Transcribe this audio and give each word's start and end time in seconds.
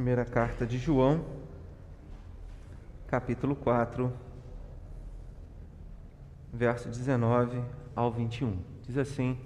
Primeira 0.00 0.24
carta 0.24 0.66
de 0.66 0.78
João, 0.78 1.22
capítulo 3.06 3.54
4, 3.54 4.10
verso 6.50 6.88
19 6.88 7.62
ao 7.94 8.10
21. 8.10 8.56
Diz 8.80 8.96
assim 8.96 9.36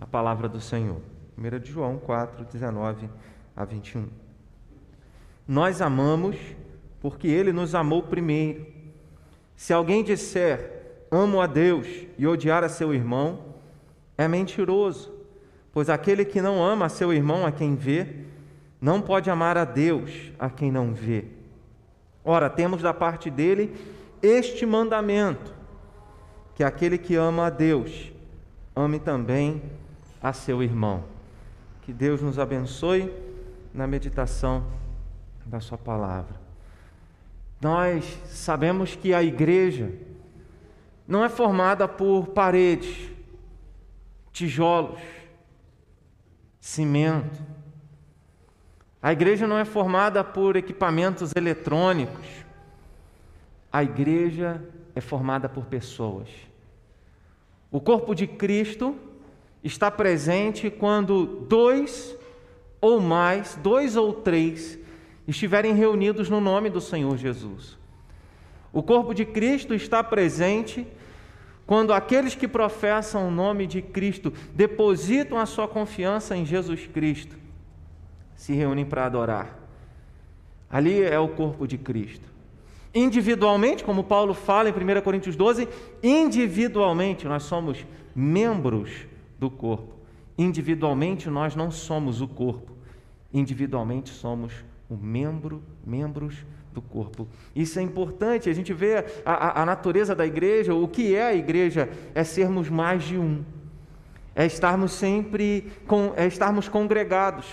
a 0.00 0.04
palavra 0.04 0.48
do 0.48 0.60
Senhor. 0.60 1.00
1 1.38 1.60
de 1.60 1.70
João 1.70 1.98
4, 1.98 2.44
19 2.46 3.08
a 3.54 3.64
21. 3.64 4.08
Nós 5.46 5.80
amamos 5.80 6.36
porque 7.00 7.28
ele 7.28 7.52
nos 7.52 7.72
amou 7.72 8.02
primeiro. 8.02 8.66
Se 9.54 9.72
alguém 9.72 10.02
disser 10.02 11.06
amo 11.12 11.40
a 11.40 11.46
Deus 11.46 11.86
e 12.18 12.26
odiar 12.26 12.64
a 12.64 12.68
seu 12.68 12.92
irmão, 12.92 13.54
é 14.18 14.26
mentiroso, 14.26 15.14
pois 15.70 15.88
aquele 15.88 16.24
que 16.24 16.42
não 16.42 16.60
ama 16.60 16.86
a 16.86 16.88
seu 16.88 17.12
irmão 17.12 17.46
a 17.46 17.52
quem 17.52 17.76
vê, 17.76 18.25
não 18.80 19.00
pode 19.00 19.30
amar 19.30 19.56
a 19.56 19.64
Deus 19.64 20.32
a 20.38 20.50
quem 20.50 20.70
não 20.70 20.92
vê. 20.92 21.24
Ora, 22.24 22.50
temos 22.50 22.82
da 22.82 22.92
parte 22.92 23.30
dele 23.30 23.74
este 24.22 24.66
mandamento: 24.66 25.54
que 26.54 26.64
aquele 26.64 26.98
que 26.98 27.14
ama 27.14 27.46
a 27.46 27.50
Deus, 27.50 28.12
ame 28.74 28.98
também 28.98 29.62
a 30.22 30.32
seu 30.32 30.62
irmão. 30.62 31.04
Que 31.82 31.92
Deus 31.92 32.20
nos 32.20 32.38
abençoe 32.38 33.12
na 33.72 33.86
meditação 33.86 34.64
da 35.44 35.60
Sua 35.60 35.78
palavra. 35.78 36.46
Nós 37.60 38.04
sabemos 38.26 38.96
que 38.96 39.14
a 39.14 39.22
igreja 39.22 39.92
não 41.06 41.24
é 41.24 41.28
formada 41.28 41.86
por 41.86 42.28
paredes, 42.28 43.10
tijolos, 44.32 45.00
cimento. 46.60 47.40
A 49.06 49.12
igreja 49.12 49.46
não 49.46 49.56
é 49.56 49.64
formada 49.64 50.24
por 50.24 50.56
equipamentos 50.56 51.30
eletrônicos. 51.36 52.26
A 53.72 53.84
igreja 53.84 54.60
é 54.96 55.00
formada 55.00 55.48
por 55.48 55.66
pessoas. 55.66 56.28
O 57.70 57.80
corpo 57.80 58.16
de 58.16 58.26
Cristo 58.26 58.96
está 59.62 59.92
presente 59.92 60.70
quando 60.70 61.24
dois 61.48 62.16
ou 62.80 62.98
mais, 62.98 63.56
dois 63.62 63.94
ou 63.94 64.12
três, 64.12 64.76
estiverem 65.28 65.72
reunidos 65.72 66.28
no 66.28 66.40
nome 66.40 66.68
do 66.68 66.80
Senhor 66.80 67.16
Jesus. 67.16 67.78
O 68.72 68.82
corpo 68.82 69.14
de 69.14 69.24
Cristo 69.24 69.72
está 69.72 70.02
presente 70.02 70.84
quando 71.64 71.92
aqueles 71.92 72.34
que 72.34 72.48
professam 72.48 73.28
o 73.28 73.30
nome 73.30 73.68
de 73.68 73.80
Cristo 73.82 74.32
depositam 74.52 75.38
a 75.38 75.46
sua 75.46 75.68
confiança 75.68 76.36
em 76.36 76.44
Jesus 76.44 76.88
Cristo, 76.88 77.45
se 78.36 78.52
reúnem 78.52 78.84
para 78.84 79.06
adorar. 79.06 79.58
Ali 80.70 81.02
é 81.02 81.18
o 81.18 81.28
corpo 81.28 81.66
de 81.66 81.78
Cristo. 81.78 82.24
Individualmente, 82.94 83.84
como 83.84 84.04
Paulo 84.04 84.32
fala 84.34 84.68
em 84.68 84.72
1 84.72 85.00
Coríntios 85.02 85.36
12, 85.36 85.68
individualmente 86.02 87.26
nós 87.26 87.42
somos 87.42 87.84
membros 88.14 88.90
do 89.38 89.50
corpo. 89.50 89.94
Individualmente 90.38 91.28
nós 91.28 91.54
não 91.54 91.70
somos 91.70 92.20
o 92.20 92.28
corpo. 92.28 92.72
Individualmente 93.32 94.10
somos 94.10 94.52
o 94.88 94.96
membro, 94.96 95.62
membros 95.84 96.36
do 96.72 96.80
corpo. 96.80 97.26
Isso 97.54 97.78
é 97.78 97.82
importante, 97.82 98.48
a 98.50 98.52
gente 98.52 98.72
vê 98.72 99.04
a, 99.24 99.32
a, 99.32 99.62
a, 99.62 99.66
natureza 99.66 100.14
da 100.14 100.26
igreja, 100.26 100.74
o 100.74 100.86
que 100.86 101.14
é 101.14 101.24
a 101.24 101.34
igreja 101.34 101.88
é 102.14 102.22
sermos 102.22 102.68
mais 102.68 103.02
de 103.02 103.18
um, 103.18 103.42
é 104.34 104.44
estarmos 104.44 104.92
sempre, 104.92 105.72
com, 105.86 106.12
é 106.16 106.26
estarmos 106.26 106.68
congregados, 106.68 107.46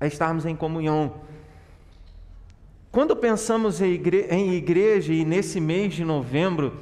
é 0.00 0.06
estarmos 0.06 0.46
em 0.46 0.54
comunhão. 0.54 1.14
Quando 2.90 3.14
pensamos 3.14 3.80
em 3.80 3.92
igreja, 3.92 4.34
em 4.34 4.54
igreja 4.54 5.12
e 5.12 5.24
nesse 5.24 5.60
mês 5.60 5.94
de 5.94 6.04
novembro, 6.04 6.74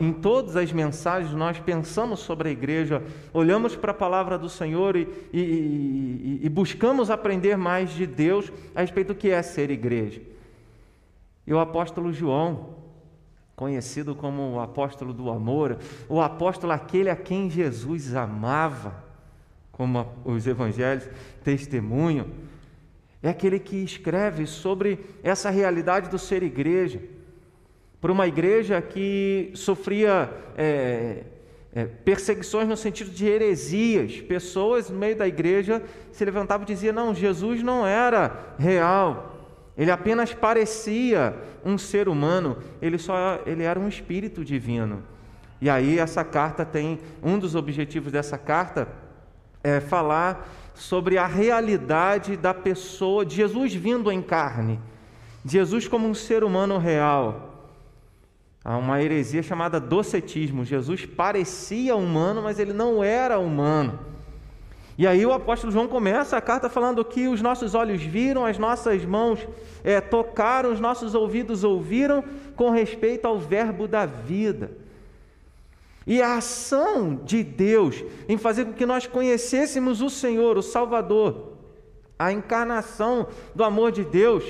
em 0.00 0.12
todas 0.12 0.54
as 0.54 0.70
mensagens 0.70 1.32
nós 1.32 1.58
pensamos 1.58 2.20
sobre 2.20 2.48
a 2.48 2.52
igreja, 2.52 3.02
olhamos 3.32 3.74
para 3.74 3.90
a 3.90 3.94
palavra 3.94 4.38
do 4.38 4.48
Senhor 4.48 4.96
e, 4.96 5.08
e, 5.32 5.40
e, 5.40 6.40
e 6.42 6.48
buscamos 6.48 7.10
aprender 7.10 7.56
mais 7.56 7.90
de 7.90 8.06
Deus 8.06 8.52
a 8.74 8.80
respeito 8.80 9.08
do 9.08 9.14
que 9.14 9.30
é 9.30 9.42
ser 9.42 9.70
igreja. 9.70 10.20
E 11.46 11.54
o 11.54 11.58
apóstolo 11.58 12.12
João, 12.12 12.76
conhecido 13.54 14.14
como 14.14 14.52
o 14.52 14.60
apóstolo 14.60 15.14
do 15.14 15.30
amor, 15.30 15.78
o 16.08 16.20
apóstolo 16.20 16.72
aquele 16.72 17.08
a 17.08 17.16
quem 17.16 17.48
Jesus 17.48 18.14
amava, 18.14 19.04
como 19.72 20.06
os 20.24 20.46
evangelhos 20.46 21.08
testemunham, 21.44 22.26
é 23.22 23.28
aquele 23.28 23.58
que 23.58 23.76
escreve 23.76 24.46
sobre 24.46 25.00
essa 25.22 25.50
realidade 25.50 26.08
do 26.08 26.18
ser 26.18 26.42
igreja 26.42 27.00
por 28.00 28.10
uma 28.10 28.26
igreja 28.26 28.80
que 28.80 29.50
sofria 29.54 30.30
é, 30.56 31.24
é, 31.74 31.86
perseguições 31.86 32.68
no 32.68 32.76
sentido 32.76 33.10
de 33.10 33.26
heresias. 33.26 34.20
Pessoas 34.20 34.90
no 34.90 34.96
meio 34.96 35.16
da 35.16 35.26
igreja 35.26 35.82
se 36.12 36.24
levantavam 36.24 36.64
e 36.64 36.66
diziam: 36.66 36.94
não, 36.94 37.14
Jesus 37.14 37.62
não 37.62 37.86
era 37.86 38.54
real. 38.58 39.34
Ele 39.76 39.90
apenas 39.90 40.32
parecia 40.32 41.34
um 41.64 41.76
ser 41.76 42.08
humano, 42.08 42.58
ele 42.80 42.96
só 42.96 43.40
ele 43.44 43.62
era 43.62 43.78
um 43.78 43.88
espírito 43.88 44.44
divino. 44.44 45.02
E 45.60 45.68
aí 45.68 45.98
essa 45.98 46.22
carta 46.22 46.64
tem 46.64 47.00
um 47.22 47.38
dos 47.38 47.54
objetivos 47.54 48.12
dessa 48.12 48.38
carta 48.38 48.88
é 49.64 49.80
falar 49.80 50.48
sobre 50.76 51.18
a 51.18 51.26
realidade 51.26 52.36
da 52.36 52.54
pessoa 52.54 53.24
de 53.24 53.34
Jesus 53.34 53.74
vindo 53.74 54.12
em 54.12 54.22
carne, 54.22 54.78
Jesus 55.44 55.88
como 55.88 56.06
um 56.06 56.14
ser 56.14 56.44
humano 56.44 56.78
real. 56.78 57.54
Há 58.64 58.76
uma 58.76 59.00
heresia 59.00 59.42
chamada 59.42 59.78
docetismo. 59.78 60.64
Jesus 60.64 61.06
parecia 61.06 61.94
humano, 61.94 62.42
mas 62.42 62.58
ele 62.58 62.72
não 62.72 63.02
era 63.02 63.38
humano. 63.38 63.98
E 64.98 65.06
aí 65.06 65.24
o 65.24 65.32
apóstolo 65.32 65.72
João 65.72 65.86
começa 65.86 66.36
a 66.36 66.40
carta 66.40 66.68
falando 66.68 67.04
que 67.04 67.28
os 67.28 67.40
nossos 67.40 67.74
olhos 67.74 68.02
viram, 68.02 68.44
as 68.44 68.58
nossas 68.58 69.04
mãos 69.04 69.46
é, 69.84 70.00
tocaram, 70.00 70.72
os 70.72 70.80
nossos 70.80 71.14
ouvidos 71.14 71.64
ouviram 71.64 72.24
com 72.56 72.70
respeito 72.70 73.26
ao 73.26 73.38
verbo 73.38 73.86
da 73.86 74.06
vida. 74.06 74.72
E 76.06 76.22
a 76.22 76.36
ação 76.36 77.16
de 77.24 77.42
Deus 77.42 78.04
em 78.28 78.38
fazer 78.38 78.64
com 78.64 78.72
que 78.72 78.86
nós 78.86 79.06
conhecêssemos 79.06 80.00
o 80.00 80.08
Senhor, 80.08 80.56
o 80.56 80.62
Salvador, 80.62 81.54
a 82.18 82.32
encarnação 82.32 83.26
do 83.54 83.64
amor 83.64 83.90
de 83.90 84.04
Deus, 84.04 84.44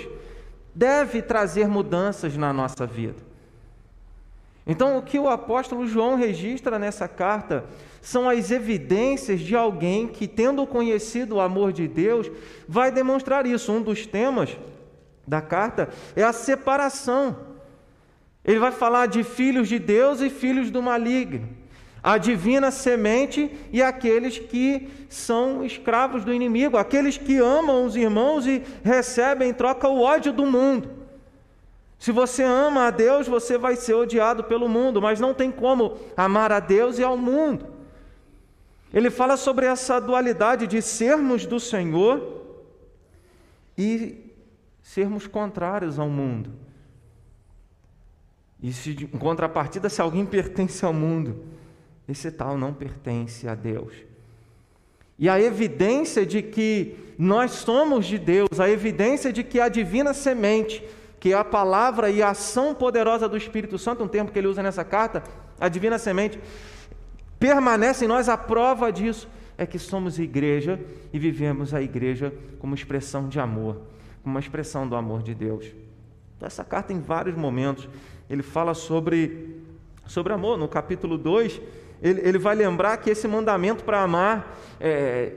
deve 0.75 1.23
trazer 1.23 1.67
mudanças 1.67 2.37
na 2.37 2.53
nossa 2.53 2.87
vida. 2.87 3.25
Então, 4.67 4.99
o 4.99 5.03
que 5.03 5.19
o 5.19 5.29
apóstolo 5.29 5.87
João 5.87 6.17
registra 6.17 6.79
nessa 6.79 7.07
carta 7.07 7.65
são 8.03 8.29
as 8.29 8.51
evidências 8.51 9.41
de 9.41 9.55
alguém 9.57 10.09
que, 10.09 10.27
tendo 10.27 10.67
conhecido 10.67 11.37
o 11.37 11.41
amor 11.41 11.73
de 11.73 11.87
Deus, 11.87 12.31
vai 12.69 12.91
demonstrar 12.91 13.47
isso. 13.47 13.73
Um 13.73 13.81
dos 13.81 14.07
temas 14.07 14.57
da 15.27 15.41
carta 15.41 15.89
é 16.15 16.23
a 16.23 16.33
separação. 16.33 17.56
Ele 18.47 18.61
vai 18.61 18.71
falar 18.71 19.07
de 19.07 19.25
filhos 19.25 19.69
de 19.69 19.79
Deus 19.79 20.21
e 20.21 20.31
filhos 20.31 20.71
do 20.71 20.81
maligno, 20.81 21.49
a 22.01 22.17
divina 22.17 22.71
semente 22.71 23.51
e 23.73 23.83
aqueles 23.83 24.39
que 24.39 24.89
são 25.09 25.65
escravos 25.65 26.25
do 26.25 26.33
inimigo, 26.33 26.77
aqueles 26.77 27.19
que 27.19 27.39
amam 27.39 27.85
os 27.85 27.97
irmãos 27.97 28.47
e 28.47 28.63
recebem 28.85 29.51
em 29.51 29.53
troca 29.53 29.89
o 29.89 30.01
ódio 30.01 30.33
do 30.33 30.47
mundo. 30.47 30.89
Se 31.99 32.13
você 32.13 32.45
ama 32.45 32.87
a 32.87 32.91
Deus, 32.91 33.27
você 33.27 33.59
vai 33.59 33.75
ser 33.75 33.95
odiado 33.95 34.45
pelo 34.45 34.69
mundo, 34.69 35.03
mas 35.03 35.19
não 35.19 35.35
tem 35.35 35.51
como 35.51 35.97
amar 36.17 36.53
a 36.53 36.61
Deus 36.61 37.01
e 37.01 37.03
ao 37.03 37.17
mundo. 37.17 37.67
Ele 38.95 39.11
fala 39.11 39.37
sobre 39.37 39.67
essa 39.67 40.01
dualidade 40.01 40.69
de 40.69 40.81
sermos 40.81 41.47
do 41.47 41.59
Senhor 41.59 42.45
e 43.77 44.33
sermos 44.83 45.27
contrários 45.27 45.99
ao 45.99 46.09
mundo. 46.09 46.66
E 48.63 48.73
se, 48.73 48.91
em 48.91 49.19
contrapartida, 49.19 49.89
se 49.89 50.01
alguém 50.01 50.25
pertence 50.25 50.85
ao 50.85 50.93
mundo, 50.93 51.45
esse 52.09 52.31
tal 52.31 52.57
não 52.57 52.73
pertence 52.73 53.47
a 53.49 53.55
Deus. 53.55 53.93
E 55.19 55.29
a 55.29 55.41
evidência 55.41 56.27
de 56.27 56.43
que 56.43 56.97
nós 57.19 57.53
somos 57.53 58.07
de 58.07 58.19
Deus, 58.19 58.61
a 58.61 58.69
evidência 58.69 59.33
de 59.33 59.43
que 59.43 59.61
a 59.61 59.69
divina 59.69 60.13
semente 60.13 60.85
que 61.19 61.33
a 61.33 61.43
palavra 61.43 62.11
e 62.11 62.23
a 62.23 62.31
ação 62.31 62.75
poderosa 62.75 63.29
do 63.29 63.37
Espírito 63.37 63.79
Santo, 63.79 64.05
um 64.05 64.09
termo 64.09 64.31
que 64.31 64.39
ele 64.39 64.47
usa 64.47 64.63
nessa 64.63 64.85
carta, 64.85 65.23
a 65.59 65.69
divina 65.69 65.99
semente, 65.99 66.39
permanece 67.39 68.05
em 68.05 68.09
nós 68.09 68.29
a 68.29 68.37
prova 68.37 68.93
disso 68.93 69.29
é 69.59 69.65
que 69.67 69.79
somos 69.79 70.19
igreja 70.19 70.79
e 71.13 71.19
vivemos 71.19 71.73
a 71.73 71.81
igreja 71.81 72.33
como 72.59 72.75
expressão 72.75 73.29
de 73.29 73.41
amor, 73.41 73.81
como 74.23 74.35
uma 74.35 74.41
expressão 74.41 74.87
do 74.87 74.95
amor 74.95 75.23
de 75.23 75.35
Deus. 75.35 75.67
Essa 76.41 76.63
carta, 76.63 76.93
em 76.93 77.01
vários 77.01 77.35
momentos, 77.35 77.89
ele 78.29 78.43
fala 78.43 78.75
sobre, 78.75 79.63
sobre 80.07 80.33
amor. 80.33 80.57
No 80.59 80.69
capítulo 80.69 81.17
2, 81.17 81.61
ele, 82.03 82.21
ele 82.23 82.39
vai 82.39 82.55
lembrar 82.55 82.97
que 82.99 83.11
esse 83.11 83.27
mandamento 83.27 83.85
para 83.85 84.03
amar 84.03 84.57
é, 84.81 85.33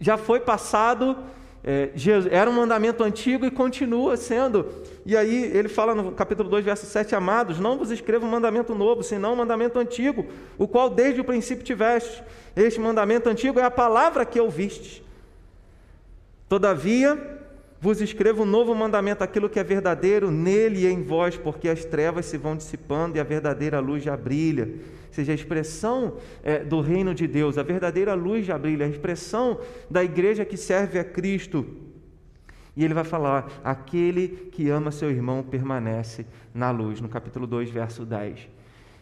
já 0.00 0.16
foi 0.16 0.40
passado 0.40 1.16
é, 1.64 1.90
era 2.30 2.50
um 2.50 2.54
mandamento 2.54 3.04
antigo 3.04 3.46
e 3.46 3.50
continua 3.50 4.16
sendo. 4.16 4.66
E 5.06 5.16
aí 5.16 5.44
ele 5.44 5.68
fala 5.68 5.94
no 5.94 6.10
capítulo 6.10 6.48
2, 6.48 6.64
verso 6.64 6.86
7, 6.86 7.14
amados, 7.14 7.60
não 7.60 7.78
vos 7.78 7.90
escrevo 7.90 8.26
um 8.26 8.30
mandamento 8.30 8.74
novo, 8.74 9.02
senão 9.02 9.34
um 9.34 9.36
mandamento 9.36 9.78
antigo, 9.78 10.26
o 10.58 10.66
qual 10.66 10.90
desde 10.90 11.20
o 11.20 11.24
princípio 11.24 11.64
tiveste. 11.64 12.22
Este 12.56 12.80
mandamento 12.80 13.28
antigo 13.28 13.60
é 13.60 13.62
a 13.62 13.70
palavra 13.70 14.24
que 14.24 14.40
ouviste. 14.40 15.04
Todavia, 16.48 17.40
vos 17.82 18.00
escrevo 18.00 18.44
um 18.44 18.46
novo 18.46 18.72
mandamento, 18.76 19.24
aquilo 19.24 19.50
que 19.50 19.58
é 19.58 19.64
verdadeiro 19.64 20.30
nele 20.30 20.82
e 20.82 20.86
em 20.86 21.02
vós, 21.02 21.36
porque 21.36 21.68
as 21.68 21.84
trevas 21.84 22.26
se 22.26 22.38
vão 22.38 22.56
dissipando 22.56 23.16
e 23.16 23.20
a 23.20 23.24
verdadeira 23.24 23.80
luz 23.80 24.04
já 24.04 24.16
brilha. 24.16 24.66
Ou 25.08 25.12
seja, 25.12 25.32
a 25.32 25.34
expressão 25.34 26.14
é, 26.44 26.60
do 26.60 26.80
reino 26.80 27.12
de 27.12 27.26
Deus, 27.26 27.58
a 27.58 27.64
verdadeira 27.64 28.14
luz 28.14 28.46
já 28.46 28.56
brilha, 28.56 28.86
a 28.86 28.88
expressão 28.88 29.58
da 29.90 30.04
igreja 30.04 30.44
que 30.44 30.56
serve 30.56 30.96
a 30.96 31.02
Cristo. 31.02 31.66
E 32.76 32.84
ele 32.84 32.94
vai 32.94 33.02
falar: 33.02 33.50
aquele 33.64 34.28
que 34.52 34.70
ama 34.70 34.92
seu 34.92 35.10
irmão 35.10 35.42
permanece 35.42 36.24
na 36.54 36.70
luz, 36.70 37.00
no 37.00 37.08
capítulo 37.08 37.48
2, 37.48 37.68
verso 37.68 38.06
10. 38.06 38.48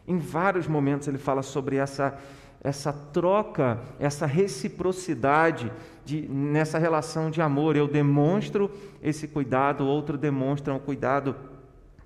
Em 0.08 0.16
vários 0.16 0.66
momentos 0.66 1.06
ele 1.06 1.18
fala 1.18 1.42
sobre 1.42 1.76
essa, 1.76 2.18
essa 2.62 2.92
troca, 2.92 3.80
essa 3.98 4.26
reciprocidade 4.26 5.72
de, 6.04 6.28
nessa 6.28 6.78
relação 6.78 7.30
de 7.30 7.40
amor. 7.40 7.76
Eu 7.76 7.88
demonstro 7.88 8.70
esse 9.02 9.26
cuidado, 9.26 9.86
outro 9.86 10.18
demonstra 10.18 10.74
um 10.74 10.78
cuidado 10.78 11.34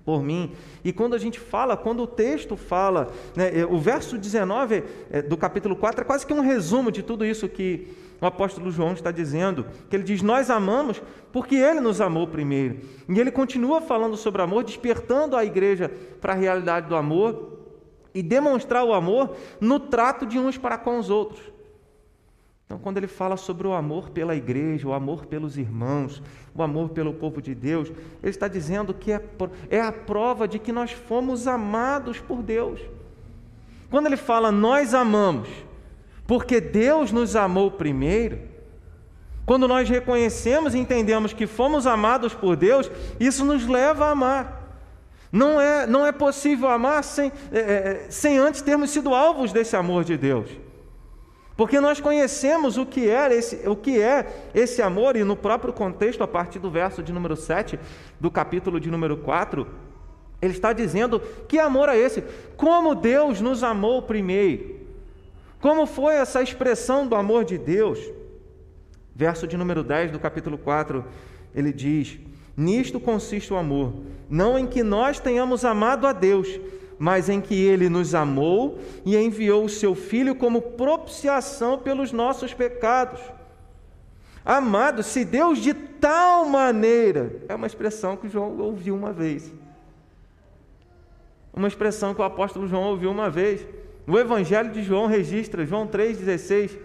por 0.05 0.21
mim. 0.23 0.53
E 0.83 0.93
quando 0.93 1.15
a 1.15 1.17
gente 1.17 1.39
fala, 1.39 1.75
quando 1.75 2.03
o 2.03 2.07
texto 2.07 2.55
fala, 2.55 3.11
né, 3.35 3.59
é, 3.59 3.65
o 3.65 3.77
verso 3.77 4.17
19 4.17 4.83
é, 5.09 5.21
do 5.21 5.35
capítulo 5.35 5.75
4 5.75 6.01
é 6.01 6.03
quase 6.03 6.25
que 6.25 6.33
um 6.33 6.41
resumo 6.41 6.91
de 6.91 7.01
tudo 7.01 7.25
isso 7.25 7.49
que 7.49 7.87
o 8.21 8.25
apóstolo 8.25 8.71
João 8.71 8.93
está 8.93 9.11
dizendo, 9.11 9.65
que 9.89 9.95
ele 9.95 10.03
diz: 10.03 10.21
Nós 10.21 10.49
amamos 10.49 11.01
porque 11.33 11.55
ele 11.55 11.81
nos 11.81 11.99
amou 11.99 12.27
primeiro. 12.27 12.77
E 13.09 13.19
ele 13.19 13.31
continua 13.31 13.81
falando 13.81 14.15
sobre 14.15 14.41
amor, 14.41 14.63
despertando 14.63 15.35
a 15.35 15.43
igreja 15.43 15.91
para 16.21 16.31
a 16.31 16.35
realidade 16.35 16.87
do 16.87 16.95
amor 16.95 17.54
e 18.15 18.23
demonstrar 18.23 18.85
o 18.85 18.93
amor 18.93 19.35
no 19.59 19.77
trato 19.77 20.25
de 20.25 20.39
uns 20.39 20.57
para 20.57 20.77
com 20.77 20.97
os 20.97 21.09
outros. 21.09 21.41
Então, 22.65 22.79
quando 22.79 22.97
ele 22.97 23.07
fala 23.07 23.37
sobre 23.37 23.67
o 23.67 23.73
amor 23.73 24.09
pela 24.09 24.35
igreja, 24.35 24.87
o 24.87 24.93
amor 24.93 25.25
pelos 25.27 25.55
irmãos, 25.55 26.23
o 26.55 26.63
amor 26.63 26.89
pelo 26.89 27.13
povo 27.13 27.41
de 27.41 27.53
Deus, 27.53 27.89
ele 28.23 28.29
está 28.31 28.47
dizendo 28.47 28.93
que 28.93 29.11
é, 29.11 29.21
é 29.69 29.79
a 29.79 29.91
prova 29.91 30.47
de 30.47 30.57
que 30.57 30.71
nós 30.71 30.91
fomos 30.91 31.45
amados 31.45 32.19
por 32.19 32.41
Deus. 32.41 32.79
Quando 33.91 34.07
ele 34.07 34.17
fala 34.17 34.51
nós 34.51 34.95
amamos, 34.95 35.47
porque 36.25 36.59
Deus 36.59 37.11
nos 37.11 37.35
amou 37.35 37.69
primeiro, 37.69 38.39
quando 39.45 39.67
nós 39.67 39.87
reconhecemos 39.87 40.73
e 40.73 40.79
entendemos 40.79 41.33
que 41.33 41.45
fomos 41.45 41.85
amados 41.85 42.33
por 42.33 42.55
Deus, 42.55 42.89
isso 43.19 43.45
nos 43.45 43.67
leva 43.67 44.05
a 44.05 44.11
amar. 44.11 44.64
Não 45.35 45.59
é, 45.59 45.85
não 45.85 46.05
é 46.05 46.13
possível 46.13 46.69
amar 46.69 47.03
sem, 47.03 47.29
é, 47.51 47.59
é 47.59 48.05
sem 48.09 48.37
antes 48.37 48.61
termos 48.61 48.89
sido 48.89 49.13
alvos 49.13 49.51
desse 49.51 49.75
amor 49.75 50.05
de 50.05 50.15
Deus. 50.15 50.49
Porque 51.57 51.81
nós 51.81 51.99
conhecemos 51.99 52.77
o 52.77 52.85
que, 52.85 53.09
é 53.09 53.33
esse, 53.33 53.67
o 53.67 53.75
que 53.75 54.01
é 54.01 54.49
esse 54.53 54.81
amor, 54.81 55.17
e 55.17 55.25
no 55.25 55.35
próprio 55.35 55.73
contexto, 55.73 56.23
a 56.23 56.27
partir 56.27 56.59
do 56.59 56.71
verso 56.71 57.03
de 57.03 57.11
número 57.11 57.35
7, 57.35 57.77
do 58.17 58.31
capítulo 58.31 58.79
de 58.79 58.89
número 58.89 59.17
4, 59.17 59.67
ele 60.41 60.53
está 60.53 60.71
dizendo 60.71 61.21
que 61.49 61.59
amor 61.59 61.89
é 61.89 61.97
esse? 61.97 62.23
Como 62.55 62.95
Deus 62.95 63.41
nos 63.41 63.61
amou 63.61 64.01
primeiro. 64.03 64.85
Como 65.59 65.85
foi 65.85 66.15
essa 66.15 66.41
expressão 66.41 67.05
do 67.05 67.13
amor 67.13 67.43
de 67.43 67.57
Deus? 67.57 67.99
Verso 69.13 69.45
de 69.45 69.57
número 69.57 69.83
10 69.83 70.11
do 70.11 70.19
capítulo 70.19 70.57
4, 70.57 71.03
ele 71.53 71.73
diz: 71.73 72.19
Nisto 72.55 72.99
consiste 72.99 73.53
o 73.53 73.57
amor, 73.57 73.93
não 74.29 74.57
em 74.57 74.65
que 74.65 74.81
nós 74.81 75.19
tenhamos 75.19 75.65
amado 75.65 76.07
a 76.07 76.13
Deus, 76.13 76.59
mas 76.97 77.27
em 77.27 77.41
que 77.41 77.53
ele 77.53 77.89
nos 77.89 78.15
amou 78.15 78.79
e 79.05 79.17
enviou 79.17 79.65
o 79.65 79.69
seu 79.69 79.93
Filho 79.93 80.35
como 80.35 80.61
propiciação 80.61 81.77
pelos 81.77 82.11
nossos 82.11 82.53
pecados. 82.53 83.19
Amado, 84.45 85.03
se 85.03 85.25
Deus 85.25 85.59
de 85.59 85.73
tal 85.73 86.45
maneira, 86.45 87.41
é 87.49 87.55
uma 87.55 87.67
expressão 87.67 88.15
que 88.15 88.29
João 88.29 88.57
ouviu 88.59 88.95
uma 88.95 89.11
vez. 89.11 89.51
Uma 91.53 91.67
expressão 91.67 92.13
que 92.13 92.21
o 92.21 92.25
apóstolo 92.25 92.67
João 92.67 92.83
ouviu 92.83 93.09
uma 93.09 93.29
vez. 93.29 93.65
O 94.07 94.19
Evangelho 94.19 94.71
de 94.71 94.83
João 94.83 95.07
registra, 95.07 95.65
João 95.65 95.87
3,16, 95.87 96.77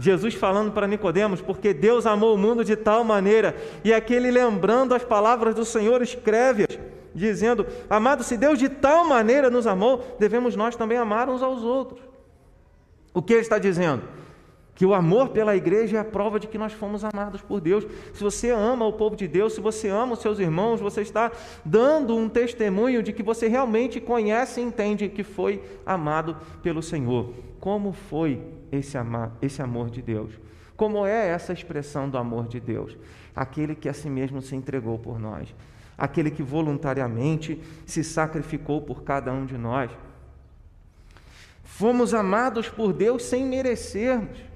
Jesus 0.00 0.34
falando 0.34 0.72
para 0.72 0.86
Nicodemos, 0.86 1.40
porque 1.40 1.74
Deus 1.74 2.06
amou 2.06 2.34
o 2.34 2.38
mundo 2.38 2.64
de 2.64 2.74
tal 2.74 3.04
maneira, 3.04 3.54
e 3.84 3.92
aquele 3.92 4.30
lembrando 4.30 4.94
as 4.94 5.04
palavras 5.04 5.54
do 5.54 5.64
Senhor, 5.64 6.00
escreve-as 6.02 6.78
dizendo: 7.14 7.66
Amado, 7.88 8.24
se 8.24 8.36
Deus 8.36 8.58
de 8.58 8.68
tal 8.68 9.04
maneira 9.04 9.50
nos 9.50 9.66
amou, 9.66 10.16
devemos 10.18 10.56
nós 10.56 10.74
também 10.74 10.96
amar 10.96 11.28
uns 11.28 11.42
aos 11.42 11.62
outros. 11.62 12.00
O 13.12 13.20
que 13.20 13.34
ele 13.34 13.42
está 13.42 13.58
dizendo? 13.58 14.02
Que 14.80 14.86
o 14.86 14.94
amor 14.94 15.28
pela 15.28 15.54
igreja 15.54 15.98
é 15.98 16.00
a 16.00 16.04
prova 16.04 16.40
de 16.40 16.46
que 16.46 16.56
nós 16.56 16.72
fomos 16.72 17.04
amados 17.04 17.42
por 17.42 17.60
Deus. 17.60 17.86
Se 18.14 18.24
você 18.24 18.48
ama 18.48 18.86
o 18.86 18.94
povo 18.94 19.14
de 19.14 19.28
Deus, 19.28 19.52
se 19.52 19.60
você 19.60 19.88
ama 19.88 20.14
os 20.14 20.20
seus 20.20 20.38
irmãos, 20.38 20.80
você 20.80 21.02
está 21.02 21.30
dando 21.62 22.16
um 22.16 22.30
testemunho 22.30 23.02
de 23.02 23.12
que 23.12 23.22
você 23.22 23.46
realmente 23.46 24.00
conhece 24.00 24.58
e 24.58 24.64
entende 24.64 25.10
que 25.10 25.22
foi 25.22 25.62
amado 25.84 26.34
pelo 26.62 26.82
Senhor. 26.82 27.30
Como 27.60 27.92
foi 27.92 28.40
esse, 28.72 28.96
amar, 28.96 29.36
esse 29.42 29.60
amor 29.60 29.90
de 29.90 30.00
Deus? 30.00 30.32
Como 30.78 31.04
é 31.04 31.28
essa 31.28 31.52
expressão 31.52 32.08
do 32.08 32.16
amor 32.16 32.48
de 32.48 32.58
Deus? 32.58 32.96
Aquele 33.36 33.74
que 33.74 33.86
a 33.86 33.92
si 33.92 34.08
mesmo 34.08 34.40
se 34.40 34.56
entregou 34.56 34.98
por 34.98 35.20
nós 35.20 35.54
aquele 35.98 36.30
que 36.30 36.42
voluntariamente 36.42 37.60
se 37.84 38.02
sacrificou 38.02 38.80
por 38.80 39.02
cada 39.02 39.30
um 39.30 39.44
de 39.44 39.58
nós. 39.58 39.90
Fomos 41.62 42.14
amados 42.14 42.70
por 42.70 42.94
Deus 42.94 43.22
sem 43.22 43.44
merecermos. 43.44 44.48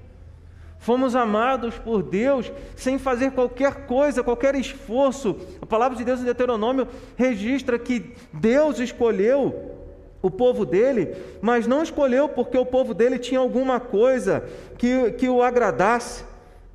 Fomos 0.85 1.15
amados 1.15 1.79
por 1.79 2.03
Deus 2.03 2.51
sem 2.75 2.99
fazer 2.99 3.31
qualquer 3.31 3.87
coisa, 3.87 4.21
qualquer 4.21 4.53
esforço. 4.53 5.35
A 5.59 5.65
palavra 5.65 5.97
de 5.97 6.03
Deus 6.03 6.19
em 6.19 6.25
Deuteronômio 6.25 6.87
registra 7.17 7.79
que 7.79 8.11
Deus 8.31 8.77
escolheu 8.77 9.71
o 10.21 10.29
povo 10.29 10.63
dele, 10.63 11.15
mas 11.41 11.65
não 11.65 11.81
escolheu 11.81 12.29
porque 12.29 12.55
o 12.55 12.67
povo 12.67 12.93
dele 12.93 13.17
tinha 13.17 13.39
alguma 13.39 13.79
coisa 13.79 14.47
que, 14.77 15.09
que 15.13 15.27
o 15.27 15.41
agradasse, 15.41 16.23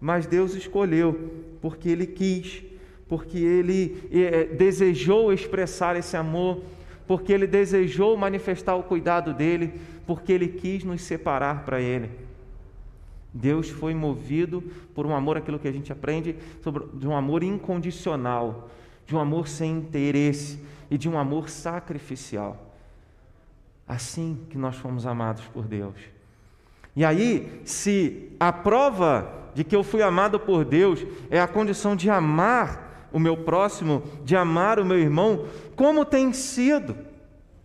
mas 0.00 0.26
Deus 0.26 0.56
escolheu 0.56 1.30
porque 1.60 1.88
ele 1.88 2.08
quis 2.08 2.64
porque 3.08 3.38
ele 3.38 4.08
é, 4.12 4.44
desejou 4.44 5.32
expressar 5.32 5.96
esse 5.96 6.16
amor, 6.16 6.62
porque 7.06 7.32
ele 7.32 7.46
desejou 7.46 8.16
manifestar 8.16 8.74
o 8.74 8.84
cuidado 8.84 9.34
dele, 9.34 9.72
porque 10.04 10.32
ele 10.32 10.48
quis 10.48 10.82
nos 10.84 11.02
separar 11.02 11.64
para 11.64 11.80
ele. 11.80 12.29
Deus 13.32 13.70
foi 13.70 13.94
movido 13.94 14.62
por 14.94 15.06
um 15.06 15.14
amor, 15.14 15.36
aquilo 15.36 15.58
que 15.58 15.68
a 15.68 15.72
gente 15.72 15.92
aprende, 15.92 16.36
sobre, 16.62 16.84
de 16.94 17.06
um 17.06 17.16
amor 17.16 17.42
incondicional, 17.42 18.68
de 19.06 19.14
um 19.14 19.20
amor 19.20 19.48
sem 19.48 19.72
interesse 19.72 20.58
e 20.90 20.98
de 20.98 21.08
um 21.08 21.18
amor 21.18 21.48
sacrificial. 21.48 22.74
Assim 23.86 24.38
que 24.50 24.58
nós 24.58 24.76
fomos 24.76 25.06
amados 25.06 25.44
por 25.44 25.64
Deus. 25.66 25.94
E 26.94 27.04
aí, 27.04 27.62
se 27.64 28.32
a 28.38 28.52
prova 28.52 29.50
de 29.54 29.64
que 29.64 29.74
eu 29.74 29.82
fui 29.82 30.02
amado 30.02 30.38
por 30.38 30.64
Deus 30.64 31.04
é 31.30 31.40
a 31.40 31.48
condição 31.48 31.94
de 31.94 32.10
amar 32.10 33.08
o 33.12 33.18
meu 33.18 33.36
próximo, 33.36 34.02
de 34.24 34.36
amar 34.36 34.78
o 34.78 34.84
meu 34.84 34.98
irmão, 34.98 35.46
como 35.74 36.04
tem 36.04 36.32
sido. 36.32 36.96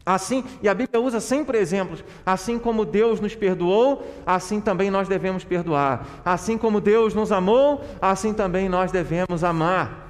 Assim, 0.06 0.44
e 0.62 0.70
a 0.70 0.74
Bíblia 0.74 1.02
usa 1.02 1.20
sempre 1.20 1.58
exemplos. 1.58 2.04
Assim 2.26 2.60
como 2.60 2.86
Deus 2.86 3.20
nos 3.20 3.34
perdoou, 3.34 4.06
assim 4.26 4.62
também 4.62 4.92
nós 4.92 5.08
devemos 5.08 5.44
perdoar. 5.44 6.06
Assim 6.24 6.58
como 6.58 6.80
Deus 6.80 7.14
nos 7.14 7.32
amou, 7.32 7.82
assim 8.00 8.34
também 8.34 8.70
nós 8.70 8.92
devemos 8.92 9.44
amar. 9.44 10.06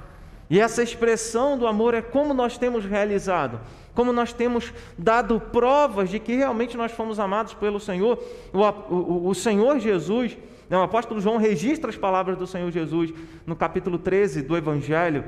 E 0.50 0.60
essa 0.60 0.82
expressão 0.82 1.56
do 1.56 1.66
amor 1.66 1.94
é 1.94 2.02
como 2.02 2.34
nós 2.34 2.58
temos 2.58 2.84
realizado, 2.84 3.58
como 3.94 4.12
nós 4.12 4.32
temos 4.32 4.72
dado 4.98 5.40
provas 5.40 6.10
de 6.10 6.20
que 6.20 6.36
realmente 6.36 6.76
nós 6.76 6.92
fomos 6.92 7.18
amados 7.18 7.54
pelo 7.54 7.80
Senhor. 7.80 8.22
O, 8.52 8.60
o, 8.94 9.28
o 9.28 9.34
Senhor 9.34 9.80
Jesus 9.80 10.36
o 10.68 10.82
apóstolo 10.82 11.20
João 11.20 11.36
registra 11.36 11.90
as 11.90 11.96
palavras 11.96 12.36
do 12.36 12.46
Senhor 12.46 12.70
Jesus 12.72 13.12
no 13.46 13.54
capítulo 13.54 13.98
13 13.98 14.42
do 14.42 14.56
Evangelho. 14.56 15.24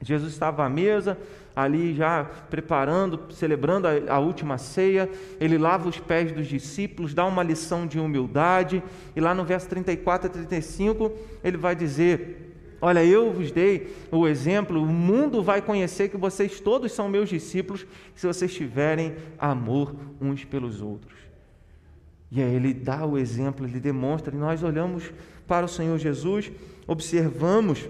Jesus 0.00 0.32
estava 0.32 0.64
à 0.64 0.68
mesa, 0.68 1.18
ali 1.54 1.94
já 1.94 2.24
preparando, 2.24 3.20
celebrando 3.30 3.86
a, 3.86 4.14
a, 4.14 4.18
última 4.18 4.58
ceia. 4.58 5.08
Ele 5.40 5.58
lava 5.58 5.88
os 5.88 5.98
pés 5.98 6.32
dos 6.32 6.46
discípulos, 6.46 7.14
dá 7.14 7.24
uma 7.26 7.42
lição 7.42 7.86
de 7.86 7.98
humildade. 7.98 8.82
E 9.14 9.20
lá 9.20 9.34
no 9.34 9.44
verso 9.44 9.68
34 9.68 10.28
a 10.28 10.30
35, 10.30 11.12
ele 11.44 11.56
vai 11.56 11.74
dizer: 11.74 12.52
Olha, 12.80 13.04
eu 13.04 13.32
vos 13.32 13.52
dei 13.52 13.94
o 14.10 14.26
exemplo, 14.26 14.82
o 14.82 14.86
mundo 14.86 15.42
vai 15.42 15.62
conhecer 15.62 16.08
que 16.08 16.16
vocês 16.16 16.58
todos 16.58 16.90
são 16.90 17.08
meus 17.08 17.28
discípulos 17.28 17.86
se 18.14 18.26
vocês 18.26 18.52
tiverem 18.52 19.14
amor 19.38 19.94
uns 20.20 20.44
pelos 20.44 20.82
outros. 20.82 21.16
E 22.28 22.42
aí 22.42 22.54
ele 22.54 22.74
dá 22.74 23.06
o 23.06 23.18
exemplo, 23.18 23.66
ele 23.66 23.78
demonstra, 23.78 24.34
e 24.34 24.38
nós 24.38 24.62
olhamos 24.62 25.12
para 25.46 25.66
o 25.66 25.68
Senhor 25.68 25.98
Jesus, 25.98 26.50
observamos 26.86 27.88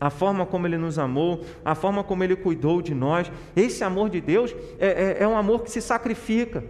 a 0.00 0.08
forma 0.08 0.46
como 0.46 0.66
Ele 0.66 0.78
nos 0.78 0.98
amou, 0.98 1.44
a 1.62 1.74
forma 1.74 2.02
como 2.02 2.24
Ele 2.24 2.34
cuidou 2.34 2.80
de 2.80 2.94
nós. 2.94 3.30
Esse 3.54 3.84
amor 3.84 4.08
de 4.08 4.20
Deus 4.20 4.54
é, 4.78 5.18
é, 5.18 5.22
é 5.24 5.28
um 5.28 5.36
amor 5.36 5.62
que 5.62 5.70
se 5.70 5.82
sacrifica. 5.82 6.64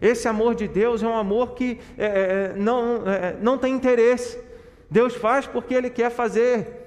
Esse 0.00 0.26
amor 0.26 0.56
de 0.56 0.66
Deus 0.66 1.00
é 1.00 1.06
um 1.06 1.16
amor 1.16 1.54
que 1.54 1.78
é, 1.96 2.06
é 2.06 2.54
não, 2.56 3.06
é, 3.06 3.36
não 3.40 3.56
tem 3.56 3.72
interesse. 3.72 4.38
Deus 4.90 5.14
faz 5.14 5.46
porque 5.46 5.72
Ele 5.72 5.88
quer 5.88 6.10
fazer. 6.10 6.80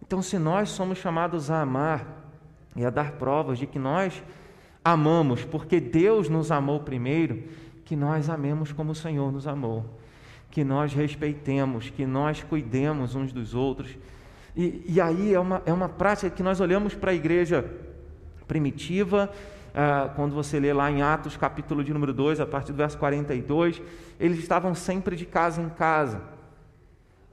Então, 0.00 0.22
se 0.22 0.38
nós 0.38 0.68
somos 0.68 0.98
chamados 0.98 1.50
a 1.50 1.62
amar 1.62 2.30
e 2.76 2.84
a 2.84 2.90
dar 2.90 3.12
provas 3.12 3.58
de 3.58 3.66
que 3.66 3.80
nós 3.80 4.22
amamos 4.84 5.44
porque 5.44 5.80
Deus 5.80 6.28
nos 6.28 6.52
amou 6.52 6.78
primeiro, 6.78 7.42
que 7.84 7.96
nós 7.96 8.30
amemos 8.30 8.70
como 8.70 8.92
o 8.92 8.94
Senhor 8.94 9.32
nos 9.32 9.48
amou, 9.48 9.84
que 10.48 10.62
nós 10.62 10.92
respeitemos, 10.92 11.90
que 11.90 12.06
nós 12.06 12.44
cuidemos 12.44 13.16
uns 13.16 13.32
dos 13.32 13.52
outros. 13.52 13.98
E, 14.56 14.82
e 14.86 15.00
aí 15.00 15.34
é 15.34 15.38
uma, 15.38 15.62
é 15.66 15.72
uma 15.72 15.88
prática 15.88 16.30
que 16.30 16.42
nós 16.42 16.60
olhamos 16.60 16.94
para 16.94 17.10
a 17.10 17.14
igreja 17.14 17.64
primitiva, 18.48 19.30
ah, 19.74 20.10
quando 20.16 20.34
você 20.34 20.58
lê 20.58 20.72
lá 20.72 20.90
em 20.90 21.02
Atos, 21.02 21.36
capítulo 21.36 21.84
de 21.84 21.92
número 21.92 22.14
2, 22.14 22.40
a 22.40 22.46
partir 22.46 22.72
do 22.72 22.78
verso 22.78 22.96
42, 22.96 23.82
eles 24.18 24.38
estavam 24.38 24.74
sempre 24.74 25.14
de 25.14 25.26
casa 25.26 25.60
em 25.60 25.68
casa. 25.68 26.22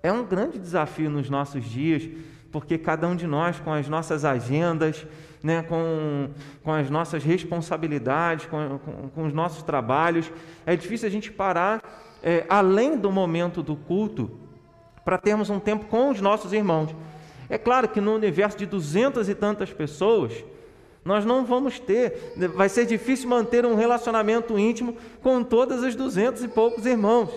É 0.01 0.11
um 0.11 0.25
grande 0.25 0.59
desafio 0.59 1.09
nos 1.09 1.29
nossos 1.29 1.63
dias 1.63 2.09
porque 2.51 2.77
cada 2.77 3.07
um 3.07 3.15
de 3.15 3.25
nós, 3.25 3.59
com 3.59 3.73
as 3.73 3.89
nossas 3.89 4.23
agendas, 4.23 5.07
né, 5.41 5.63
com, 5.63 6.29
com 6.63 6.71
as 6.71 6.87
nossas 6.87 7.23
responsabilidades, 7.23 8.45
com, 8.45 8.77
com, 8.77 9.09
com 9.09 9.25
os 9.25 9.33
nossos 9.33 9.63
trabalhos, 9.63 10.31
é 10.63 10.75
difícil 10.75 11.07
a 11.07 11.11
gente 11.11 11.31
parar 11.31 11.81
é, 12.21 12.45
além 12.47 12.95
do 12.95 13.11
momento 13.11 13.63
do 13.63 13.75
culto 13.75 14.42
para 15.03 15.17
termos 15.17 15.50
um 15.50 15.60
tempo 15.60 15.86
com 15.86 16.10
os 16.10 16.22
nossos 16.22 16.53
irmãos. 16.53 16.95
É 17.50 17.57
claro 17.57 17.88
que 17.88 18.01
no 18.01 18.15
universo 18.15 18.57
de 18.57 18.65
duzentas 18.65 19.29
e 19.29 19.36
tantas 19.36 19.72
pessoas, 19.72 20.33
nós 21.03 21.25
não 21.25 21.45
vamos 21.45 21.79
ter, 21.79 22.33
vai 22.55 22.69
ser 22.69 22.86
difícil 22.86 23.29
manter 23.29 23.65
um 23.65 23.75
relacionamento 23.75 24.57
íntimo 24.57 24.95
com 25.22 25.43
todas 25.43 25.83
as 25.83 25.95
duzentos 25.95 26.43
e 26.43 26.48
poucos 26.48 26.86
irmãos. 26.86 27.29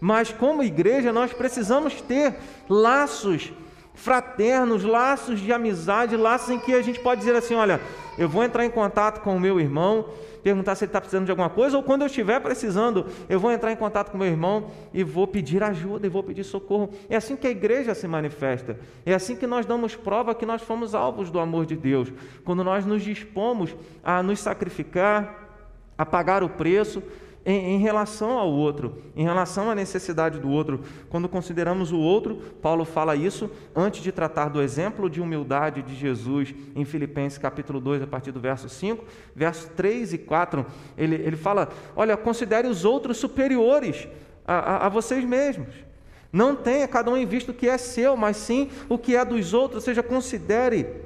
Mas 0.00 0.30
como 0.30 0.62
igreja, 0.62 1.12
nós 1.12 1.32
precisamos 1.32 2.00
ter 2.00 2.34
laços 2.68 3.52
fraternos, 3.94 4.84
laços 4.84 5.40
de 5.40 5.52
amizade, 5.52 6.16
laços 6.16 6.50
em 6.50 6.58
que 6.58 6.74
a 6.74 6.82
gente 6.82 7.00
pode 7.00 7.20
dizer 7.20 7.34
assim: 7.34 7.54
olha, 7.54 7.80
eu 8.18 8.28
vou 8.28 8.44
entrar 8.44 8.64
em 8.64 8.70
contato 8.70 9.20
com 9.22 9.34
o 9.34 9.40
meu 9.40 9.58
irmão, 9.58 10.06
perguntar 10.46 10.76
se 10.76 10.84
ele 10.84 10.90
está 10.90 11.00
precisando 11.00 11.24
de 11.24 11.32
alguma 11.32 11.50
coisa, 11.50 11.76
ou 11.76 11.82
quando 11.82 12.02
eu 12.02 12.06
estiver 12.06 12.38
precisando, 12.38 13.06
eu 13.28 13.40
vou 13.40 13.50
entrar 13.50 13.72
em 13.72 13.76
contato 13.76 14.12
com 14.12 14.18
meu 14.18 14.28
irmão 14.28 14.70
e 14.94 15.02
vou 15.02 15.26
pedir 15.26 15.60
ajuda 15.60 16.06
e 16.06 16.08
vou 16.08 16.22
pedir 16.22 16.44
socorro. 16.44 16.90
É 17.10 17.16
assim 17.16 17.34
que 17.34 17.48
a 17.48 17.50
igreja 17.50 17.96
se 17.96 18.06
manifesta, 18.06 18.78
é 19.04 19.12
assim 19.12 19.34
que 19.34 19.44
nós 19.44 19.66
damos 19.66 19.96
prova 19.96 20.36
que 20.36 20.46
nós 20.46 20.62
fomos 20.62 20.94
alvos 20.94 21.32
do 21.32 21.40
amor 21.40 21.66
de 21.66 21.74
Deus, 21.74 22.12
quando 22.44 22.62
nós 22.62 22.86
nos 22.86 23.02
dispomos 23.02 23.74
a 24.04 24.22
nos 24.22 24.38
sacrificar, 24.38 25.48
a 25.98 26.06
pagar 26.06 26.44
o 26.44 26.48
preço 26.48 27.02
em, 27.46 27.76
em, 27.76 27.78
relação 27.78 28.36
ao 28.36 28.50
outro, 28.50 29.00
em 29.14 29.22
relação 29.22 29.70
à 29.70 29.74
necessidade 29.74 30.40
do 30.40 30.50
outro. 30.50 30.80
Quando 31.08 31.28
consideramos 31.28 31.92
o 31.92 31.98
outro, 31.98 32.36
Paulo 32.60 32.84
fala 32.84 33.14
isso 33.14 33.48
antes 33.74 34.02
de 34.02 34.10
tratar 34.10 34.48
do 34.48 34.60
exemplo 34.60 35.08
de 35.08 35.20
humildade 35.20 35.80
de 35.80 35.94
Jesus 35.94 36.52
em 36.74 36.84
Filipenses 36.84 37.38
capítulo 37.38 37.80
2, 37.80 38.02
a 38.02 38.06
partir 38.06 38.32
do 38.32 38.40
verso 38.40 38.68
5, 38.68 39.04
versos 39.34 39.70
3 39.76 40.14
e 40.14 40.18
4. 40.18 40.66
Ele, 40.98 41.14
ele 41.14 41.36
fala: 41.36 41.68
Olha, 41.94 42.16
considere 42.16 42.66
os 42.66 42.84
outros 42.84 43.16
superiores 43.16 44.08
a, 44.44 44.54
a, 44.54 44.86
a 44.86 44.88
vocês 44.88 45.24
mesmos. 45.24 45.86
Não 46.32 46.56
tenha 46.56 46.88
cada 46.88 47.10
um 47.10 47.16
em 47.16 47.24
vista 47.24 47.52
o 47.52 47.54
que 47.54 47.68
é 47.68 47.78
seu, 47.78 48.16
mas 48.16 48.36
sim 48.36 48.68
o 48.88 48.98
que 48.98 49.14
é 49.14 49.24
dos 49.24 49.54
outros, 49.54 49.76
ou 49.76 49.80
seja, 49.80 50.02
considere 50.02 51.05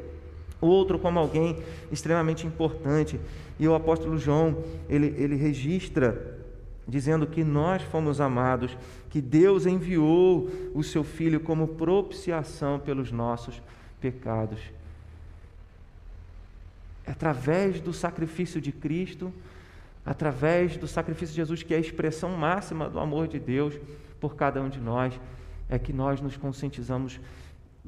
outro 0.60 0.98
como 0.98 1.18
alguém 1.18 1.58
extremamente 1.90 2.46
importante. 2.46 3.18
E 3.58 3.66
o 3.66 3.74
apóstolo 3.74 4.18
João, 4.18 4.62
ele, 4.88 5.14
ele 5.18 5.36
registra 5.36 6.38
dizendo 6.86 7.26
que 7.26 7.44
nós 7.44 7.82
fomos 7.82 8.20
amados, 8.20 8.76
que 9.08 9.20
Deus 9.20 9.64
enviou 9.64 10.50
o 10.74 10.82
seu 10.82 11.04
Filho 11.04 11.40
como 11.40 11.68
propiciação 11.68 12.80
pelos 12.80 13.12
nossos 13.12 13.62
pecados. 14.00 14.60
É 17.06 17.12
através 17.12 17.80
do 17.80 17.92
sacrifício 17.92 18.60
de 18.60 18.72
Cristo, 18.72 19.32
através 20.04 20.76
do 20.76 20.88
sacrifício 20.88 21.34
de 21.34 21.40
Jesus, 21.40 21.62
que 21.62 21.74
é 21.74 21.76
a 21.76 21.80
expressão 21.80 22.30
máxima 22.30 22.88
do 22.88 22.98
amor 22.98 23.28
de 23.28 23.38
Deus 23.38 23.78
por 24.20 24.34
cada 24.34 24.60
um 24.60 24.68
de 24.68 24.80
nós, 24.80 25.18
é 25.68 25.78
que 25.78 25.92
nós 25.92 26.20
nos 26.20 26.36
conscientizamos 26.36 27.20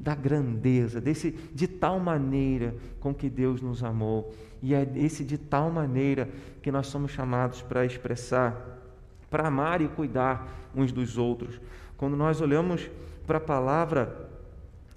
da 0.03 0.13
grandeza, 0.13 0.99
desse 0.99 1.31
de 1.31 1.65
tal 1.65 1.97
maneira 1.97 2.75
com 2.99 3.13
que 3.13 3.29
Deus 3.29 3.61
nos 3.61 3.81
amou. 3.81 4.33
E 4.61 4.73
é 4.73 4.85
esse 4.95 5.23
de 5.23 5.37
tal 5.37 5.71
maneira 5.71 6.29
que 6.61 6.71
nós 6.71 6.87
somos 6.87 7.11
chamados 7.11 7.61
para 7.61 7.85
expressar, 7.85 8.81
para 9.29 9.47
amar 9.47 9.81
e 9.81 9.87
cuidar 9.87 10.69
uns 10.75 10.91
dos 10.91 11.17
outros. 11.17 11.59
Quando 11.95 12.17
nós 12.17 12.41
olhamos 12.41 12.89
para 13.25 13.37
a 13.37 13.41
palavra 13.41 14.29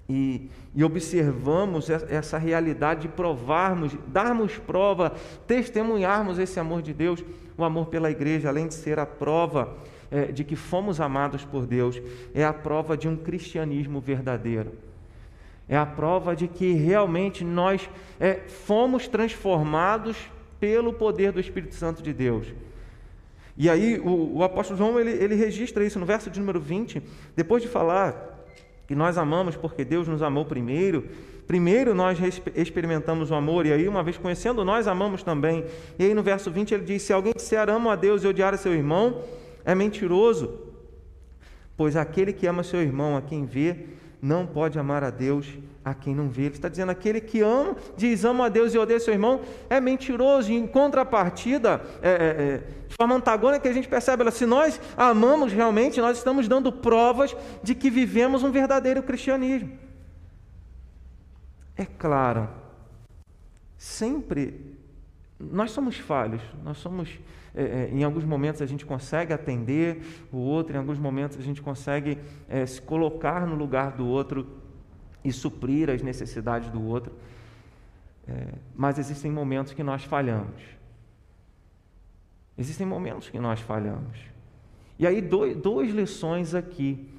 e, 0.09 0.49
e, 0.75 0.83
observamos 0.83 1.89
essa 1.89 2.37
realidade 2.37 3.03
de 3.03 3.07
provarmos, 3.07 3.95
darmos 4.07 4.57
prova, 4.57 5.13
testemunharmos 5.45 6.37
esse 6.37 6.59
amor 6.59 6.81
de 6.81 6.93
Deus, 6.93 7.23
o 7.57 7.63
amor 7.63 7.87
pela 7.87 8.11
igreja, 8.11 8.49
além 8.49 8.67
de 8.67 8.73
ser 8.73 8.99
a 8.99 9.05
prova 9.05 9.73
é, 10.11 10.31
de 10.31 10.43
que 10.43 10.55
fomos 10.55 11.01
amados 11.01 11.43
por 11.43 11.65
Deus, 11.65 12.01
é 12.33 12.43
a 12.43 12.53
prova 12.53 12.95
de 12.95 13.07
um 13.07 13.15
cristianismo 13.17 13.99
verdadeiro. 13.99 14.86
É 15.69 15.77
a 15.77 15.85
prova 15.85 16.35
de 16.35 16.47
que 16.47 16.73
realmente 16.73 17.43
nós 17.43 17.89
é, 18.19 18.35
fomos 18.35 19.07
transformados 19.07 20.17
pelo 20.59 20.93
poder 20.93 21.31
do 21.31 21.39
Espírito 21.39 21.75
Santo 21.75 22.01
de 22.01 22.13
Deus. 22.13 22.47
E 23.57 23.69
aí 23.69 23.99
o, 23.99 24.37
o 24.37 24.43
apóstolo 24.43 24.77
João 24.77 24.99
ele, 24.99 25.11
ele 25.11 25.35
registra 25.35 25.83
isso 25.83 25.99
no 25.99 26.05
verso 26.05 26.29
de 26.29 26.39
número 26.39 26.59
20, 26.59 27.01
depois 27.35 27.61
de 27.61 27.67
falar 27.67 28.45
que 28.87 28.95
nós 28.95 29.17
amamos 29.17 29.55
porque 29.55 29.83
Deus 29.83 30.07
nos 30.07 30.21
amou 30.21 30.45
primeiro, 30.45 31.09
primeiro 31.45 31.93
nós 31.93 32.17
experimentamos 32.55 33.31
o 33.31 33.35
amor, 33.35 33.65
e 33.65 33.73
aí, 33.73 33.87
uma 33.87 34.01
vez 34.01 34.17
conhecendo, 34.17 34.63
nós 34.63 34.87
amamos 34.87 35.23
também. 35.23 35.65
E 35.99 36.05
aí, 36.05 36.13
no 36.13 36.23
verso 36.23 36.49
20, 36.49 36.73
ele 36.73 36.83
diz: 36.85 37.01
Se 37.01 37.11
alguém 37.11 37.33
disser 37.33 37.69
amo 37.69 37.89
a 37.89 37.95
Deus 37.95 38.23
e 38.23 38.27
odiar 38.27 38.53
a 38.53 38.57
seu 38.57 38.73
irmão, 38.73 39.21
é 39.65 39.75
mentiroso, 39.75 40.57
pois 41.75 41.97
aquele 41.97 42.31
que 42.31 42.47
ama 42.47 42.63
seu 42.63 42.81
irmão, 42.81 43.17
a 43.17 43.21
quem 43.21 43.45
vê, 43.45 43.75
não 44.21 44.45
pode 44.45 44.79
amar 44.79 45.03
a 45.03 45.09
Deus 45.09 45.47
a 45.85 45.93
quem 45.93 46.13
não 46.13 46.29
vê. 46.29 46.43
Ele 46.43 46.55
está 46.55 46.67
dizendo: 46.67 46.89
aquele 46.89 47.21
que 47.21 47.41
ama, 47.41 47.75
diz 47.95 48.25
ama 48.25 48.45
a 48.45 48.49
Deus 48.49 48.73
e 48.73 48.77
odeia 48.77 48.99
seu 48.99 49.13
irmão, 49.13 49.41
é 49.69 49.79
mentiroso. 49.79 50.51
Em 50.51 50.67
contrapartida, 50.67 51.81
é, 52.01 52.09
é, 52.09 52.13
é, 52.13 52.57
de 52.87 52.95
forma 52.95 53.15
antagônica, 53.15 53.67
a 53.67 53.73
gente 53.73 53.87
percebe: 53.87 54.23
ela, 54.23 54.31
se 54.31 54.45
nós 54.45 54.79
amamos 54.95 55.53
realmente, 55.53 56.01
nós 56.01 56.17
estamos 56.17 56.47
dando 56.47 56.71
provas 56.71 57.35
de 57.63 57.75
que 57.75 57.89
vivemos 57.89 58.43
um 58.43 58.51
verdadeiro 58.51 59.03
cristianismo. 59.03 59.77
É 61.75 61.85
claro, 61.85 62.49
sempre 63.77 64.75
nós 65.39 65.71
somos 65.71 65.97
falhos, 65.97 66.41
nós 66.63 66.79
somos 66.79 67.09
é, 67.57 67.63
é, 67.63 67.89
em 67.91 68.03
alguns 68.03 68.23
momentos 68.23 68.61
a 68.61 68.67
gente 68.67 68.85
consegue 68.85 69.33
atender 69.33 70.01
o 70.31 70.37
outro, 70.37 70.75
em 70.75 70.77
alguns 70.77 70.99
momentos 70.99 71.37
a 71.39 71.41
gente 71.41 71.59
consegue 71.59 72.19
é, 72.47 72.63
se 72.67 72.79
colocar 72.79 73.47
no 73.47 73.55
lugar 73.55 73.93
do 73.93 74.05
outro 74.05 74.47
e 75.25 75.31
suprir 75.33 75.89
as 75.89 76.03
necessidades 76.03 76.69
do 76.69 76.83
outro. 76.83 77.11
É, 78.27 78.49
mas 78.75 78.99
existem 78.99 79.31
momentos 79.31 79.73
que 79.73 79.81
nós 79.81 80.03
falhamos. 80.03 80.61
Existem 82.55 82.85
momentos 82.85 83.27
que 83.27 83.39
nós 83.39 83.59
falhamos. 83.59 84.19
E 84.99 85.07
aí, 85.07 85.19
dois, 85.19 85.55
duas 85.55 85.89
lições 85.89 86.53
aqui. 86.53 87.09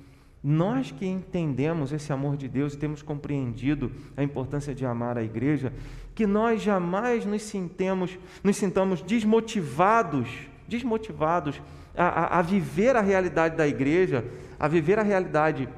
Nós 0.43 0.93
que 0.93 1.05
entendemos 1.05 1.93
esse 1.93 2.13
amor 2.13 2.37
de 2.37 2.49
Deus 2.49 2.75
e 2.75 2.79
temos 2.79 3.03
compreendido 3.03 3.91
a 4.17 4.23
importância 4.23 4.73
de 4.73 4.87
amar 4.87 5.19
a 5.19 5.23
igreja, 5.23 5.73
que 6.19 6.27
nós 6.27 6.61
jamais 6.61 7.25
nos 7.25 7.43
sintamos, 7.43 8.19
nos 8.43 8.57
sintamos 8.57 9.01
desmotivados, 9.03 10.29
desmotivados 10.67 11.63
a, 11.97 12.09
a, 12.09 12.39
a 12.41 12.43
viver 12.43 12.97
a 12.97 13.01
realidade 13.01 13.57
da 13.57 13.69
igreja, 13.69 14.25
a 14.59 14.67
viver 14.67 14.99
a 14.99 15.05
realidade 15.05 15.69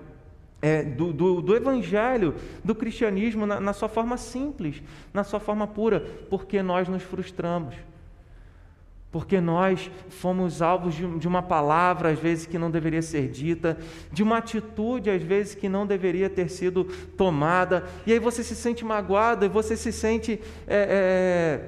é, 0.62 0.82
do, 0.82 1.12
do, 1.12 1.42
do, 1.42 1.54
Evangelho, 1.54 2.34
do 2.64 2.74
cristianismo 2.74 3.44
na, 3.44 3.60
na 3.60 3.74
sua 3.74 3.86
forma 3.86 4.16
simples, 4.16 4.82
na 5.12 5.24
sua 5.24 5.40
forma 5.40 5.66
pura, 5.66 6.00
porque 6.30 6.62
nós 6.62 6.88
nos 6.88 7.02
frustramos 7.02 7.74
porque 9.12 9.40
nós 9.40 9.90
fomos 10.08 10.62
alvos 10.62 10.94
de 10.94 11.26
uma 11.26 11.42
palavra, 11.42 12.10
às 12.10 12.18
vezes, 12.18 12.46
que 12.46 12.58
não 12.58 12.70
deveria 12.70 13.02
ser 13.02 13.28
dita, 13.28 13.76
de 14.12 14.22
uma 14.22 14.38
atitude, 14.38 15.10
às 15.10 15.22
vezes, 15.22 15.54
que 15.54 15.68
não 15.68 15.84
deveria 15.84 16.30
ter 16.30 16.48
sido 16.48 16.84
tomada, 17.16 17.84
e 18.06 18.12
aí 18.12 18.20
você 18.20 18.44
se 18.44 18.54
sente 18.54 18.84
magoado, 18.84 19.44
e 19.44 19.48
você 19.48 19.76
se 19.76 19.92
sente. 19.92 20.40
É, 20.66 21.60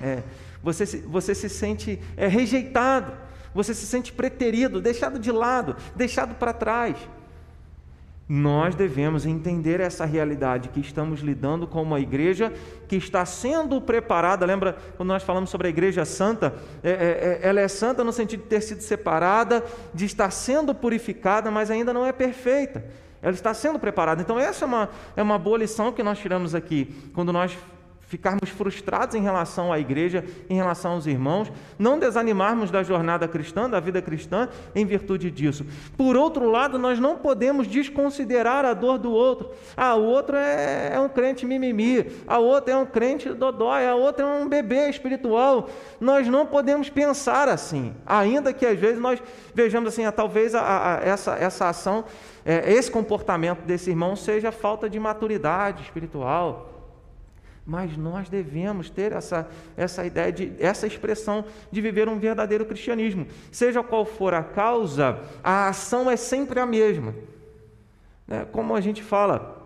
é, 0.00 0.06
é, 0.06 0.22
você, 0.62 0.86
se, 0.86 0.98
você 0.98 1.34
se 1.34 1.48
sente 1.48 2.00
é, 2.16 2.26
rejeitado, 2.26 3.12
você 3.54 3.74
se 3.74 3.86
sente 3.86 4.10
preterido, 4.10 4.80
deixado 4.80 5.18
de 5.18 5.30
lado, 5.30 5.76
deixado 5.94 6.34
para 6.36 6.54
trás. 6.54 6.96
Nós 8.34 8.74
devemos 8.74 9.26
entender 9.26 9.78
essa 9.78 10.06
realidade 10.06 10.70
que 10.70 10.80
estamos 10.80 11.20
lidando 11.20 11.66
com 11.66 11.82
uma 11.82 12.00
igreja 12.00 12.50
que 12.88 12.96
está 12.96 13.26
sendo 13.26 13.78
preparada. 13.78 14.46
Lembra 14.46 14.74
quando 14.96 15.10
nós 15.10 15.22
falamos 15.22 15.50
sobre 15.50 15.66
a 15.66 15.70
igreja 15.70 16.06
santa? 16.06 16.54
É, 16.82 16.90
é, 16.92 16.94
é, 16.94 17.40
ela 17.42 17.60
é 17.60 17.68
santa 17.68 18.02
no 18.02 18.10
sentido 18.10 18.44
de 18.44 18.48
ter 18.48 18.62
sido 18.62 18.80
separada, 18.80 19.62
de 19.92 20.06
estar 20.06 20.30
sendo 20.30 20.74
purificada, 20.74 21.50
mas 21.50 21.70
ainda 21.70 21.92
não 21.92 22.06
é 22.06 22.10
perfeita. 22.10 22.82
Ela 23.20 23.34
está 23.34 23.52
sendo 23.52 23.78
preparada. 23.78 24.22
Então, 24.22 24.38
essa 24.38 24.64
é 24.64 24.66
uma, 24.66 24.88
é 25.14 25.22
uma 25.22 25.38
boa 25.38 25.58
lição 25.58 25.92
que 25.92 26.02
nós 26.02 26.18
tiramos 26.18 26.54
aqui, 26.54 26.86
quando 27.12 27.34
nós 27.34 27.54
ficarmos 28.12 28.50
frustrados 28.50 29.14
em 29.14 29.22
relação 29.22 29.72
à 29.72 29.78
igreja, 29.78 30.22
em 30.50 30.54
relação 30.54 30.92
aos 30.92 31.06
irmãos, 31.06 31.50
não 31.78 31.98
desanimarmos 31.98 32.70
da 32.70 32.82
jornada 32.82 33.26
cristã, 33.26 33.70
da 33.70 33.80
vida 33.80 34.02
cristã, 34.02 34.50
em 34.74 34.84
virtude 34.84 35.30
disso. 35.30 35.64
Por 35.96 36.14
outro 36.14 36.50
lado, 36.50 36.78
nós 36.78 36.98
não 36.98 37.16
podemos 37.16 37.66
desconsiderar 37.66 38.66
a 38.66 38.74
dor 38.74 38.98
do 38.98 39.10
outro. 39.10 39.52
Ah, 39.74 39.94
o 39.94 40.04
outro 40.04 40.36
é, 40.36 40.90
é 40.92 41.00
um 41.00 41.08
crente 41.08 41.46
mimimi, 41.46 42.06
a 42.26 42.38
outra 42.38 42.74
é 42.74 42.76
um 42.76 42.84
crente 42.84 43.32
dodói, 43.32 43.86
a 43.86 43.94
outra 43.94 44.26
é 44.26 44.28
um 44.28 44.46
bebê 44.46 44.90
espiritual. 44.90 45.70
Nós 45.98 46.28
não 46.28 46.44
podemos 46.44 46.90
pensar 46.90 47.48
assim, 47.48 47.94
ainda 48.04 48.52
que 48.52 48.66
às 48.66 48.78
vezes 48.78 49.00
nós 49.00 49.22
vejamos 49.54 49.88
assim, 49.88 50.04
ah, 50.04 50.12
talvez 50.12 50.54
a, 50.54 50.60
a, 50.60 51.00
essa, 51.02 51.34
essa 51.36 51.70
ação, 51.70 52.04
é, 52.44 52.70
esse 52.74 52.90
comportamento 52.90 53.62
desse 53.62 53.88
irmão 53.88 54.14
seja 54.14 54.52
falta 54.52 54.90
de 54.90 55.00
maturidade 55.00 55.82
espiritual 55.84 56.68
mas 57.64 57.96
nós 57.96 58.28
devemos 58.28 58.90
ter 58.90 59.12
essa, 59.12 59.48
essa 59.76 60.04
ideia, 60.04 60.32
de, 60.32 60.52
essa 60.58 60.86
expressão 60.86 61.44
de 61.70 61.80
viver 61.80 62.08
um 62.08 62.18
verdadeiro 62.18 62.66
cristianismo. 62.66 63.26
Seja 63.50 63.82
qual 63.82 64.04
for 64.04 64.34
a 64.34 64.42
causa, 64.42 65.20
a 65.42 65.68
ação 65.68 66.10
é 66.10 66.16
sempre 66.16 66.58
a 66.58 66.66
mesma. 66.66 67.14
Né? 68.26 68.46
Como 68.50 68.74
a 68.74 68.80
gente 68.80 69.02
fala, 69.02 69.61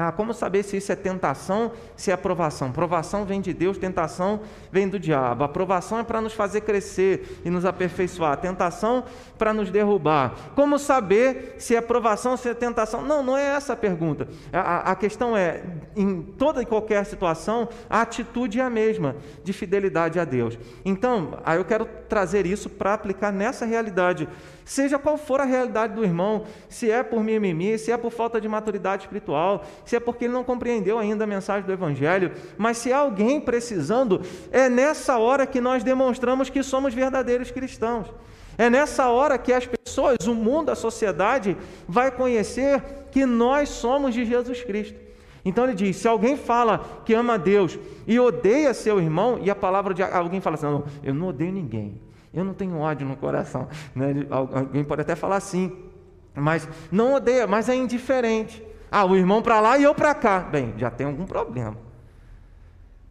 ah, 0.00 0.12
como 0.12 0.32
saber 0.32 0.62
se 0.62 0.78
isso 0.78 0.90
é 0.90 0.96
tentação, 0.96 1.72
se 1.94 2.10
é 2.10 2.14
aprovação? 2.14 2.72
Provação 2.72 3.26
vem 3.26 3.38
de 3.38 3.52
Deus, 3.52 3.76
tentação 3.76 4.40
vem 4.72 4.88
do 4.88 4.98
diabo. 4.98 5.42
A 5.42 5.46
aprovação 5.46 5.98
é 5.98 6.02
para 6.02 6.22
nos 6.22 6.32
fazer 6.32 6.62
crescer 6.62 7.40
e 7.44 7.50
nos 7.50 7.66
aperfeiçoar. 7.66 8.38
Tentação 8.38 9.04
para 9.36 9.52
nos 9.52 9.70
derrubar. 9.70 10.34
Como 10.54 10.78
saber 10.78 11.56
se 11.58 11.74
é 11.74 11.78
aprovação, 11.78 12.34
se 12.36 12.48
é 12.48 12.54
tentação? 12.54 13.02
Não, 13.02 13.22
não 13.22 13.36
é 13.36 13.44
essa 13.44 13.74
a 13.74 13.76
pergunta. 13.76 14.26
A, 14.50 14.92
a 14.92 14.96
questão 14.96 15.36
é, 15.36 15.62
em 15.94 16.22
toda 16.22 16.62
e 16.62 16.66
qualquer 16.66 17.04
situação, 17.04 17.68
a 17.88 18.00
atitude 18.00 18.58
é 18.58 18.62
a 18.62 18.70
mesma, 18.70 19.16
de 19.44 19.52
fidelidade 19.52 20.18
a 20.18 20.24
Deus. 20.24 20.58
Então, 20.82 21.38
aí 21.44 21.58
eu 21.58 21.64
quero 21.64 21.84
trazer 22.08 22.46
isso 22.46 22.70
para 22.70 22.94
aplicar 22.94 23.30
nessa 23.30 23.66
realidade 23.66 24.26
Seja 24.70 25.00
qual 25.00 25.18
for 25.18 25.40
a 25.40 25.44
realidade 25.44 25.94
do 25.94 26.04
irmão, 26.04 26.44
se 26.68 26.88
é 26.88 27.02
por 27.02 27.24
mimimi, 27.24 27.76
se 27.76 27.90
é 27.90 27.96
por 27.96 28.12
falta 28.12 28.40
de 28.40 28.48
maturidade 28.48 29.02
espiritual, 29.02 29.64
se 29.90 29.96
é 29.96 30.00
porque 30.00 30.26
ele 30.26 30.32
não 30.32 30.44
compreendeu 30.44 31.00
ainda 31.00 31.24
a 31.24 31.26
mensagem 31.26 31.66
do 31.66 31.72
Evangelho, 31.72 32.30
mas 32.56 32.76
se 32.76 32.92
alguém 32.92 33.40
precisando, 33.40 34.22
é 34.52 34.68
nessa 34.68 35.18
hora 35.18 35.44
que 35.44 35.60
nós 35.60 35.82
demonstramos 35.82 36.48
que 36.48 36.62
somos 36.62 36.94
verdadeiros 36.94 37.50
cristãos. 37.50 38.06
É 38.56 38.70
nessa 38.70 39.08
hora 39.08 39.36
que 39.36 39.52
as 39.52 39.66
pessoas, 39.66 40.28
o 40.28 40.32
mundo, 40.32 40.70
a 40.70 40.76
sociedade, 40.76 41.56
vai 41.88 42.08
conhecer 42.12 42.80
que 43.10 43.26
nós 43.26 43.68
somos 43.68 44.14
de 44.14 44.24
Jesus 44.24 44.62
Cristo. 44.62 44.96
Então 45.44 45.64
ele 45.64 45.74
diz: 45.74 45.96
se 45.96 46.06
alguém 46.06 46.36
fala 46.36 47.02
que 47.04 47.12
ama 47.12 47.34
a 47.34 47.36
Deus 47.36 47.76
e 48.06 48.20
odeia 48.20 48.72
seu 48.72 49.00
irmão, 49.00 49.40
e 49.42 49.50
a 49.50 49.56
palavra 49.56 49.92
de 49.92 50.04
alguém 50.04 50.40
fala 50.40 50.54
assim: 50.54 50.66
não, 50.66 50.84
eu 51.02 51.12
não 51.12 51.30
odeio 51.30 51.50
ninguém, 51.50 52.00
eu 52.32 52.44
não 52.44 52.54
tenho 52.54 52.78
ódio 52.78 53.08
no 53.08 53.16
coração. 53.16 53.66
Né? 53.92 54.24
Alguém 54.30 54.84
pode 54.84 55.02
até 55.02 55.16
falar 55.16 55.34
assim, 55.34 55.76
mas 56.32 56.68
não 56.92 57.14
odeia, 57.14 57.44
mas 57.48 57.68
é 57.68 57.74
indiferente. 57.74 58.69
Ah, 58.90 59.04
o 59.04 59.16
irmão 59.16 59.40
para 59.40 59.60
lá 59.60 59.78
e 59.78 59.84
eu 59.84 59.94
para 59.94 60.14
cá. 60.14 60.40
Bem, 60.40 60.74
já 60.76 60.90
tem 60.90 61.06
algum 61.06 61.24
problema. 61.24 61.76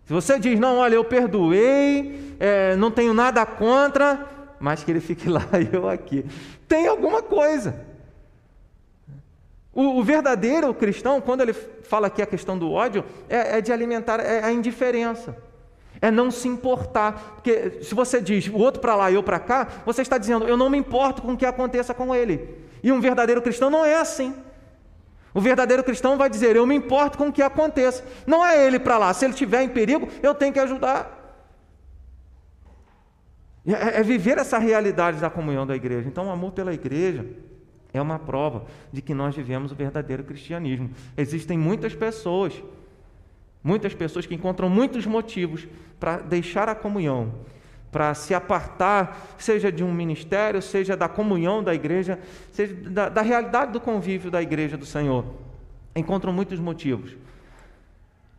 Se 0.05 0.13
você 0.13 0.39
diz, 0.39 0.59
não, 0.59 0.79
olha, 0.79 0.95
eu 0.95 1.05
perdoei, 1.05 2.35
é, 2.39 2.75
não 2.75 2.89
tenho 2.89 3.13
nada 3.13 3.45
contra, 3.45 4.27
mas 4.59 4.83
que 4.83 4.91
ele 4.91 4.99
fique 4.99 5.29
lá 5.29 5.45
e 5.53 5.73
eu 5.73 5.87
aqui. 5.87 6.25
Tem 6.67 6.87
alguma 6.87 7.21
coisa. 7.21 7.85
O, 9.71 9.99
o, 9.99 10.03
verdadeiro 10.03 10.73
cristão, 10.73 11.21
quando 11.21 11.41
ele 11.41 11.53
fala 11.53 12.07
aqui 12.07 12.21
a 12.21 12.25
questão 12.25 12.57
do 12.57 12.71
ódio, 12.71 13.05
é, 13.29 13.59
é 13.59 13.61
de 13.61 13.71
alimentar 13.71 14.19
é 14.19 14.43
a 14.43 14.51
indiferença. 14.51 15.37
É 16.01 16.09
não 16.09 16.31
se 16.31 16.47
importar. 16.47 17.35
Porque 17.35 17.83
se 17.83 17.93
você 17.93 18.19
diz 18.19 18.47
o 18.47 18.57
outro 18.57 18.81
para 18.81 18.95
lá 18.95 19.11
e 19.11 19.13
eu 19.13 19.23
para 19.23 19.39
cá, 19.39 19.67
você 19.85 20.01
está 20.01 20.17
dizendo, 20.17 20.47
eu 20.47 20.57
não 20.57 20.69
me 20.69 20.77
importo 20.77 21.21
com 21.21 21.33
o 21.33 21.37
que 21.37 21.45
aconteça 21.45 21.93
com 21.93 22.15
ele. 22.15 22.57
E 22.81 22.91
um 22.91 22.99
verdadeiro 22.99 23.41
cristão 23.41 23.69
não 23.69 23.85
é 23.85 23.95
assim. 23.95 24.33
O 25.33 25.41
verdadeiro 25.41 25.83
cristão 25.83 26.17
vai 26.17 26.29
dizer, 26.29 26.55
eu 26.55 26.65
me 26.65 26.75
importo 26.75 27.17
com 27.17 27.27
o 27.27 27.31
que 27.31 27.41
aconteça. 27.41 28.03
Não 28.25 28.45
é 28.45 28.65
ele 28.65 28.79
para 28.79 28.97
lá. 28.97 29.13
Se 29.13 29.25
ele 29.25 29.33
estiver 29.33 29.61
em 29.61 29.69
perigo, 29.69 30.07
eu 30.23 30.33
tenho 30.33 30.51
que 30.53 30.59
ajudar. 30.59 31.17
É, 33.65 33.99
é 33.99 34.03
viver 34.03 34.37
essa 34.37 34.57
realidade 34.57 35.19
da 35.19 35.29
comunhão 35.29 35.67
da 35.67 35.75
igreja. 35.75 36.07
Então, 36.07 36.27
o 36.27 36.31
amor 36.31 36.51
pela 36.53 36.73
igreja 36.73 37.25
é 37.93 38.01
uma 38.01 38.17
prova 38.17 38.65
de 38.91 39.01
que 39.01 39.13
nós 39.13 39.35
vivemos 39.35 39.71
o 39.71 39.75
verdadeiro 39.75 40.23
cristianismo. 40.23 40.89
Existem 41.15 41.57
muitas 41.57 41.93
pessoas 41.93 42.53
Muitas 43.63 43.93
pessoas 43.93 44.25
que 44.25 44.33
encontram 44.33 44.69
muitos 44.69 45.05
motivos 45.05 45.67
para 45.99 46.17
deixar 46.17 46.69
a 46.69 46.75
comunhão, 46.75 47.33
para 47.91 48.13
se 48.13 48.33
apartar, 48.33 49.35
seja 49.37 49.71
de 49.71 49.83
um 49.83 49.91
ministério, 49.91 50.61
seja 50.61 50.95
da 50.95 51.07
comunhão 51.07 51.63
da 51.63 51.73
igreja, 51.73 52.19
seja 52.51 52.73
da, 52.73 53.09
da 53.09 53.21
realidade 53.21 53.71
do 53.71 53.79
convívio 53.79 54.29
da 54.29 54.41
igreja 54.41 54.77
do 54.77 54.85
Senhor. 54.85 55.25
Encontram 55.95 56.31
muitos 56.31 56.59
motivos. 56.59 57.17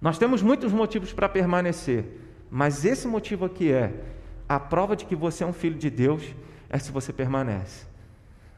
Nós 0.01 0.19
temos 0.19 0.41
muitos 0.41 0.73
motivos 0.73 1.13
para 1.13 1.29
permanecer, 1.29 2.05
mas 2.51 2.85
esse 2.85 3.07
motivo 3.07 3.45
aqui 3.45 3.71
é 3.71 3.93
a 4.49 4.59
prova 4.59 4.97
de 4.97 5.05
que 5.05 5.15
você 5.15 5.45
é 5.45 5.47
um 5.47 5.53
filho 5.53 5.77
de 5.77 5.91
Deus 5.91 6.35
é 6.69 6.79
se 6.79 6.91
você 6.91 7.13
permanece. 7.13 7.87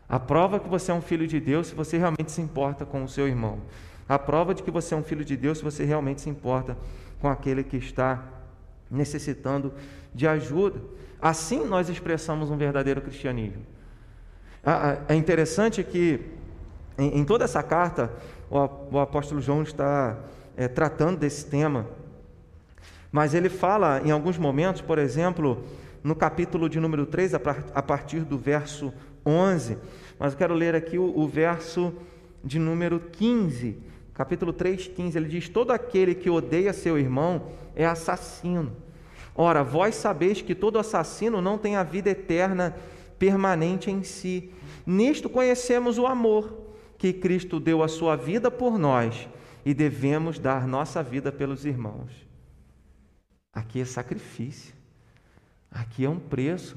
A 0.08 0.20
prova 0.20 0.60
que 0.60 0.68
você 0.68 0.92
é 0.92 0.94
um 0.94 1.00
filho 1.00 1.26
de 1.26 1.40
Deus 1.40 1.68
se 1.68 1.74
você 1.74 1.96
realmente 1.96 2.30
se 2.30 2.40
importa 2.40 2.84
com 2.84 3.02
o 3.02 3.08
seu 3.08 3.26
irmão. 3.26 3.60
A 4.08 4.18
prova 4.18 4.54
de 4.54 4.62
que 4.62 4.70
você 4.70 4.94
é 4.94 4.96
um 4.96 5.02
filho 5.02 5.24
de 5.24 5.36
Deus 5.36 5.58
se 5.58 5.64
você 5.64 5.84
realmente 5.84 6.20
se 6.20 6.28
importa 6.28 6.76
com 7.18 7.28
aquele 7.28 7.64
que 7.64 7.78
está 7.78 8.22
necessitando 8.90 9.72
de 10.14 10.26
ajuda. 10.26 10.80
Assim 11.20 11.64
nós 11.64 11.88
expressamos 11.88 12.50
um 12.50 12.56
verdadeiro 12.56 13.00
cristianismo. 13.00 13.64
É 15.08 15.14
interessante 15.14 15.82
que 15.82 16.20
em 16.96 17.24
toda 17.24 17.44
essa 17.44 17.62
carta 17.62 18.12
o 18.50 18.98
apóstolo 18.98 19.40
João 19.40 19.62
está 19.62 20.18
é, 20.56 20.68
tratando 20.68 21.18
desse 21.18 21.46
tema, 21.46 21.86
mas 23.10 23.34
ele 23.34 23.48
fala 23.48 24.00
em 24.04 24.10
alguns 24.10 24.38
momentos, 24.38 24.80
por 24.82 24.98
exemplo, 24.98 25.64
no 26.04 26.14
capítulo 26.14 26.68
de 26.68 26.78
número 26.78 27.06
3, 27.06 27.34
a 27.34 27.82
partir 27.82 28.20
do 28.20 28.36
verso 28.36 28.92
11, 29.24 29.78
mas 30.18 30.32
eu 30.32 30.38
quero 30.38 30.54
ler 30.54 30.74
aqui 30.74 30.98
o, 30.98 31.18
o 31.18 31.26
verso 31.26 31.92
de 32.44 32.58
número 32.58 33.00
15 33.00 33.92
capítulo 34.14 34.52
3, 34.52 34.88
15, 34.88 35.18
ele 35.18 35.28
diz: 35.28 35.48
Todo 35.48 35.70
aquele 35.72 36.14
que 36.14 36.30
odeia 36.30 36.72
seu 36.72 36.98
irmão 36.98 37.48
é 37.74 37.84
assassino. 37.84 38.72
Ora, 39.34 39.62
vós 39.62 39.94
sabeis 39.94 40.42
que 40.42 40.54
todo 40.54 40.78
assassino 40.78 41.40
não 41.40 41.56
tem 41.56 41.76
a 41.76 41.82
vida 41.82 42.10
eterna 42.10 42.76
permanente 43.18 43.90
em 43.90 44.02
si. 44.02 44.52
Nisto 44.86 45.28
conhecemos 45.28 45.98
o 45.98 46.06
amor, 46.06 46.60
que 46.98 47.12
Cristo 47.12 47.58
deu 47.58 47.82
a 47.82 47.88
sua 47.88 48.16
vida 48.16 48.50
por 48.50 48.78
nós 48.78 49.28
e 49.64 49.72
devemos 49.72 50.38
dar 50.38 50.66
nossa 50.66 51.02
vida 51.02 51.32
pelos 51.32 51.64
irmãos. 51.64 52.10
Aqui 53.52 53.80
é 53.80 53.84
sacrifício, 53.84 54.74
aqui 55.70 56.04
é 56.04 56.08
um 56.08 56.18
preço 56.18 56.76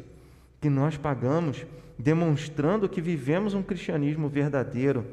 que 0.60 0.70
nós 0.70 0.98
pagamos, 0.98 1.66
demonstrando 1.98 2.90
que 2.90 3.02
vivemos 3.02 3.54
um 3.54 3.64
cristianismo 3.64 4.28
verdadeiro. 4.28 5.06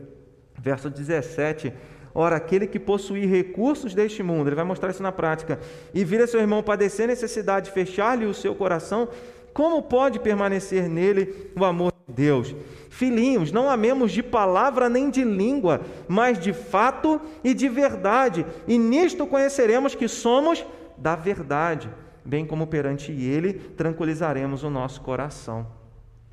Verso 0.59 0.89
17 0.91 1.73
Ora, 2.15 2.37
aquele 2.37 2.67
que 2.67 2.79
possuir 2.79 3.29
recursos 3.29 3.95
deste 3.95 4.23
mundo, 4.23 4.49
ele 4.49 4.57
vai 4.57 4.65
mostrar 4.65 4.91
isso 4.91 5.03
na 5.03 5.13
prática, 5.13 5.59
e 5.95 6.05
vira 6.05 6.27
seu 6.27 6.41
irmão 6.41 6.63
padecer 6.63 7.07
necessidade, 7.07 7.71
fechar-lhe 7.71 8.27
o 8.27 8.35
seu 8.35 8.55
coração, 8.55 9.09
como 9.55 9.83
pode 9.83 10.19
permanecer 10.19 10.89
nele 10.89 11.51
o 11.59 11.65
amor 11.65 11.93
de 12.07 12.15
Deus? 12.15 12.55
Filhinhos, 12.91 13.51
não 13.51 13.71
amemos 13.71 14.13
de 14.13 14.23
palavra 14.23 14.89
nem 14.89 15.11
de 15.11 15.25
língua, 15.25 15.81
mas 16.07 16.39
de 16.39 16.53
fato 16.53 17.21
e 17.43 17.55
de 17.55 17.69
verdade, 17.69 18.47
e 18.69 18.79
nisto 18.79 19.27
conheceremos 19.27 19.95
que 19.95 20.09
somos 20.09 20.65
da 20.97 21.17
verdade, 21.17 21.89
bem 22.25 22.47
como 22.47 22.67
perante 22.67 23.11
ele 23.11 23.55
tranquilizaremos 23.55 24.63
o 24.63 24.71
nosso 24.71 25.01
coração, 25.01 25.67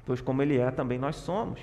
pois 0.05 0.21
como 0.21 0.41
ele 0.41 0.57
é, 0.57 0.69
também 0.71 0.99
nós 0.99 1.15
somos. 1.15 1.59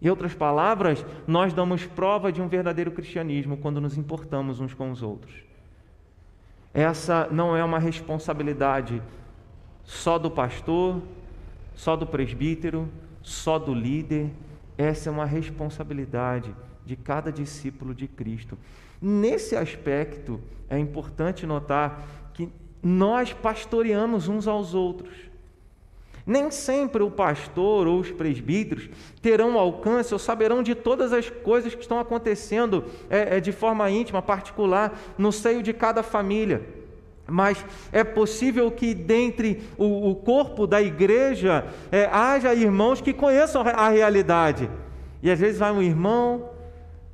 Em 0.00 0.08
outras 0.08 0.34
palavras, 0.34 1.04
nós 1.26 1.52
damos 1.52 1.84
prova 1.84 2.30
de 2.30 2.40
um 2.40 2.48
verdadeiro 2.48 2.90
cristianismo 2.92 3.56
quando 3.56 3.80
nos 3.80 3.98
importamos 3.98 4.60
uns 4.60 4.72
com 4.72 4.90
os 4.90 5.02
outros. 5.02 5.34
Essa 6.72 7.28
não 7.30 7.56
é 7.56 7.64
uma 7.64 7.78
responsabilidade 7.78 9.02
só 9.82 10.18
do 10.18 10.30
pastor, 10.30 11.02
só 11.74 11.96
do 11.96 12.06
presbítero, 12.06 12.88
só 13.22 13.58
do 13.58 13.74
líder. 13.74 14.30
Essa 14.76 15.08
é 15.08 15.12
uma 15.12 15.24
responsabilidade 15.24 16.54
de 16.86 16.94
cada 16.94 17.32
discípulo 17.32 17.94
de 17.94 18.06
Cristo. 18.06 18.56
Nesse 19.02 19.56
aspecto, 19.56 20.40
é 20.70 20.78
importante 20.78 21.46
notar 21.46 22.06
que 22.34 22.48
nós 22.82 23.32
pastoreamos 23.32 24.28
uns 24.28 24.46
aos 24.46 24.74
outros. 24.74 25.12
Nem 26.28 26.50
sempre 26.50 27.02
o 27.02 27.10
pastor 27.10 27.86
ou 27.86 28.00
os 28.00 28.10
presbíteros 28.10 28.90
terão 29.22 29.58
alcance 29.58 30.12
ou 30.12 30.18
saberão 30.18 30.62
de 30.62 30.74
todas 30.74 31.10
as 31.10 31.30
coisas 31.30 31.74
que 31.74 31.80
estão 31.80 31.98
acontecendo 31.98 32.84
é, 33.08 33.38
é, 33.38 33.40
de 33.40 33.50
forma 33.50 33.90
íntima, 33.90 34.20
particular, 34.20 34.92
no 35.16 35.32
seio 35.32 35.62
de 35.62 35.72
cada 35.72 36.02
família. 36.02 36.60
Mas 37.26 37.64
é 37.90 38.04
possível 38.04 38.70
que 38.70 38.92
dentre 38.92 39.62
o, 39.78 40.10
o 40.10 40.16
corpo 40.16 40.66
da 40.66 40.82
igreja 40.82 41.64
é, 41.90 42.04
haja 42.12 42.52
irmãos 42.52 43.00
que 43.00 43.14
conheçam 43.14 43.62
a 43.62 43.88
realidade. 43.88 44.68
E 45.22 45.30
às 45.30 45.40
vezes 45.40 45.58
vai 45.58 45.72
um 45.72 45.80
irmão, 45.80 46.50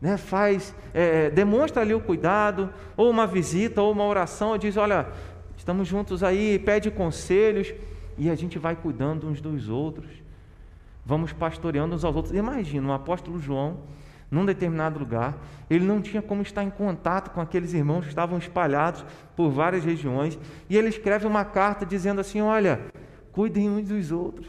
né, 0.01 0.17
faz, 0.17 0.75
é, 0.93 1.31
demonstra 1.31 1.83
ali 1.83 1.95
o 1.95 2.01
cuidado, 2.01 2.69
ou 2.97 3.09
uma 3.09 3.29
visita, 3.29 3.81
ou 3.81 3.93
uma 3.93 4.07
oração, 4.07 4.59
diz: 4.59 4.77
Olha, 4.77 5.07
estamos 5.57 5.87
juntos 5.87 6.25
aí, 6.25 6.59
pede 6.59 6.91
conselhos, 6.91 7.73
e 8.17 8.31
a 8.31 8.35
gente 8.35 8.59
vai 8.59 8.77
cuidando 8.77 9.29
uns 9.29 9.41
dos 9.41 9.69
outros, 9.69 10.11
vamos 11.05 11.33
pastoreando 11.33 11.95
uns 11.95 12.05
aos 12.05 12.17
outros. 12.17 12.35
Imagina, 12.35 12.89
o 12.89 12.93
apóstolo 12.93 13.39
João, 13.39 13.79
num 14.31 14.45
determinado 14.45 14.99
lugar, 14.99 15.37
ele 15.69 15.85
não 15.85 16.01
tinha 16.01 16.23
como 16.23 16.43
estar 16.43 16.63
em 16.63 16.71
contato 16.71 17.31
com 17.31 17.41
aqueles 17.41 17.73
irmãos 17.73 18.03
que 18.03 18.09
estavam 18.09 18.39
espalhados 18.39 19.05
por 19.37 19.51
várias 19.51 19.85
regiões, 19.85 20.39
e 20.69 20.77
ele 20.77 20.89
escreve 20.89 21.27
uma 21.27 21.45
carta 21.45 21.85
dizendo 21.85 22.21
assim: 22.21 22.41
Olha, 22.41 22.81
cuidem 23.33 23.69
uns 23.71 23.89
dos 23.89 24.11
outros. 24.11 24.49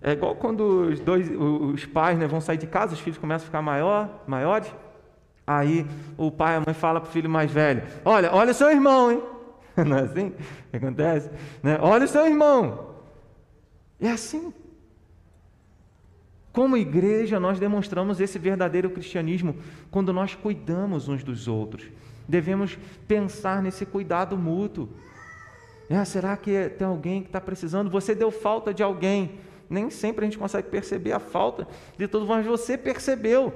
É 0.00 0.12
igual 0.12 0.36
quando 0.36 0.90
os 0.90 1.00
dois, 1.00 1.28
os 1.30 1.84
pais 1.86 2.18
né, 2.18 2.26
vão 2.26 2.40
sair 2.40 2.58
de 2.58 2.66
casa, 2.66 2.94
os 2.94 3.00
filhos 3.00 3.18
começam 3.18 3.44
a 3.44 3.46
ficar 3.46 3.62
maior, 3.62 4.22
maiores. 4.26 4.72
Aí 5.46 5.86
o 6.16 6.30
pai 6.30 6.54
e 6.54 6.56
a 6.56 6.60
mãe 6.60 6.74
falam 6.74 7.00
para 7.00 7.08
o 7.08 7.12
filho 7.12 7.30
mais 7.30 7.50
velho: 7.50 7.82
Olha, 8.04 8.32
olha 8.32 8.52
seu 8.52 8.70
irmão, 8.70 9.10
hein? 9.10 9.22
Não 9.84 9.98
é 9.98 10.02
assim 10.02 10.32
que 10.70 10.76
acontece? 10.76 11.30
Né? 11.62 11.78
Olha 11.80 12.04
o 12.04 12.08
seu 12.08 12.26
irmão. 12.26 12.94
É 14.00 14.10
assim. 14.10 14.52
Como 16.52 16.76
igreja, 16.76 17.38
nós 17.38 17.58
demonstramos 17.58 18.20
esse 18.20 18.38
verdadeiro 18.38 18.88
cristianismo 18.90 19.56
quando 19.90 20.12
nós 20.12 20.34
cuidamos 20.34 21.08
uns 21.08 21.22
dos 21.22 21.48
outros. 21.48 21.90
Devemos 22.26 22.78
pensar 23.06 23.62
nesse 23.62 23.84
cuidado 23.84 24.36
mútuo. 24.36 24.88
É, 25.88 26.02
será 26.04 26.36
que 26.36 26.70
tem 26.70 26.86
alguém 26.86 27.22
que 27.22 27.28
está 27.28 27.40
precisando? 27.40 27.90
Você 27.90 28.14
deu 28.14 28.30
falta 28.30 28.72
de 28.72 28.82
alguém 28.82 29.38
nem 29.68 29.90
sempre 29.90 30.24
a 30.24 30.28
gente 30.28 30.38
consegue 30.38 30.68
perceber 30.68 31.12
a 31.12 31.18
falta 31.18 31.66
de 31.98 32.06
tudo, 32.06 32.26
mas 32.26 32.46
você 32.46 32.78
percebeu. 32.78 33.52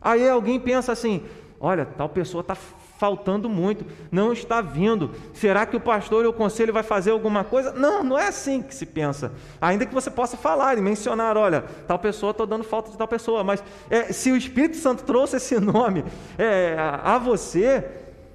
Aí 0.00 0.28
alguém 0.28 0.60
pensa 0.60 0.92
assim: 0.92 1.24
olha, 1.58 1.84
tal 1.84 2.08
pessoa 2.08 2.42
está 2.42 2.54
faltando 3.02 3.48
muito, 3.48 3.84
não 4.12 4.32
está 4.32 4.60
vindo. 4.60 5.10
Será 5.34 5.66
que 5.66 5.74
o 5.74 5.80
pastor 5.80 6.24
e 6.24 6.28
o 6.28 6.32
conselho 6.32 6.72
vai 6.72 6.84
fazer 6.84 7.10
alguma 7.10 7.42
coisa? 7.42 7.72
Não, 7.72 8.04
não 8.04 8.16
é 8.16 8.28
assim 8.28 8.62
que 8.62 8.72
se 8.72 8.86
pensa. 8.86 9.32
Ainda 9.60 9.84
que 9.84 9.92
você 9.92 10.08
possa 10.08 10.36
falar 10.36 10.78
e 10.78 10.80
mencionar, 10.80 11.36
olha, 11.36 11.64
tal 11.88 11.98
pessoa 11.98 12.30
está 12.30 12.44
dando 12.44 12.62
falta 12.62 12.92
de 12.92 12.96
tal 12.96 13.08
pessoa, 13.08 13.42
mas 13.42 13.60
é, 13.90 14.12
se 14.12 14.30
o 14.30 14.36
Espírito 14.36 14.76
Santo 14.76 15.02
trouxe 15.02 15.38
esse 15.38 15.58
nome 15.58 16.04
é, 16.38 16.76
a, 16.78 17.16
a 17.16 17.18
você, 17.18 17.84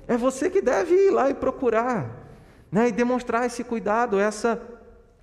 é 0.06 0.18
você 0.18 0.50
que 0.50 0.62
deve 0.62 0.94
ir 0.94 1.12
lá 1.12 1.30
e 1.30 1.34
procurar, 1.34 2.10
né, 2.70 2.90
e 2.90 2.92
demonstrar 2.92 3.46
esse 3.46 3.64
cuidado, 3.64 4.20
essa 4.20 4.62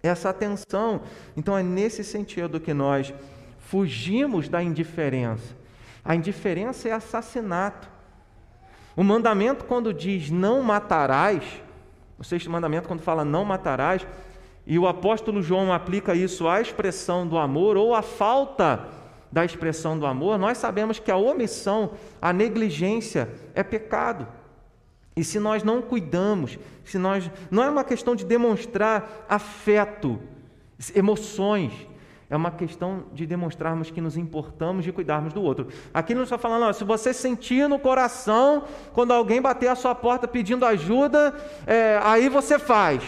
essa 0.02 0.30
atenção. 0.30 1.02
Então 1.36 1.56
é 1.56 1.62
nesse 1.62 2.02
sentido 2.02 2.60
que 2.60 2.72
nós 2.72 3.12
fugimos 3.58 4.48
da 4.48 4.62
indiferença. 4.62 5.54
A 6.02 6.14
indiferença 6.14 6.88
é 6.88 6.92
assassinato. 6.92 7.93
O 8.96 9.02
mandamento, 9.02 9.64
quando 9.64 9.92
diz 9.92 10.30
não 10.30 10.62
matarás, 10.62 11.42
o 12.18 12.24
sexto 12.24 12.50
mandamento, 12.50 12.86
quando 12.86 13.00
fala 13.00 13.24
não 13.24 13.44
matarás, 13.44 14.06
e 14.66 14.78
o 14.78 14.86
apóstolo 14.86 15.42
João 15.42 15.72
aplica 15.72 16.14
isso 16.14 16.48
à 16.48 16.60
expressão 16.60 17.26
do 17.26 17.36
amor 17.36 17.76
ou 17.76 17.94
à 17.94 18.02
falta 18.02 18.88
da 19.30 19.44
expressão 19.44 19.98
do 19.98 20.06
amor, 20.06 20.38
nós 20.38 20.58
sabemos 20.58 20.98
que 20.98 21.10
a 21.10 21.16
omissão, 21.16 21.90
a 22.22 22.32
negligência 22.32 23.28
é 23.52 23.62
pecado. 23.64 24.28
E 25.16 25.24
se 25.24 25.38
nós 25.40 25.62
não 25.62 25.82
cuidamos, 25.82 26.58
se 26.84 26.98
nós 26.98 27.28
não 27.50 27.62
é 27.62 27.68
uma 27.68 27.84
questão 27.84 28.14
de 28.14 28.24
demonstrar 28.24 29.26
afeto, 29.28 30.20
emoções, 30.94 31.72
é 32.28 32.36
uma 32.36 32.50
questão 32.50 33.04
de 33.12 33.26
demonstrarmos 33.26 33.90
que 33.90 34.00
nos 34.00 34.16
importamos 34.16 34.84
de 34.84 34.92
cuidarmos 34.92 35.32
do 35.32 35.42
outro. 35.42 35.68
Aqui 35.92 36.14
não 36.14 36.22
está 36.22 36.38
falando, 36.38 36.72
se 36.74 36.84
você 36.84 37.12
sentir 37.12 37.68
no 37.68 37.78
coração 37.78 38.64
quando 38.92 39.12
alguém 39.12 39.40
bater 39.40 39.68
a 39.68 39.74
sua 39.74 39.94
porta 39.94 40.26
pedindo 40.26 40.64
ajuda, 40.64 41.34
é, 41.66 42.00
aí 42.02 42.28
você 42.28 42.58
faz. 42.58 43.02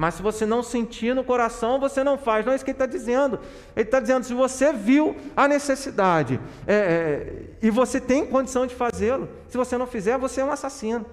Mas 0.00 0.14
se 0.14 0.22
você 0.22 0.46
não 0.46 0.62
sentir 0.62 1.14
no 1.14 1.22
coração, 1.22 1.78
você 1.78 2.02
não 2.02 2.16
faz. 2.16 2.46
Não 2.46 2.54
é 2.54 2.56
isso 2.56 2.64
que 2.64 2.70
ele 2.70 2.76
está 2.76 2.86
dizendo. 2.86 3.38
Ele 3.76 3.84
está 3.84 4.00
dizendo: 4.00 4.24
se 4.24 4.32
você 4.32 4.72
viu 4.72 5.14
a 5.36 5.46
necessidade 5.46 6.40
é, 6.66 6.74
é, 6.74 7.42
e 7.60 7.70
você 7.70 8.00
tem 8.00 8.24
condição 8.24 8.66
de 8.66 8.74
fazê-lo, 8.74 9.28
se 9.46 9.58
você 9.58 9.76
não 9.76 9.86
fizer, 9.86 10.16
você 10.16 10.40
é 10.40 10.44
um 10.44 10.50
assassino. 10.50 11.04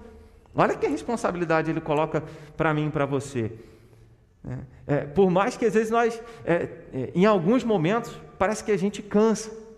Olha 0.54 0.74
que 0.74 0.86
responsabilidade 0.86 1.70
ele 1.70 1.82
coloca 1.82 2.22
para 2.56 2.72
mim 2.72 2.86
e 2.86 2.90
para 2.90 3.04
você. 3.04 3.52
É, 4.48 4.94
é, 4.94 5.00
por 5.00 5.30
mais 5.30 5.56
que 5.56 5.66
às 5.66 5.74
vezes 5.74 5.90
nós, 5.90 6.20
é, 6.44 6.68
é, 6.92 7.12
em 7.14 7.26
alguns 7.26 7.62
momentos, 7.62 8.18
parece 8.38 8.64
que 8.64 8.72
a 8.72 8.78
gente 8.78 9.02
cansa. 9.02 9.68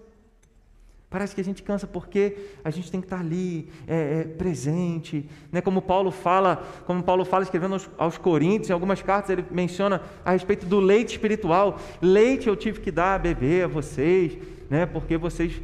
Parece 1.09 1.35
que 1.35 1.41
a 1.41 1.45
gente 1.45 1.65
cansa 1.65 1.89
porque 1.89 2.37
a 2.63 2.71
gente 2.71 2.89
tem 2.89 3.01
que 3.01 3.07
estar 3.07 3.19
ali 3.19 3.69
é, 3.89 4.21
é, 4.21 4.25
presente, 4.25 5.29
né? 5.51 5.61
Como 5.61 5.83
Paulo 5.83 6.13
fala, 6.13 6.65
como 6.87 7.03
Paulo 7.03 7.25
fala 7.25 7.43
escrevendo 7.43 7.73
aos, 7.73 7.91
aos, 7.99 8.17
Coríntios, 8.17 8.71
em 8.71 8.73
algumas 8.73 9.03
cartas 9.03 9.31
ele 9.31 9.45
menciona 9.51 10.03
a 10.25 10.31
respeito 10.31 10.67
do 10.67 10.79
leite 10.79 11.11
espiritual. 11.11 11.81
Leite 12.01 12.47
eu 12.47 12.55
tive 12.55 12.79
que 12.79 12.93
dar 12.93 13.17
a 13.17 13.19
beber 13.19 13.65
a 13.65 13.67
vocês, 13.67 14.39
né? 14.69 14.87
Porque 14.87 15.17
vocês 15.17 15.61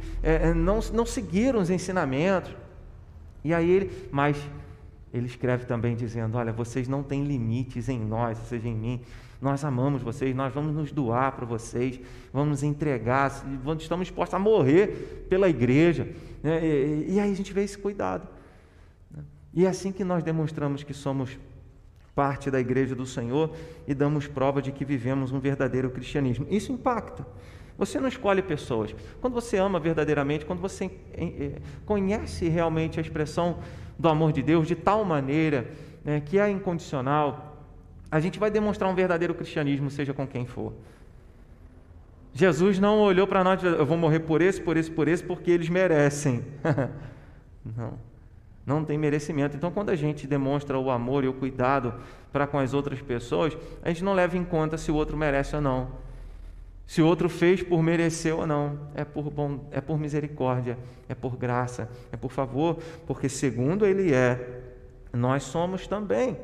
não, 0.53 0.81
não 0.91 1.05
seguiram 1.05 1.61
os 1.61 1.69
ensinamentos. 1.69 2.53
E 3.41 3.53
aí 3.53 3.69
ele, 3.69 3.91
mas 4.11 4.35
ele 5.13 5.25
escreve 5.25 5.65
também 5.65 5.95
dizendo: 5.95 6.37
Olha, 6.37 6.51
vocês 6.51 6.87
não 6.87 7.03
têm 7.03 7.23
limites 7.23 7.89
em 7.89 7.99
nós, 7.99 8.37
ou 8.39 8.45
seja, 8.45 8.67
em 8.67 8.75
mim. 8.75 9.01
Nós 9.39 9.63
amamos 9.63 10.01
vocês, 10.01 10.35
nós 10.35 10.51
vamos 10.51 10.73
nos 10.73 10.91
doar 10.91 11.33
para 11.33 11.45
vocês, 11.45 11.99
vamos 12.33 12.49
nos 12.49 12.63
entregar, 12.63 13.31
estamos 13.79 14.07
dispostos 14.07 14.33
a 14.33 14.39
morrer 14.39 15.25
pela 15.29 15.47
igreja. 15.47 16.07
Né? 16.41 16.65
E, 17.07 17.19
aí 17.19 17.31
a 17.31 17.35
gente 17.35 17.53
vê 17.53 17.63
esse 17.63 17.77
cuidado. 17.77 18.27
Né? 19.11 19.23
E 19.53 19.65
é 19.65 19.69
assim 19.69 19.91
que 19.91 20.03
nós 20.03 20.23
demonstramos 20.23 20.83
que 20.83 20.93
somos 20.93 21.37
parte 22.15 22.49
da 22.49 22.59
igreja 22.59 22.95
do 22.95 23.05
Senhor 23.05 23.53
e 23.87 23.93
damos 23.93 24.25
prova 24.25 24.59
de 24.59 24.71
que 24.71 24.83
vivemos 24.83 25.31
um 25.31 25.39
verdadeiro 25.39 25.91
cristianismo. 25.91 26.47
Isso 26.49 26.71
impacta. 26.71 27.23
Você 27.77 27.99
não 27.99 28.07
escolhe 28.07 28.41
pessoas. 28.41 28.95
Quando 29.21 29.35
você 29.35 29.57
ama 29.57 29.79
verdadeiramente, 29.79 30.43
quando 30.45 30.59
você 30.59 30.89
conhece 31.85 32.49
realmente 32.49 32.99
a 32.99 33.01
expressão 33.03 33.59
do 33.97 34.07
amor 34.07 34.31
de 34.31 34.41
Deus 34.41 34.67
de 34.67 34.75
tal 34.75 35.03
maneira 35.03 35.69
né, 36.03 36.21
que 36.21 36.39
é 36.39 36.49
incondicional, 36.49 37.57
a 38.09 38.19
gente 38.19 38.39
vai 38.39 38.49
demonstrar 38.49 38.89
um 38.89 38.95
verdadeiro 38.95 39.33
cristianismo, 39.33 39.89
seja 39.89 40.13
com 40.13 40.25
quem 40.25 40.45
for. 40.45 40.73
Jesus 42.33 42.79
não 42.79 42.99
olhou 42.99 43.25
para 43.25 43.43
nós 43.43 43.63
eu 43.63 43.85
vou 43.85 43.97
morrer 43.97 44.19
por 44.19 44.41
esse, 44.41 44.61
por 44.61 44.77
esse, 44.77 44.91
por 44.91 45.07
esse, 45.07 45.23
porque 45.23 45.51
eles 45.51 45.69
merecem. 45.69 46.45
não, 47.65 47.93
não 48.65 48.85
tem 48.85 48.97
merecimento. 48.97 49.57
Então, 49.57 49.71
quando 49.71 49.89
a 49.89 49.95
gente 49.95 50.27
demonstra 50.27 50.77
o 50.77 50.91
amor 50.91 51.23
e 51.23 51.27
o 51.27 51.33
cuidado 51.33 51.93
para 52.31 52.45
com 52.45 52.59
as 52.59 52.73
outras 52.73 53.01
pessoas, 53.01 53.57
a 53.81 53.89
gente 53.89 54.03
não 54.03 54.13
leva 54.13 54.37
em 54.37 54.43
conta 54.43 54.77
se 54.77 54.91
o 54.91 54.95
outro 54.95 55.17
merece 55.17 55.55
ou 55.55 55.61
não. 55.61 55.89
Se 56.87 57.01
o 57.01 57.05
outro 57.05 57.27
fez 57.27 57.61
por 57.61 57.83
merecer 57.83 58.33
ou 58.33 58.47
não, 58.47 58.79
é 58.95 59.03
por 59.03 59.29
bom, 59.29 59.67
é 59.71 59.81
por 59.81 59.99
misericórdia, 59.99 60.77
é 61.09 61.13
por 61.13 61.35
graça, 61.35 61.91
é 62.13 62.15
por 62.15 62.31
favor, 62.31 62.77
porque 63.05 63.27
segundo 63.27 63.85
ele 63.85 64.13
é, 64.13 64.61
nós 65.11 65.43
somos 65.43 65.85
também. 65.85 66.37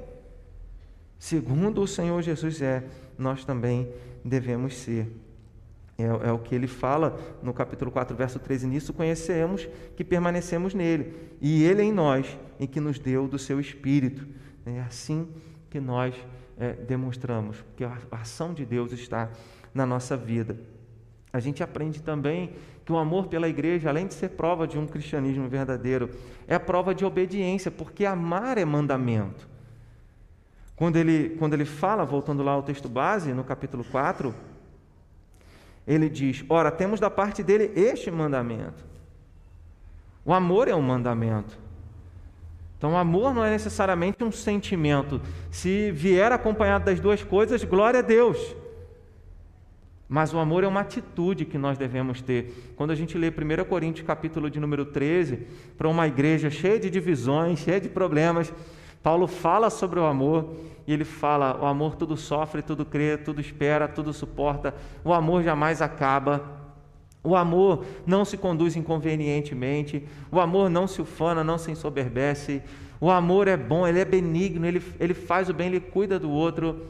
Segundo 1.17 1.82
o 1.82 1.88
Senhor 1.88 2.21
Jesus 2.21 2.62
é, 2.62 2.84
nós 3.17 3.45
também 3.45 3.89
devemos 4.23 4.75
ser. 4.75 5.10
É, 5.97 6.03
é, 6.03 6.32
o 6.34 6.39
que 6.39 6.53
ele 6.53 6.67
fala 6.67 7.17
no 7.41 7.53
capítulo 7.53 7.89
4, 7.89 8.13
verso 8.13 8.38
13. 8.38 8.67
Nisso 8.67 8.91
conhecemos 8.91 9.69
que 9.95 10.03
permanecemos 10.03 10.73
nele, 10.73 11.13
e 11.39 11.63
ele 11.63 11.84
em 11.84 11.93
nós, 11.93 12.38
em 12.60 12.67
que 12.67 12.82
nos 12.82 12.99
deu 12.99 13.29
do 13.29 13.39
seu 13.39 13.62
Espírito. 13.62 14.27
É 14.65 14.82
assim 14.82 15.29
que 15.69 15.79
nós 15.79 16.13
é, 16.58 16.73
demonstramos 16.73 17.63
que 17.77 17.86
a 17.86 17.97
ação 18.12 18.53
de 18.53 18.65
Deus 18.65 18.91
está 18.91 19.29
na 19.73 19.86
nossa 19.86 20.15
vida. 20.15 20.57
A 21.31 21.39
gente 21.39 21.63
aprende 21.63 22.01
também 22.01 22.53
que 22.86 22.91
o 22.91 22.97
amor 22.97 23.27
pela 23.27 23.47
igreja, 23.47 23.89
além 23.89 24.07
de 24.07 24.13
ser 24.13 24.29
prova 24.29 24.67
de 24.67 24.77
um 24.77 24.86
cristianismo 24.86 25.47
verdadeiro, 25.47 26.09
é 26.47 26.59
prova 26.59 26.93
de 26.93 27.03
obediência, 27.03 27.71
porque 27.71 28.05
amar 28.05 28.57
é 28.57 28.65
mandamento. 28.65 29.47
Quando 30.75 30.97
ele, 30.97 31.36
quando 31.39 31.53
ele 31.53 31.65
fala, 31.65 32.03
voltando 32.03 32.43
lá 32.43 32.51
ao 32.51 32.63
texto 32.63 32.89
base, 32.89 33.33
no 33.33 33.43
capítulo 33.43 33.83
4, 33.83 34.33
ele 35.88 36.09
diz: 36.09 36.43
Ora, 36.49 36.71
temos 36.71 36.99
da 36.99 37.09
parte 37.09 37.41
dele 37.41 37.71
este 37.75 38.12
mandamento. 38.12 38.83
O 40.25 40.33
amor 40.33 40.67
é 40.67 40.75
um 40.75 40.81
mandamento. 40.81 41.57
Então, 42.77 42.93
o 42.93 42.97
amor 42.97 43.33
não 43.33 43.45
é 43.45 43.49
necessariamente 43.49 44.23
um 44.23 44.31
sentimento. 44.31 45.21
Se 45.49 45.91
vier 45.91 46.31
acompanhado 46.31 46.86
das 46.86 46.99
duas 46.99 47.23
coisas, 47.23 47.63
glória 47.63 47.99
a 47.99 48.03
Deus. 48.03 48.55
Mas 50.13 50.32
o 50.32 50.38
amor 50.38 50.63
é 50.63 50.67
uma 50.67 50.82
atitude 50.82 51.43
que 51.43 51.58
nós 51.58 51.76
devemos 51.76 52.21
ter. 52.21 52.73
Quando 52.76 52.91
a 52.91 52.95
gente 52.95 53.17
lê 53.17 53.30
1 53.30 53.65
Coríntios, 53.67 54.06
capítulo 54.06 54.47
de 54.47 54.60
número 54.60 54.86
13, 54.86 55.39
para 55.76 55.89
uma 55.89 56.08
igreja 56.08 56.52
cheia 56.52 56.80
de 56.80 56.88
divisões, 56.88 57.58
cheia 57.58 57.82
de 57.82 57.89
problemas, 57.89 58.54
Paulo 59.02 59.26
fala 59.26 59.71
sobre 59.71 59.99
o 59.99 60.06
amor 60.06 60.54
e 60.86 60.93
ele 60.93 61.04
fala: 61.04 61.60
o 61.60 61.65
amor 61.65 61.95
tudo 61.95 62.15
sofre, 62.15 62.62
tudo 62.62 62.86
crê, 62.86 63.17
tudo 63.17 63.41
espera, 63.41 63.88
tudo 63.88 64.13
suporta, 64.13 64.76
o 65.04 65.12
amor 65.12 65.41
jamais 65.41 65.82
acaba. 65.82 66.43
O 67.23 67.36
amor 67.36 67.84
não 68.06 68.23
se 68.23 68.38
conduz 68.38 68.76
inconvenientemente, 68.76 70.08
o 70.32 70.39
amor 70.39 70.69
não 70.69 70.86
se 70.86 71.02
ufana, 71.02 71.43
não 71.43 71.58
se 71.58 71.71
ensoberbece, 71.71 72.62
o 73.02 73.10
amor 73.10 73.47
é 73.47 73.58
bom, 73.58 73.88
ele 73.88 73.99
é 73.99 74.06
benigno, 74.06 74.67
ele, 74.67 74.80
ele 74.99 75.15
faz 75.15 75.49
o 75.49 75.56
bem, 75.56 75.69
ele 75.69 75.80
cuida 75.80 76.19
do 76.19 76.30
outro. 76.30 76.86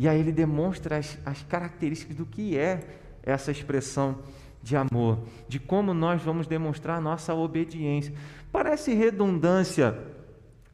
E 0.00 0.08
aí 0.08 0.18
ele 0.18 0.32
demonstra 0.32 0.96
as, 0.96 1.18
as 1.26 1.42
características 1.42 2.16
do 2.16 2.24
que 2.24 2.56
é 2.56 2.80
essa 3.22 3.50
expressão 3.50 4.16
de 4.62 4.74
amor, 4.74 5.18
de 5.46 5.60
como 5.60 5.92
nós 5.92 6.22
vamos 6.22 6.46
demonstrar 6.46 6.96
a 6.96 7.00
nossa 7.02 7.34
obediência. 7.34 8.14
Parece 8.50 8.94
redundância 8.94 9.98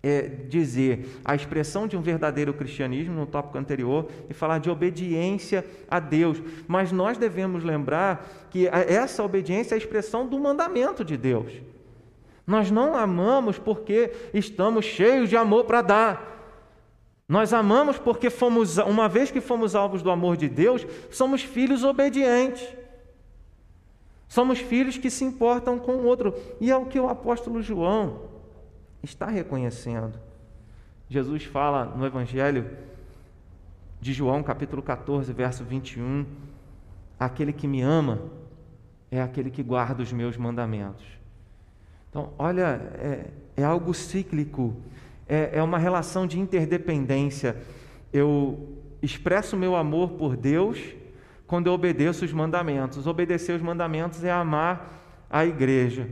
é, 0.01 0.23
dizer 0.23 1.21
a 1.25 1.35
expressão 1.35 1.89
de 1.89 1.97
um 1.97 2.03
verdadeiro 2.03 2.55
cristianismo 2.55 3.17
no 3.17 3.27
tópico 3.27 3.59
anterior 3.59 4.09
e 4.31 4.33
falar 4.33 4.61
de 4.61 4.71
obediência 4.71 5.67
a 5.91 5.99
Deus, 5.99 6.41
mas 6.69 6.93
nós 6.93 7.19
devemos 7.19 7.65
lembrar 7.65 8.47
que 8.49 8.69
essa 8.69 9.25
obediência 9.25 9.75
é 9.75 9.77
a 9.77 9.79
expressão 9.79 10.25
do 10.25 10.39
mandamento 10.39 11.05
de 11.05 11.17
Deus. 11.17 11.53
Nós 12.47 12.71
não 12.71 12.95
amamos 12.95 13.59
porque 13.59 14.13
estamos 14.33 14.85
cheios 14.85 15.29
de 15.29 15.37
amor 15.37 15.65
para 15.65 15.83
dar. 15.83 16.36
Nós 17.29 17.53
amamos 17.53 17.99
porque 17.99 18.31
fomos, 18.31 18.79
uma 18.79 19.09
vez 19.09 19.31
que 19.31 19.41
fomos 19.41 19.75
alvos 19.75 20.01
do 20.01 20.11
amor 20.11 20.37
de 20.37 20.49
Deus, 20.49 20.87
somos 21.11 21.43
filhos 21.43 21.83
obedientes. 21.83 22.67
Somos 24.29 24.59
filhos 24.59 24.97
que 24.97 25.11
se 25.11 25.25
importam 25.25 25.79
com 25.79 25.93
o 25.93 26.05
outro. 26.05 26.35
E 26.61 26.71
é 26.71 26.77
o 26.77 26.87
que 26.87 26.99
o 27.01 27.09
apóstolo 27.09 27.63
João 27.63 28.23
está 29.03 29.27
reconhecendo. 29.27 30.19
Jesus 31.09 31.45
fala 31.45 31.85
no 31.85 32.05
Evangelho 32.05 32.69
de 34.01 34.13
João, 34.13 34.43
capítulo 34.43 34.83
14, 34.83 35.33
verso 35.33 35.65
21, 35.65 36.27
aquele 37.19 37.53
que 37.53 37.67
me 37.67 37.81
ama 37.81 38.23
é 39.11 39.23
aquele 39.23 39.51
que 39.51 39.63
guarda 39.63 40.03
os 40.03 40.13
meus 40.13 40.37
mandamentos. 40.37 41.05
Então, 42.11 42.33
olha, 42.39 42.81
é, 42.99 43.31
é 43.57 43.65
algo 43.65 43.95
cíclico, 43.95 44.75
é, 45.29 45.51
é 45.55 45.63
uma 45.63 45.79
relação 45.79 46.27
de 46.27 46.39
interdependência. 46.39 47.57
Eu 48.13 48.77
expresso 49.03 49.57
meu 49.57 49.77
amor 49.77 50.11
por 50.13 50.37
Deus 50.37 50.79
quando 51.47 51.69
eu 51.69 51.73
obedeço 51.73 52.25
os 52.25 52.33
mandamentos. 52.33 53.07
Obedecer 53.07 53.55
os 53.55 53.63
mandamentos 53.63 54.25
é 54.25 54.31
amar 54.31 55.27
a 55.31 55.45
igreja. 55.45 56.09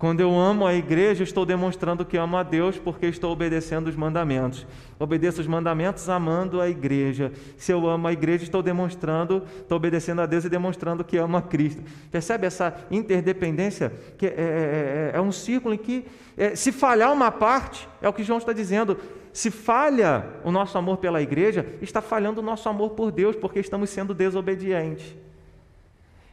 Quando 0.00 0.20
eu 0.20 0.34
amo 0.34 0.66
a 0.66 0.72
igreja, 0.72 1.22
estou 1.22 1.44
demonstrando 1.44 2.06
que 2.06 2.16
amo 2.16 2.34
a 2.38 2.42
Deus 2.42 2.78
porque 2.78 3.04
estou 3.04 3.30
obedecendo 3.30 3.88
os 3.88 3.94
mandamentos. 3.94 4.66
Obedeço 4.98 5.42
os 5.42 5.46
mandamentos 5.46 6.08
amando 6.08 6.58
a 6.58 6.70
igreja. 6.70 7.30
Se 7.58 7.70
eu 7.70 7.86
amo 7.86 8.08
a 8.08 8.12
igreja, 8.14 8.44
estou 8.44 8.62
demonstrando, 8.62 9.42
estou 9.58 9.76
obedecendo 9.76 10.22
a 10.22 10.26
Deus 10.26 10.46
e 10.46 10.48
demonstrando 10.48 11.04
que 11.04 11.18
amo 11.18 11.36
a 11.36 11.42
Cristo. 11.42 11.82
Percebe 12.10 12.46
essa 12.46 12.74
interdependência? 12.90 13.92
Que 14.16 14.24
é, 14.24 14.30
é, 14.30 15.10
é, 15.12 15.18
é 15.18 15.20
um 15.20 15.30
círculo 15.30 15.74
em 15.74 15.78
que, 15.78 16.06
é, 16.34 16.56
se 16.56 16.72
falhar 16.72 17.12
uma 17.12 17.30
parte, 17.30 17.86
é 18.00 18.08
o 18.08 18.12
que 18.14 18.24
João 18.24 18.38
está 18.38 18.54
dizendo. 18.54 18.96
Se 19.34 19.50
falha 19.50 20.24
o 20.42 20.50
nosso 20.50 20.78
amor 20.78 20.96
pela 20.96 21.20
igreja, 21.20 21.66
está 21.82 22.00
falhando 22.00 22.40
o 22.40 22.42
nosso 22.42 22.66
amor 22.70 22.92
por 22.92 23.12
Deus, 23.12 23.36
porque 23.36 23.60
estamos 23.60 23.90
sendo 23.90 24.14
desobedientes. 24.14 25.14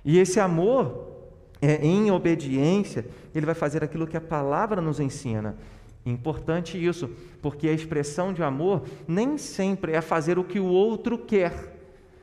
E 0.06 0.18
esse 0.20 0.40
amor 0.40 1.17
é, 1.62 1.86
em 1.86 2.12
obediência, 2.12 3.06
ele 3.34 3.46
vai 3.46 3.56
fazer 3.56 3.84
aquilo 3.84 4.08
que 4.08 4.18
a 4.18 4.22
palavra 4.22 4.82
nos 4.82 5.00
ensina. 5.00 5.58
Importante 6.06 6.84
isso, 6.84 7.10
porque 7.42 7.68
a 7.68 7.74
expressão 7.74 8.32
de 8.32 8.42
amor 8.42 8.84
nem 9.08 9.38
sempre 9.38 9.92
é 9.92 10.02
fazer 10.02 10.40
o 10.40 10.44
que 10.44 10.60
o 10.60 10.66
outro 10.66 11.18
quer, 11.18 11.76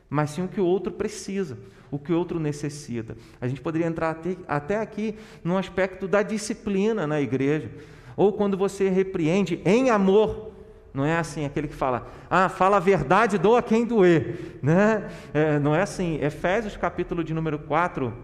mas 0.08 0.30
sim 0.30 0.44
o 0.44 0.48
que 0.48 0.60
o 0.60 0.66
outro 0.66 0.92
precisa, 0.92 1.58
o 1.90 1.98
que 1.98 2.12
o 2.12 2.18
outro 2.18 2.40
necessita. 2.40 3.16
A 3.40 3.46
gente 3.46 3.60
poderia 3.60 3.86
entrar 3.86 4.18
até 4.48 4.78
aqui 4.78 5.16
no 5.42 5.58
aspecto 5.58 6.08
da 6.08 6.22
disciplina 6.22 7.06
na 7.06 7.20
igreja, 7.20 7.70
ou 8.16 8.32
quando 8.32 8.56
você 8.56 8.88
repreende 8.88 9.60
em 9.64 9.90
amor, 9.90 10.52
não 10.94 11.04
é 11.04 11.18
assim 11.18 11.44
aquele 11.44 11.66
que 11.66 11.74
fala, 11.74 12.06
ah, 12.30 12.48
fala 12.48 12.76
a 12.76 12.80
verdade, 12.80 13.36
doa 13.36 13.60
quem 13.60 13.84
doer. 13.84 14.58
Né? 14.62 15.10
É, 15.34 15.58
não 15.58 15.74
é 15.74 15.82
assim. 15.82 16.20
Efésios 16.22 16.76
capítulo 16.76 17.24
de 17.24 17.34
número 17.34 17.58
4, 17.58 18.14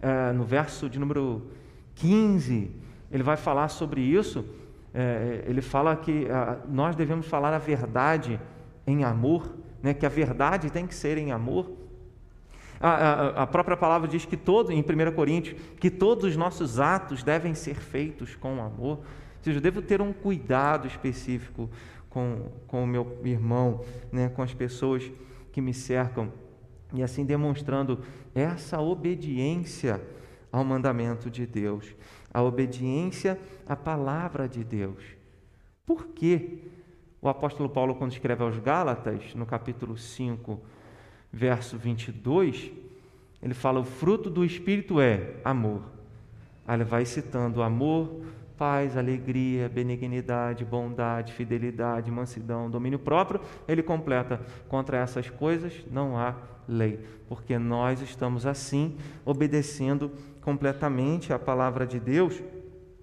é, 0.00 0.32
no 0.32 0.44
verso 0.44 0.88
de 0.88 0.98
número 0.98 1.50
15, 1.94 2.70
ele 3.10 3.22
vai 3.22 3.36
falar 3.36 3.68
sobre 3.68 4.00
isso. 4.00 4.44
É, 4.92 5.44
ele 5.46 5.60
fala 5.60 5.94
que 5.96 6.28
a, 6.30 6.58
nós 6.68 6.96
devemos 6.96 7.26
falar 7.26 7.52
a 7.52 7.58
verdade 7.58 8.40
em 8.86 9.04
amor, 9.04 9.54
né, 9.82 9.92
que 9.92 10.06
a 10.06 10.08
verdade 10.08 10.70
tem 10.70 10.86
que 10.86 10.94
ser 10.94 11.18
em 11.18 11.32
amor. 11.32 11.70
A, 12.80 12.90
a, 12.90 13.42
a, 13.42 13.46
própria 13.46 13.76
palavra 13.76 14.06
diz 14.06 14.24
que 14.24 14.36
todo, 14.36 14.70
em 14.70 14.80
1 14.80 15.12
Coríntios, 15.14 15.60
que 15.80 15.90
todos 15.90 16.24
os 16.24 16.36
nossos 16.36 16.78
atos 16.78 17.22
devem 17.22 17.54
ser 17.54 17.76
feitos 17.76 18.34
com 18.34 18.62
amor. 18.62 18.98
Ou 18.98 19.04
seja, 19.42 19.58
eu 19.58 19.62
devo 19.62 19.80
ter 19.80 20.02
um 20.02 20.12
cuidado 20.12 20.86
específico 20.86 21.70
com, 22.10 22.50
com 22.66 22.84
o 22.84 22.86
meu 22.86 23.18
irmão, 23.24 23.80
né, 24.12 24.28
com 24.28 24.42
as 24.42 24.52
pessoas 24.52 25.10
que 25.52 25.60
me 25.60 25.72
cercam, 25.72 26.32
e 26.96 27.02
assim 27.02 27.24
demonstrando 27.24 28.00
essa 28.34 28.80
obediência 28.80 30.00
ao 30.50 30.64
mandamento 30.64 31.30
de 31.30 31.46
Deus, 31.46 31.94
a 32.32 32.42
obediência 32.42 33.38
à 33.66 33.76
palavra 33.76 34.48
de 34.48 34.64
Deus. 34.64 35.02
Por 35.84 36.08
que 36.08 36.62
o 37.20 37.28
apóstolo 37.28 37.68
Paulo, 37.68 37.94
quando 37.94 38.12
escreve 38.12 38.42
aos 38.42 38.58
Gálatas, 38.58 39.34
no 39.34 39.46
capítulo 39.46 39.96
5, 39.96 40.60
verso 41.32 41.76
22, 41.76 42.70
ele 43.42 43.54
fala: 43.54 43.80
o 43.80 43.84
fruto 43.84 44.30
do 44.30 44.44
Espírito 44.44 45.00
é 45.00 45.34
amor. 45.44 45.82
Aí 46.66 46.76
ele 46.76 46.84
vai 46.84 47.04
citando 47.04 47.62
amor, 47.62 48.22
paz, 48.58 48.96
alegria, 48.96 49.68
benignidade, 49.68 50.64
bondade, 50.64 51.32
fidelidade, 51.32 52.10
mansidão, 52.10 52.70
domínio 52.70 52.98
próprio. 52.98 53.40
Ele 53.68 53.82
completa: 53.82 54.40
contra 54.68 54.98
essas 54.98 55.28
coisas 55.30 55.72
não 55.90 56.18
há 56.18 56.34
lei, 56.68 57.00
porque 57.28 57.58
nós 57.58 58.00
estamos 58.00 58.46
assim 58.46 58.96
obedecendo 59.24 60.10
completamente 60.40 61.32
a 61.32 61.38
palavra 61.38 61.86
de 61.86 62.00
Deus. 62.00 62.42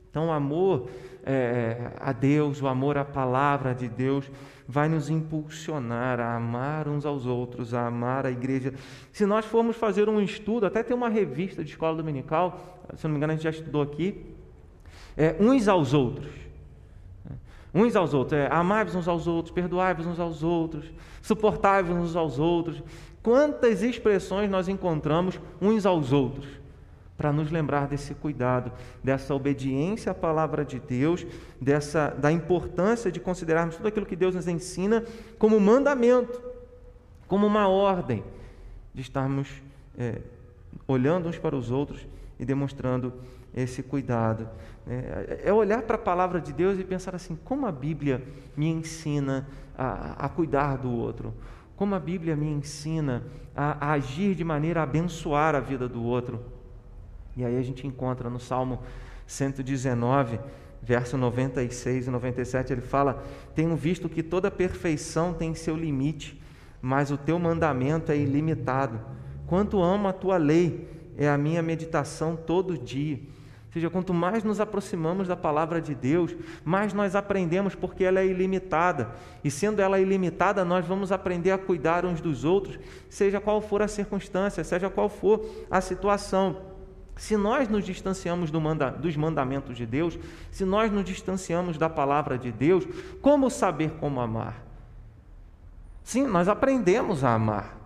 Então, 0.09 0.27
o 0.27 0.31
amor 0.31 0.89
é, 1.25 1.91
a 1.99 2.11
Deus, 2.11 2.61
o 2.61 2.67
amor 2.67 2.97
à 2.97 3.05
palavra 3.05 3.73
de 3.73 3.87
Deus, 3.87 4.29
vai 4.67 4.87
nos 4.87 5.09
impulsionar 5.09 6.19
a 6.19 6.35
amar 6.35 6.87
uns 6.87 7.05
aos 7.05 7.25
outros, 7.25 7.73
a 7.73 7.87
amar 7.87 8.25
a 8.25 8.31
igreja. 8.31 8.73
Se 9.11 9.25
nós 9.25 9.45
formos 9.45 9.75
fazer 9.75 10.07
um 10.07 10.21
estudo, 10.21 10.65
até 10.65 10.83
tem 10.83 10.95
uma 10.95 11.09
revista 11.09 11.63
de 11.63 11.71
escola 11.71 11.97
dominical, 11.97 12.85
se 12.95 13.03
não 13.05 13.11
me 13.11 13.17
engano, 13.17 13.33
a 13.33 13.35
gente 13.35 13.43
já 13.43 13.49
estudou 13.49 13.81
aqui, 13.81 14.32
é, 15.17 15.35
uns 15.39 15.67
aos 15.67 15.93
outros. 15.93 16.31
Uns 17.73 17.95
aos 17.95 18.13
outros, 18.13 18.39
é, 18.39 18.47
amai-vos 18.51 18.93
uns 18.93 19.07
aos 19.07 19.25
outros, 19.25 19.53
perdoai-vos 19.53 20.05
uns 20.05 20.19
aos 20.19 20.43
outros, 20.43 20.85
suportai-vos 21.21 21.95
uns 21.95 22.15
aos 22.15 22.37
outros. 22.37 22.83
Quantas 23.23 23.81
expressões 23.81 24.49
nós 24.49 24.67
encontramos 24.67 25.39
uns 25.59 25.85
aos 25.85 26.11
outros 26.11 26.47
para 27.17 27.31
nos 27.31 27.51
lembrar 27.51 27.87
desse 27.87 28.13
cuidado, 28.13 28.71
dessa 29.03 29.33
obediência 29.33 30.11
à 30.11 30.15
palavra 30.15 30.65
de 30.65 30.79
Deus, 30.79 31.25
dessa 31.59 32.09
da 32.09 32.31
importância 32.31 33.11
de 33.11 33.19
considerarmos 33.19 33.77
tudo 33.77 33.87
aquilo 33.87 34.05
que 34.05 34.15
Deus 34.15 34.35
nos 34.35 34.47
ensina 34.47 35.03
como 35.39 35.59
mandamento, 35.59 36.41
como 37.27 37.47
uma 37.47 37.67
ordem 37.67 38.23
de 38.93 39.01
estarmos 39.01 39.47
é, 39.97 40.19
olhando 40.87 41.29
uns 41.29 41.37
para 41.37 41.55
os 41.55 41.71
outros 41.71 42.05
e 42.39 42.45
demonstrando 42.45 43.13
esse 43.55 43.81
cuidado. 43.81 44.49
É, 44.87 45.43
é 45.45 45.53
olhar 45.53 45.81
para 45.83 45.95
a 45.95 45.99
palavra 45.99 46.41
de 46.41 46.51
Deus 46.51 46.77
e 46.77 46.83
pensar 46.83 47.15
assim: 47.15 47.37
como 47.43 47.65
a 47.65 47.71
Bíblia 47.71 48.23
me 48.55 48.67
ensina 48.67 49.47
a, 49.77 50.25
a 50.25 50.29
cuidar 50.29 50.77
do 50.77 50.91
outro? 50.91 51.33
como 51.75 51.95
a 51.95 51.99
Bíblia 51.99 52.35
me 52.35 52.47
ensina 52.47 53.23
a, 53.55 53.87
a 53.87 53.91
agir 53.93 54.35
de 54.35 54.43
maneira 54.43 54.79
a 54.79 54.83
abençoar 54.83 55.55
a 55.55 55.59
vida 55.59 55.87
do 55.87 56.03
outro. 56.03 56.39
E 57.35 57.43
aí 57.43 57.57
a 57.57 57.61
gente 57.61 57.85
encontra 57.87 58.29
no 58.29 58.39
Salmo 58.39 58.79
119, 59.25 60.39
verso 60.81 61.17
96 61.17 62.07
e 62.07 62.09
97, 62.09 62.71
ele 62.71 62.81
fala: 62.81 63.23
Tenho 63.55 63.75
visto 63.75 64.07
que 64.07 64.21
toda 64.21 64.51
perfeição 64.51 65.33
tem 65.33 65.55
seu 65.55 65.75
limite, 65.75 66.41
mas 66.81 67.11
o 67.11 67.17
teu 67.17 67.39
mandamento 67.39 68.11
é 68.11 68.17
ilimitado. 68.17 68.99
Quanto 69.47 69.81
amo 69.81 70.07
a 70.07 70.13
tua 70.13 70.37
lei, 70.37 70.87
é 71.17 71.27
a 71.27 71.37
minha 71.37 71.61
meditação 71.61 72.35
todo 72.35 72.77
dia. 72.77 73.19
Seja, 73.73 73.89
quanto 73.89 74.13
mais 74.13 74.43
nos 74.43 74.59
aproximamos 74.59 75.27
da 75.27 75.35
palavra 75.35 75.81
de 75.81 75.95
Deus, 75.95 76.35
mais 76.63 76.93
nós 76.93 77.15
aprendemos, 77.15 77.73
porque 77.73 78.03
ela 78.03 78.19
é 78.19 78.25
ilimitada. 78.25 79.15
E 79.43 79.49
sendo 79.49 79.81
ela 79.81 79.99
ilimitada, 79.99 80.63
nós 80.63 80.85
vamos 80.85 81.11
aprender 81.11 81.49
a 81.49 81.57
cuidar 81.57 82.05
uns 82.05 82.21
dos 82.21 82.45
outros, 82.45 82.77
seja 83.09 83.41
qual 83.41 83.59
for 83.61 83.81
a 83.81 83.87
circunstância, 83.87 84.63
seja 84.63 84.91
qual 84.91 85.09
for 85.09 85.43
a 85.71 85.81
situação. 85.81 86.57
Se 87.15 87.35
nós 87.35 87.67
nos 87.67 87.83
distanciamos 87.83 88.51
do 88.51 88.61
manda, 88.61 88.91
dos 88.91 89.17
mandamentos 89.17 89.75
de 89.75 89.87
Deus, 89.87 90.19
se 90.51 90.63
nós 90.65 90.91
nos 90.91 91.03
distanciamos 91.03 91.75
da 91.75 91.89
palavra 91.89 92.37
de 92.37 92.51
Deus, 92.51 92.87
como 93.23 93.49
saber 93.49 93.89
como 93.99 94.21
amar? 94.21 94.63
Sim, 96.03 96.27
nós 96.27 96.47
aprendemos 96.47 97.23
a 97.23 97.33
amar. 97.33 97.82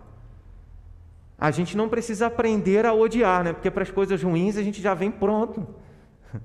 A 1.38 1.52
gente 1.52 1.76
não 1.76 1.88
precisa 1.88 2.26
aprender 2.26 2.84
a 2.84 2.92
odiar, 2.92 3.44
né? 3.44 3.52
Porque 3.52 3.70
para 3.70 3.84
as 3.84 3.90
coisas 3.90 4.20
ruins 4.20 4.56
a 4.56 4.62
gente 4.62 4.82
já 4.82 4.92
vem 4.92 5.10
pronto. 5.10 5.64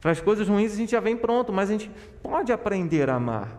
Para 0.00 0.10
as 0.10 0.20
coisas 0.20 0.46
ruins 0.46 0.74
a 0.74 0.76
gente 0.76 0.92
já 0.92 1.00
vem 1.00 1.16
pronto, 1.16 1.50
mas 1.50 1.70
a 1.70 1.72
gente 1.72 1.90
pode 2.22 2.52
aprender 2.52 3.08
a 3.08 3.14
amar. 3.14 3.58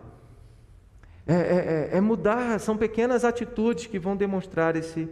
É, 1.26 1.34
é, 1.34 1.90
é, 1.92 1.98
é 1.98 2.00
mudar, 2.00 2.58
são 2.60 2.76
pequenas 2.76 3.24
atitudes 3.24 3.86
que 3.86 3.98
vão 3.98 4.16
demonstrar 4.16 4.76
esse, 4.76 5.08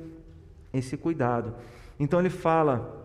esse 0.72 0.96
cuidado. 0.96 1.54
Então 1.98 2.20
ele 2.20 2.30
fala: 2.30 2.96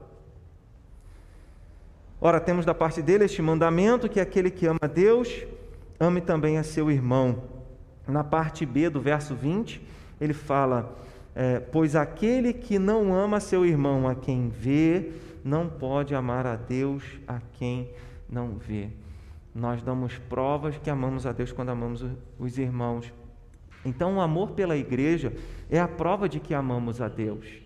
Ora, 2.22 2.40
temos 2.40 2.66
da 2.66 2.74
parte 2.74 3.02
dele 3.02 3.26
este 3.26 3.42
mandamento: 3.42 4.08
que 4.08 4.20
aquele 4.20 4.50
que 4.50 4.66
ama 4.66 4.80
a 4.82 4.88
Deus, 4.88 5.46
ame 6.00 6.22
também 6.22 6.58
a 6.58 6.64
seu 6.64 6.90
irmão. 6.92 7.44
Na 8.08 8.24
parte 8.24 8.66
B 8.66 8.90
do 8.90 9.02
verso 9.02 9.36
20, 9.36 9.86
ele 10.22 10.34
fala: 10.34 10.96
é, 11.36 11.60
Pois 11.60 11.96
aquele 11.96 12.54
que 12.54 12.78
não 12.78 13.14
ama 13.14 13.40
seu 13.40 13.66
irmão 13.66 14.08
a 14.08 14.16
quem 14.16 14.50
vê, 14.50 15.12
não 15.44 15.68
pode 15.68 16.16
amar 16.16 16.46
a 16.46 16.56
Deus 16.56 17.04
a 17.28 17.40
quem 17.54 17.90
não 18.30 18.58
vê. 18.58 18.90
Nós 19.54 19.84
damos 19.84 20.18
provas 20.18 20.78
que 20.78 20.90
amamos 20.90 21.26
a 21.26 21.32
Deus 21.32 21.52
quando 21.52 21.70
amamos 21.70 22.06
os 22.40 22.58
irmãos. 22.58 23.14
Então, 23.86 24.18
o 24.18 24.22
amor 24.22 24.52
pela 24.52 24.78
igreja 24.78 25.34
é 25.70 25.80
a 25.80 25.88
prova 25.88 26.28
de 26.28 26.40
que 26.40 26.54
amamos 26.54 27.02
a 27.02 27.08
Deus. 27.08 27.63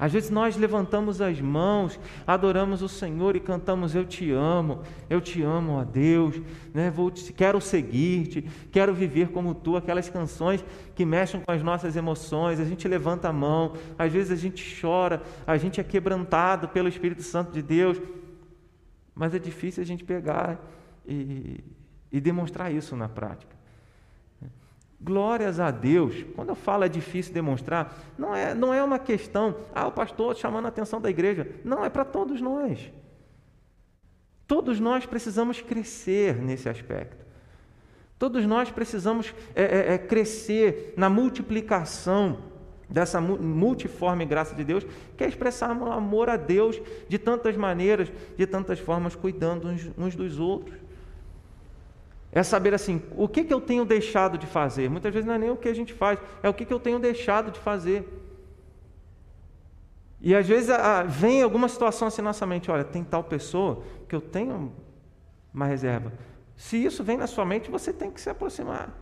Às 0.00 0.12
vezes 0.12 0.30
nós 0.30 0.56
levantamos 0.56 1.20
as 1.20 1.38
mãos, 1.42 2.00
adoramos 2.26 2.80
o 2.80 2.88
Senhor 2.88 3.36
e 3.36 3.40
cantamos 3.40 3.94
Eu 3.94 4.06
te 4.06 4.32
amo, 4.32 4.80
eu 5.10 5.20
te 5.20 5.42
amo, 5.42 5.78
a 5.78 5.84
Deus, 5.84 6.40
né? 6.72 6.90
Vou 6.90 7.10
te, 7.10 7.30
quero 7.34 7.60
seguir-te, 7.60 8.40
quero 8.72 8.94
viver 8.94 9.28
como 9.28 9.54
tu, 9.54 9.76
aquelas 9.76 10.08
canções 10.08 10.64
que 10.94 11.04
mexem 11.04 11.42
com 11.42 11.52
as 11.52 11.62
nossas 11.62 11.96
emoções, 11.96 12.58
a 12.58 12.64
gente 12.64 12.88
levanta 12.88 13.28
a 13.28 13.32
mão, 13.32 13.74
às 13.98 14.10
vezes 14.10 14.32
a 14.32 14.36
gente 14.36 14.80
chora, 14.80 15.22
a 15.46 15.58
gente 15.58 15.78
é 15.78 15.84
quebrantado 15.84 16.66
pelo 16.68 16.88
Espírito 16.88 17.22
Santo 17.22 17.52
de 17.52 17.60
Deus, 17.60 18.00
mas 19.14 19.34
é 19.34 19.38
difícil 19.38 19.82
a 19.82 19.86
gente 19.86 20.02
pegar 20.02 20.58
e, 21.06 21.62
e 22.10 22.20
demonstrar 22.22 22.72
isso 22.72 22.96
na 22.96 23.06
prática. 23.06 23.59
Glórias 25.00 25.58
a 25.58 25.70
Deus. 25.70 26.26
Quando 26.36 26.50
eu 26.50 26.54
falo 26.54 26.84
é 26.84 26.88
difícil 26.88 27.32
demonstrar, 27.32 27.96
não 28.18 28.34
é, 28.34 28.54
não 28.54 28.74
é 28.74 28.82
uma 28.82 28.98
questão, 28.98 29.56
ah, 29.74 29.86
o 29.86 29.92
pastor 29.92 30.36
chamando 30.36 30.66
a 30.66 30.68
atenção 30.68 31.00
da 31.00 31.08
igreja. 31.08 31.48
Não, 31.64 31.84
é 31.84 31.88
para 31.88 32.04
todos 32.04 32.40
nós. 32.40 32.92
Todos 34.46 34.78
nós 34.78 35.06
precisamos 35.06 35.60
crescer 35.62 36.36
nesse 36.36 36.68
aspecto. 36.68 37.24
Todos 38.18 38.44
nós 38.44 38.70
precisamos 38.70 39.32
é, 39.54 39.62
é, 39.62 39.94
é, 39.94 39.98
crescer 39.98 40.92
na 40.96 41.08
multiplicação 41.08 42.36
dessa 42.86 43.20
multiforme 43.20 44.26
graça 44.26 44.54
de 44.54 44.64
Deus, 44.64 44.84
que 45.16 45.24
é 45.24 45.28
expressar 45.28 45.70
amor 45.70 46.28
a 46.28 46.36
Deus 46.36 46.82
de 47.08 47.16
tantas 47.16 47.56
maneiras, 47.56 48.12
de 48.36 48.46
tantas 48.46 48.78
formas, 48.80 49.14
cuidando 49.14 49.68
uns, 49.68 49.90
uns 49.96 50.16
dos 50.16 50.38
outros. 50.38 50.76
É 52.32 52.42
saber 52.42 52.72
assim, 52.74 53.02
o 53.16 53.26
que, 53.26 53.42
que 53.42 53.52
eu 53.52 53.60
tenho 53.60 53.84
deixado 53.84 54.38
de 54.38 54.46
fazer? 54.46 54.88
Muitas 54.88 55.12
vezes 55.12 55.26
não 55.26 55.34
é 55.34 55.38
nem 55.38 55.50
o 55.50 55.56
que 55.56 55.68
a 55.68 55.74
gente 55.74 55.92
faz, 55.92 56.18
é 56.42 56.48
o 56.48 56.54
que, 56.54 56.64
que 56.64 56.72
eu 56.72 56.78
tenho 56.78 56.98
deixado 56.98 57.50
de 57.50 57.58
fazer. 57.58 58.08
E 60.20 60.34
às 60.34 60.46
vezes 60.46 60.70
a, 60.70 61.02
vem 61.02 61.42
alguma 61.42 61.68
situação 61.68 62.06
assim 62.06 62.22
na 62.22 62.28
nossa 62.28 62.46
mente, 62.46 62.70
olha, 62.70 62.84
tem 62.84 63.02
tal 63.02 63.24
pessoa 63.24 63.82
que 64.08 64.14
eu 64.14 64.20
tenho 64.20 64.72
uma 65.52 65.66
reserva. 65.66 66.12
Se 66.56 66.76
isso 66.76 67.02
vem 67.02 67.16
na 67.16 67.26
sua 67.26 67.44
mente, 67.44 67.70
você 67.70 67.92
tem 67.92 68.10
que 68.10 68.20
se 68.20 68.30
aproximar. 68.30 68.94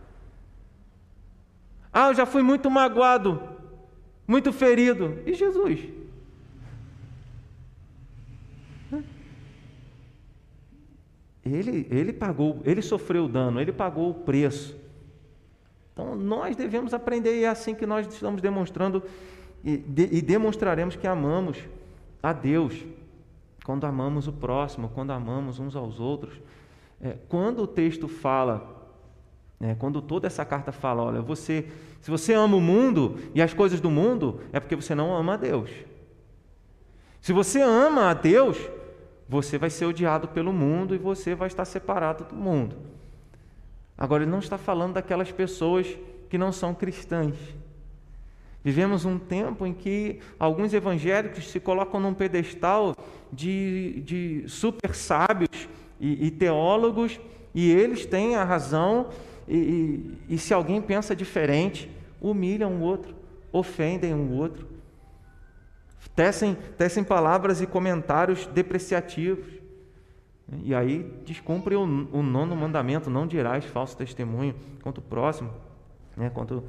Ah, 1.91 2.07
eu 2.07 2.15
já 2.15 2.25
fui 2.25 2.41
muito 2.41 2.69
magoado, 2.71 3.41
muito 4.25 4.53
ferido. 4.53 5.21
E 5.25 5.33
Jesus? 5.33 5.98
Ele, 11.45 11.87
ele 11.89 12.11
pagou, 12.11 12.59
ele 12.65 12.81
sofreu 12.81 13.25
o 13.25 13.29
dano, 13.29 13.61
ele 13.61 13.71
pagou 13.71 14.09
o 14.09 14.13
preço. 14.13 14.77
Então 15.93 16.15
nós 16.15 16.55
devemos 16.55 16.93
aprender 16.93 17.39
e 17.39 17.43
é 17.43 17.47
assim 17.47 17.73
que 17.73 17.85
nós 17.85 18.07
estamos 18.07 18.41
demonstrando 18.41 19.03
e, 19.63 19.77
de, 19.77 20.09
e 20.11 20.21
demonstraremos 20.21 20.95
que 20.95 21.07
amamos 21.07 21.57
a 22.21 22.33
Deus 22.33 22.85
quando 23.65 23.85
amamos 23.85 24.27
o 24.27 24.33
próximo, 24.33 24.89
quando 24.93 25.11
amamos 25.11 25.59
uns 25.59 25.75
aos 25.75 25.99
outros. 25.99 26.33
É, 27.01 27.15
quando 27.29 27.63
o 27.63 27.67
texto 27.67 28.07
fala, 28.07 28.91
é, 29.59 29.75
quando 29.75 30.01
toda 30.01 30.27
essa 30.27 30.43
carta 30.43 30.71
fala, 30.71 31.03
olha, 31.03 31.21
você, 31.21 31.69
se 32.01 32.09
você 32.09 32.33
ama 32.33 32.57
o 32.57 32.61
mundo 32.61 33.17
e 33.33 33.41
as 33.41 33.53
coisas 33.53 33.79
do 33.79 33.89
mundo, 33.89 34.41
é 34.51 34.59
porque 34.59 34.75
você 34.75 34.95
não 34.95 35.15
ama 35.15 35.35
a 35.35 35.37
Deus. 35.37 35.69
Se 37.21 37.31
você 37.31 37.61
ama 37.61 38.09
a 38.09 38.13
Deus, 38.13 38.57
você 39.29 39.59
vai 39.59 39.69
ser 39.69 39.85
odiado 39.85 40.27
pelo 40.29 40.51
mundo 40.51 40.95
e 40.95 40.97
você 40.97 41.35
vai 41.35 41.47
estar 41.47 41.63
separado 41.63 42.23
do 42.23 42.35
mundo. 42.35 42.75
Agora, 43.95 44.23
ele 44.23 44.31
não 44.31 44.39
está 44.39 44.57
falando 44.57 44.93
daquelas 44.93 45.31
pessoas 45.31 45.85
que 46.27 46.37
não 46.37 46.51
são 46.51 46.73
cristãs. 46.73 47.35
Vivemos 48.63 49.05
um 49.05 49.19
tempo 49.19 49.67
em 49.67 49.73
que 49.73 50.19
alguns 50.39 50.73
evangélicos 50.73 51.47
se 51.47 51.59
colocam 51.59 51.99
num 51.99 52.13
pedestal 52.13 52.95
de, 53.31 54.01
de 54.01 54.43
super 54.47 54.95
sábios 54.95 55.69
e, 55.99 56.25
e 56.25 56.31
teólogos, 56.31 57.19
e 57.53 57.71
eles 57.71 58.07
têm 58.07 58.35
a 58.35 58.43
razão, 58.43 59.09
e, 59.47 59.57
e, 60.27 60.33
e 60.35 60.37
se 60.39 60.55
alguém 60.55 60.81
pensa 60.81 61.15
diferente, 61.15 61.89
humilham 62.19 62.73
o 62.77 62.81
outro, 62.81 63.13
ofendem 63.51 64.13
o 64.13 64.31
outro 64.31 64.68
tecem, 66.15 66.55
tecem 66.77 67.03
palavras 67.03 67.61
e 67.61 67.67
comentários 67.67 68.45
depreciativos. 68.47 69.45
E 70.63 70.73
aí 70.73 71.03
descumpre 71.25 71.75
o, 71.75 71.83
o 71.83 72.23
nono 72.23 72.55
mandamento: 72.55 73.09
não 73.09 73.27
dirás 73.27 73.65
falso 73.65 73.95
testemunho 73.95 74.55
contra 74.81 74.99
o 74.99 75.03
próximo. 75.03 75.51
Né, 76.17 76.29
contra, 76.29 76.63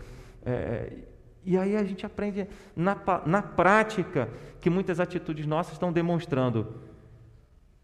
é, 0.44 0.52
é, 0.52 0.98
e 1.44 1.56
aí 1.56 1.76
a 1.76 1.82
gente 1.82 2.04
aprende 2.04 2.46
na, 2.76 2.96
na 3.26 3.42
prática 3.42 4.28
que 4.60 4.68
muitas 4.68 5.00
atitudes 5.00 5.46
nossas 5.46 5.72
estão 5.72 5.92
demonstrando 5.92 6.74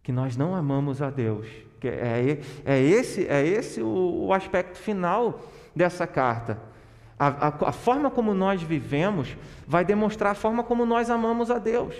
que 0.02 0.12
nós 0.12 0.36
não 0.36 0.54
amamos 0.54 1.02
a 1.02 1.10
Deus. 1.10 1.48
Que 1.80 1.88
é, 1.88 2.38
é 2.64 2.80
esse, 2.80 3.26
é 3.26 3.44
esse 3.44 3.82
o, 3.82 4.26
o 4.26 4.32
aspecto 4.32 4.78
final 4.78 5.40
dessa 5.74 6.06
carta. 6.06 6.60
A, 7.18 7.48
a, 7.48 7.68
a, 7.68 7.72
forma 7.72 8.10
como 8.10 8.34
nós 8.34 8.62
vivemos 8.62 9.36
vai 9.66 9.84
demonstrar 9.84 10.32
a 10.32 10.34
forma 10.34 10.62
como 10.62 10.84
nós 10.84 11.08
amamos 11.08 11.50
a 11.50 11.58
Deus. 11.58 11.94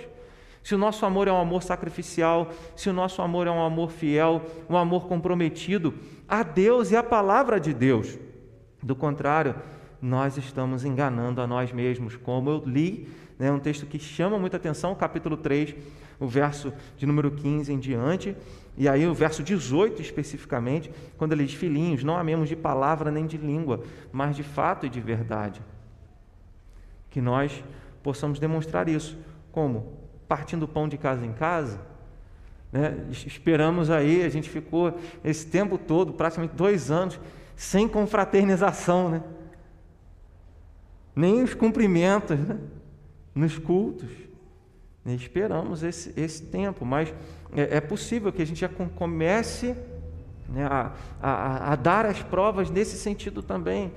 Se 0.63 0.75
o 0.75 0.77
nosso 0.77 1.05
amor 1.05 1.27
é 1.27 1.31
um 1.31 1.39
amor 1.39 1.63
sacrificial, 1.63 2.51
se 2.75 2.89
o 2.89 2.93
nosso 2.93 3.21
amor 3.21 3.47
é 3.47 3.51
um 3.51 3.63
amor 3.63 3.89
fiel, 3.89 4.41
um 4.69 4.77
amor 4.77 5.07
comprometido 5.07 5.93
a 6.27 6.43
Deus 6.43 6.91
e 6.91 6.95
a 6.95 7.01
palavra 7.01 7.59
de 7.59 7.73
Deus. 7.73 8.19
Do 8.83 8.95
contrário, 8.95 9.55
nós 10.01 10.37
estamos 10.37 10.85
enganando 10.85 11.41
a 11.41 11.47
nós 11.47 11.71
mesmos, 11.71 12.15
como 12.15 12.49
eu 12.49 12.63
li, 12.65 13.07
né, 13.39 13.51
um 13.51 13.59
texto 13.59 13.85
que 13.85 13.97
chama 13.97 14.37
muita 14.37 14.57
atenção, 14.57 14.93
capítulo 14.93 15.37
3, 15.37 15.75
o 16.19 16.27
verso 16.27 16.73
de 16.97 17.05
número 17.05 17.31
15 17.31 17.71
em 17.71 17.79
diante, 17.79 18.35
e 18.77 18.87
aí 18.87 19.07
o 19.07 19.13
verso 19.13 19.41
18 19.41 20.01
especificamente, 20.01 20.91
quando 21.17 21.31
ele 21.31 21.45
diz: 21.45 21.55
Filhinhos, 21.55 22.03
não 22.03 22.17
amemos 22.17 22.47
de 22.47 22.55
palavra 22.55 23.09
nem 23.09 23.25
de 23.25 23.37
língua, 23.37 23.83
mas 24.11 24.35
de 24.35 24.43
fato 24.43 24.85
e 24.85 24.89
de 24.89 25.01
verdade. 25.01 25.61
Que 27.09 27.19
nós 27.19 27.63
possamos 28.03 28.39
demonstrar 28.39 28.87
isso. 28.87 29.17
Como? 29.51 29.93
Partindo 30.27 30.67
pão 30.67 30.87
de 30.87 30.97
casa 30.97 31.25
em 31.25 31.33
casa. 31.33 31.81
Né? 32.71 33.05
Esperamos 33.09 33.89
aí, 33.89 34.23
a 34.23 34.29
gente 34.29 34.49
ficou 34.49 34.97
esse 35.23 35.47
tempo 35.47 35.77
todo, 35.77 36.13
praticamente 36.13 36.53
dois 36.53 36.91
anos, 36.91 37.19
sem 37.55 37.87
confraternização, 37.87 39.09
né? 39.09 39.23
nem 41.15 41.41
os 41.41 41.55
cumprimentos 41.55 42.37
né? 42.37 42.59
nos 43.33 43.57
cultos. 43.57 44.26
Esperamos 45.15 45.83
esse, 45.83 46.13
esse 46.17 46.43
tempo, 46.43 46.85
mas 46.85 47.13
é, 47.55 47.77
é 47.77 47.81
possível 47.81 48.31
que 48.31 48.41
a 48.41 48.45
gente 48.45 48.59
já 48.59 48.69
comece 48.69 49.75
né, 50.49 50.65
a, 50.65 50.91
a, 51.21 51.73
a 51.73 51.75
dar 51.75 52.05
as 52.05 52.21
provas 52.21 52.69
nesse 52.69 52.97
sentido 52.97 53.41
também. 53.41 53.91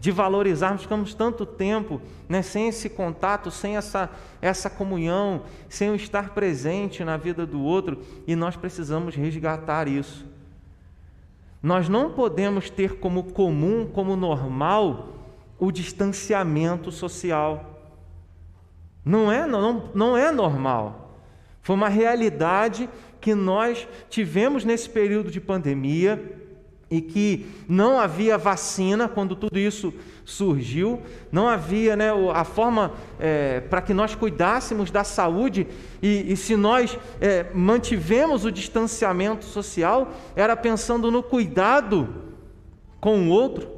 de 0.00 0.12
valorizarmos, 0.12 0.82
ficamos 0.82 1.12
tanto 1.12 1.44
tempo 1.44 2.00
né, 2.28 2.40
sem 2.40 2.68
esse 2.68 2.88
contato, 2.88 3.50
sem 3.50 3.76
essa, 3.76 4.08
essa 4.40 4.70
comunhão, 4.70 5.42
sem 5.68 5.90
o 5.90 5.96
estar 5.96 6.30
presente 6.30 7.02
na 7.02 7.16
vida 7.16 7.44
do 7.44 7.60
outro, 7.60 8.00
e 8.26 8.36
nós 8.36 8.54
precisamos 8.56 9.16
resgatar 9.16 9.88
isso. 9.88 10.24
Nós 11.60 11.88
não 11.88 12.12
podemos 12.12 12.70
ter 12.70 13.00
como 13.00 13.24
comum, 13.24 13.88
como 13.92 14.14
normal, 14.14 15.14
o 15.58 15.72
distanciamento 15.72 16.92
social. 16.92 17.67
Não 19.08 19.32
é, 19.32 19.46
não, 19.46 19.84
não 19.94 20.14
é 20.14 20.30
normal. 20.30 21.14
Foi 21.62 21.74
uma 21.74 21.88
realidade 21.88 22.90
que 23.18 23.34
nós 23.34 23.88
tivemos 24.10 24.66
nesse 24.66 24.86
período 24.90 25.30
de 25.30 25.40
pandemia 25.40 26.22
e 26.90 27.00
que 27.00 27.46
não 27.66 27.98
havia 27.98 28.36
vacina 28.36 29.08
quando 29.08 29.34
tudo 29.34 29.58
isso 29.58 29.94
surgiu, 30.26 31.00
não 31.32 31.48
havia 31.48 31.96
né, 31.96 32.10
a 32.34 32.44
forma 32.44 32.92
é, 33.18 33.60
para 33.60 33.80
que 33.80 33.94
nós 33.94 34.14
cuidássemos 34.14 34.90
da 34.90 35.02
saúde, 35.02 35.66
e, 36.02 36.30
e 36.30 36.36
se 36.36 36.54
nós 36.54 36.98
é, 37.18 37.46
mantivemos 37.54 38.44
o 38.44 38.52
distanciamento 38.52 39.46
social, 39.46 40.12
era 40.36 40.54
pensando 40.54 41.10
no 41.10 41.22
cuidado 41.22 42.14
com 43.00 43.20
o 43.22 43.30
outro, 43.30 43.70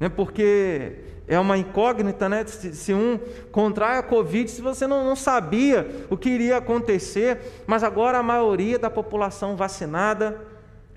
né, 0.00 0.08
porque 0.08 1.03
é 1.26 1.38
uma 1.38 1.56
incógnita, 1.56 2.28
né? 2.28 2.44
Se, 2.46 2.74
se, 2.74 2.92
um 2.92 3.18
contrai 3.50 3.98
a 3.98 4.02
Covid, 4.02 4.50
se 4.50 4.60
você 4.60 4.86
não, 4.86 5.04
não 5.04 5.16
sabia 5.16 6.06
o 6.10 6.16
que 6.16 6.28
iria 6.28 6.58
acontecer, 6.58 7.64
mas 7.66 7.82
agora 7.82 8.18
a 8.18 8.22
maioria 8.22 8.78
da 8.78 8.90
população 8.90 9.56
vacinada, 9.56 10.40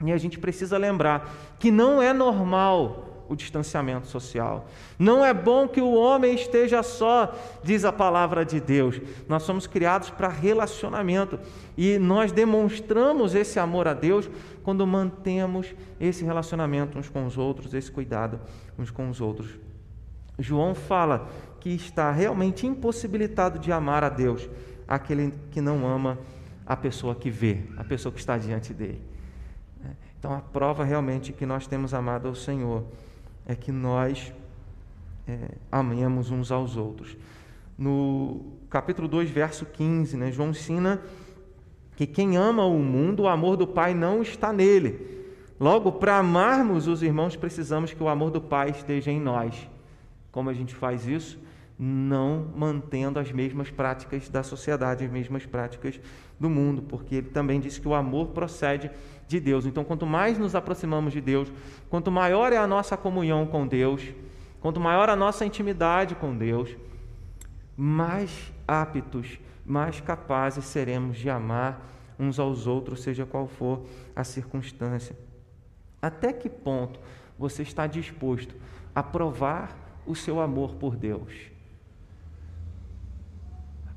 e 0.04 0.12
a 0.12 0.18
gente 0.18 0.38
precisa 0.38 0.78
lembrar 0.78 1.30
que 1.58 1.72
não 1.72 2.02
é 2.02 2.14
normal 2.14 3.08
o 3.30 3.36
distanciamento 3.36 4.08
social. 4.08 4.68
Não 4.98 5.24
é 5.24 5.34
bom 5.34 5.68
que 5.68 5.82
o 5.82 5.94
homem 5.94 6.34
esteja 6.34 6.82
só, 6.82 7.34
diz 7.64 7.84
a 7.84 7.92
palavra 7.92 8.46
de 8.46 8.60
Deus. 8.60 9.02
Nós 9.28 9.44
somos 9.44 9.68
criados 9.68 10.10
para 10.10 10.28
relacionamento 10.28 11.40
e 11.78 11.98
nós 11.98 12.32
demonstramos 12.32 13.36
esse 13.36 13.60
amor 13.60 13.88
a 13.88 13.94
Deus 13.94 14.30
quando 14.64 14.86
mantemos 14.88 15.74
esse 16.00 16.24
relacionamento 16.24 16.98
uns 16.98 17.10
com 17.10 17.26
os 17.26 17.38
outros, 17.38 17.74
esse 17.74 17.92
cuidado 17.92 18.40
uns 18.78 18.92
com 18.92 19.10
os 19.10 19.20
outros. 19.20 19.67
João 20.40 20.76
fala 20.76 21.30
que 21.60 21.70
está 21.70 22.12
realmente 22.12 22.66
impossibilitado 22.68 23.60
de 23.60 23.72
amar 23.72 24.04
a 24.04 24.10
Deus, 24.10 24.50
aquele 24.88 25.34
que 25.52 25.62
não 25.62 25.88
ama 25.88 26.18
a 26.66 26.76
pessoa 26.76 27.16
que 27.16 27.30
vê, 27.30 27.64
a 27.78 27.84
pessoa 27.84 28.12
que 28.12 28.20
está 28.20 28.38
diante 28.38 28.74
dele. 28.74 29.02
Então, 30.20 30.34
a 30.34 30.40
prova 30.42 30.84
realmente 30.84 31.32
que 31.32 31.46
nós 31.46 31.68
temos 31.68 31.94
amado 31.94 32.28
ao 32.28 32.36
Senhor 32.36 32.84
é 33.46 33.56
que 33.56 33.72
nós 33.72 34.34
é, 35.28 35.52
amemos 35.72 36.32
uns 36.32 36.52
aos 36.52 36.76
outros. 36.76 37.16
No 37.78 38.58
capítulo 38.70 39.08
2, 39.08 39.30
verso 39.30 39.66
15, 39.66 40.18
né, 40.18 40.32
João 40.32 40.50
ensina 40.50 41.02
que 41.96 42.08
quem 42.08 42.36
ama 42.36 42.66
o 42.66 42.80
mundo, 42.80 43.24
o 43.24 43.28
amor 43.28 43.56
do 43.56 43.68
Pai 43.68 43.94
não 43.94 44.22
está 44.22 44.52
nele. 44.52 45.26
Logo, 45.60 45.94
para 45.94 46.18
amarmos 46.18 46.88
os 46.88 47.02
irmãos, 47.02 47.36
precisamos 47.36 47.94
que 47.94 48.02
o 48.02 48.10
amor 48.10 48.32
do 48.32 48.42
Pai 48.42 48.72
esteja 48.72 49.12
em 49.12 49.20
nós. 49.20 49.70
Como 50.38 50.52
a 50.52 50.54
gente 50.54 50.76
faz 50.76 51.08
isso? 51.08 51.40
Não 51.80 52.46
mantendo 52.56 53.18
as 53.18 53.32
mesmas 53.32 53.72
práticas 53.72 54.30
da 54.30 54.44
sociedade, 54.44 55.04
as 55.04 55.10
mesmas 55.10 55.48
práticas 55.48 56.00
do 56.40 56.48
mundo, 56.48 56.84
porque 56.84 57.16
ele 57.16 57.30
também 57.30 57.60
disse 57.60 57.82
que 57.82 57.88
o 57.88 57.96
amor 57.96 58.28
procede 58.28 58.92
de 59.28 59.40
Deus. 59.40 59.66
Então, 59.66 59.84
quanto 59.84 60.06
mais 60.06 60.38
nos 60.38 60.54
aproximamos 60.54 61.12
de 61.12 61.20
Deus, 61.20 61.52
quanto 61.90 62.12
maior 62.12 62.54
é 62.54 62.58
a 62.58 62.68
nossa 62.68 62.96
comunhão 62.96 63.48
com 63.48 63.66
Deus, 63.66 64.14
quanto 64.62 64.80
maior 64.80 65.10
a 65.10 65.16
nossa 65.16 65.44
intimidade 65.44 66.14
com 66.14 66.38
Deus, 66.38 66.78
mais 67.76 68.54
aptos, 68.68 69.40
mais 69.66 70.00
capazes 70.00 70.66
seremos 70.66 71.18
de 71.18 71.32
amar 71.32 71.84
uns 72.20 72.38
aos 72.38 72.68
outros, 72.68 73.02
seja 73.02 73.26
qual 73.26 73.48
for 73.48 73.88
a 74.16 74.24
circunstância. 74.24 75.18
Até 76.00 76.32
que 76.32 76.48
ponto 76.48 77.00
você 77.40 77.64
está 77.64 77.88
disposto 77.88 78.56
a 78.94 79.02
provar 79.02 79.87
o 80.08 80.16
seu 80.16 80.40
amor 80.40 80.76
por 80.76 80.96
Deus? 80.96 81.32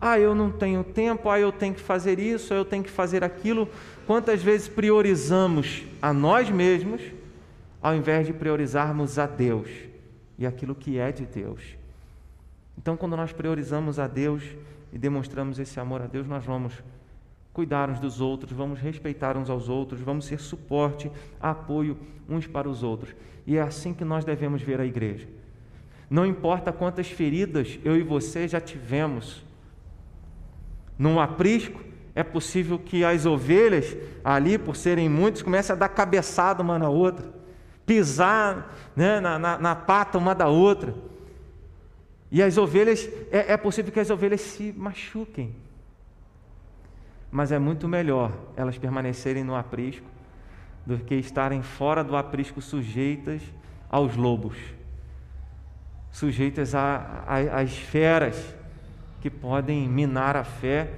Ah, 0.01 0.19
eu 0.19 0.35
não 0.35 0.51
tenho 0.51 0.83
tempo, 0.83 1.29
ah, 1.29 1.39
eu 1.39 1.53
tenho 1.53 1.75
que 1.75 1.81
fazer 1.81 2.19
isso, 2.19 2.55
eu 2.55 2.65
tenho 2.65 2.83
que 2.83 2.91
fazer 2.91 3.23
aquilo. 3.23 3.69
Quantas 4.07 4.43
vezes 4.43 4.67
priorizamos 4.67 5.85
a 6.01 6.13
nós 6.13 6.49
mesmos 6.49 7.03
ao 7.83 7.95
invés 7.95 8.27
de 8.27 8.33
priorizarmos 8.33 9.19
a 9.19 9.27
Deus 9.27 9.69
e 10.39 10.47
aquilo 10.47 10.75
que 10.75 10.99
é 10.99 11.13
de 11.13 11.27
Deus? 11.27 11.77
Então, 12.79 12.97
quando 12.97 13.15
nós 13.15 13.31
priorizamos 13.31 13.99
a 13.99 14.07
Deus 14.07 14.43
e 14.91 14.97
demonstramos 14.97 15.59
esse 15.59 15.79
amor 15.79 16.01
a 16.01 16.07
Deus, 16.07 16.27
nós 16.27 16.45
vamos 16.47 16.73
cuidar 17.53 17.91
uns 17.91 18.01
dos 18.01 18.23
outros, 18.23 18.53
vamos 18.53 18.79
respeitar 18.79 19.37
uns 19.37 19.51
aos 19.51 19.69
outros, 19.69 20.01
vamos 20.01 20.25
ser 20.25 20.41
suporte, 20.41 21.11
apoio 21.39 21.99
uns 22.27 22.47
para 22.47 22.67
os 22.67 22.83
outros. 22.83 23.15
E 23.47 23.59
é 23.59 23.61
assim 23.61 23.93
que 23.93 24.05
nós 24.05 24.25
devemos 24.25 24.63
ver 24.63 24.81
a 24.81 24.87
igreja. 24.87 25.29
Não 26.11 26.27
importa 26.27 26.73
quantas 26.73 27.09
feridas 27.09 27.79
eu 27.85 27.97
e 27.97 28.03
você 28.03 28.49
já 28.49 28.61
tivemos, 28.61 29.45
num 30.99 31.21
aprisco, 31.21 31.81
é 32.15 32.25
possível 32.25 32.79
que 32.79 33.05
as 33.05 33.25
ovelhas, 33.25 33.97
ali, 34.25 34.59
por 34.59 34.75
serem 34.75 35.09
muitas, 35.09 35.41
comecem 35.41 35.73
a 35.73 35.79
dar 35.79 35.89
cabeçada 35.89 36.63
uma 36.63 36.79
na 36.79 36.89
outra, 36.89 37.33
pisar 37.87 38.77
né, 38.95 39.21
na, 39.21 39.39
na, 39.39 39.59
na, 39.59 39.77
pata 39.77 40.19
uma 40.19 40.35
da 40.35 40.49
outra. 40.49 40.95
E 42.31 42.43
as 42.43 42.59
ovelhas, 42.59 43.09
é, 43.31 43.53
é 43.53 43.57
possível 43.57 43.93
que 43.93 44.01
as 44.01 44.11
ovelhas 44.11 44.41
se 44.41 44.75
machuquem. 44.77 45.55
Mas 47.31 47.53
é 47.53 47.59
muito 47.59 47.89
melhor 47.89 48.33
elas 48.57 48.77
permanecerem 48.77 49.45
no 49.45 49.55
aprisco 49.55 50.07
do 50.85 50.99
que 50.99 51.15
estarem 51.15 51.63
fora 51.63 52.03
do 52.03 52.17
aprisco 52.17 52.61
sujeitas 52.61 53.43
aos 53.89 54.17
lobos, 54.17 54.57
sujeitas 56.11 56.75
às 56.75 57.77
feras 57.77 58.55
que 59.21 59.31
podem 59.31 59.89
minar 59.89 60.37
a 60.37 60.45
fé 60.45 60.91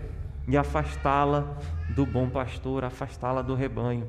e 0.47 0.57
afastá-la 0.57 1.57
do 1.95 2.07
bom 2.07 2.29
pastor, 2.29 2.85
afastá-la 2.85 3.43
do 3.43 3.55
rebanho. 3.55 4.09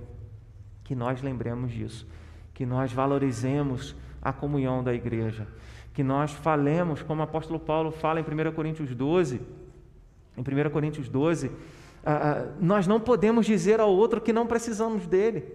Que 0.83 0.95
nós 0.95 1.21
lembremos 1.21 1.71
disso, 1.71 2.07
que 2.53 2.65
nós 2.65 2.91
valorizemos 2.91 3.95
a 4.21 4.31
comunhão 4.31 4.83
da 4.83 4.93
igreja, 4.93 5.47
que 5.93 6.03
nós 6.03 6.31
falemos, 6.31 7.01
como 7.01 7.21
o 7.21 7.23
apóstolo 7.23 7.59
Paulo 7.59 7.91
fala 7.91 8.19
em 8.19 8.23
1 8.23 8.51
Coríntios 8.53 8.95
12, 8.95 9.41
em 10.37 10.41
1 10.41 10.69
Coríntios 10.69 11.09
12, 11.09 11.51
ah, 12.05 12.11
ah, 12.13 12.45
nós 12.59 12.85
não 12.87 12.99
podemos 12.99 13.45
dizer 13.45 13.79
ao 13.79 13.91
outro 13.91 14.19
que 14.19 14.33
não 14.33 14.45
precisamos 14.45 15.07
dele. 15.07 15.45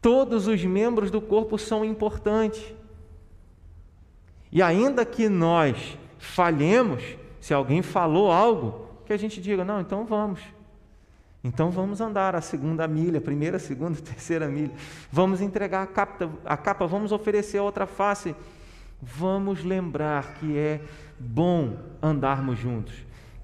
Todos 0.00 0.46
os 0.46 0.64
membros 0.64 1.10
do 1.10 1.20
corpo 1.20 1.58
são 1.58 1.84
importantes. 1.84 2.74
E 4.52 4.60
ainda 4.60 5.04
que 5.04 5.28
nós 5.28 5.96
falhemos, 6.18 7.02
se 7.40 7.54
alguém 7.54 7.82
falou 7.82 8.30
algo, 8.30 8.86
que 9.06 9.12
a 9.12 9.16
gente 9.16 9.40
diga: 9.40 9.64
não, 9.64 9.80
então 9.80 10.04
vamos. 10.04 10.40
Então 11.42 11.70
vamos 11.70 12.00
andar 12.00 12.34
a 12.34 12.40
segunda 12.40 12.86
milha, 12.86 13.20
primeira, 13.20 13.58
segunda, 13.58 13.98
terceira 14.00 14.46
milha. 14.48 14.72
Vamos 15.10 15.40
entregar 15.40 15.82
a 15.82 15.86
capa, 15.86 16.30
a 16.44 16.56
capa, 16.56 16.86
vamos 16.86 17.12
oferecer 17.12 17.58
a 17.58 17.62
outra 17.62 17.86
face. 17.86 18.34
Vamos 19.00 19.64
lembrar 19.64 20.34
que 20.34 20.58
é 20.58 20.80
bom 21.18 21.78
andarmos 22.02 22.58
juntos, 22.58 22.94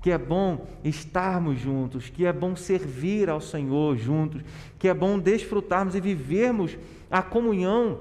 que 0.03 0.11
é 0.11 0.19
bom 0.19 0.67
estarmos 0.85 1.59
juntos, 1.59 2.11
que 2.11 2.27
é 2.27 2.33
bom 2.33 2.55
servir 2.55 3.31
ao 3.31 3.41
Senhor 3.41 3.97
juntos, 3.97 4.43
que 4.79 4.87
é 4.87 4.93
bom 4.93 5.19
desfrutarmos 5.19 5.95
e 5.95 6.01
vivermos 6.01 6.77
a 7.11 7.23
comunhão 7.23 8.01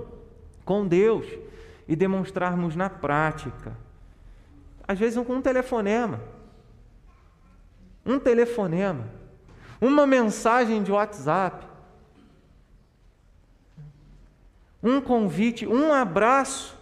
com 0.66 0.86
Deus 0.86 1.26
e 1.88 1.96
demonstrarmos 1.96 2.76
na 2.76 2.90
prática 2.90 3.86
às 4.88 5.00
vezes 5.00 5.18
um 5.18 5.42
telefonema. 5.42 6.22
Um 8.06 8.20
telefonema. 8.20 9.06
Uma 9.82 10.06
mensagem 10.06 10.84
de 10.84 10.92
WhatsApp. 10.92 11.66
Um 14.82 15.02
convite, 15.02 15.66
um 15.66 15.92
abraço. 15.92 16.78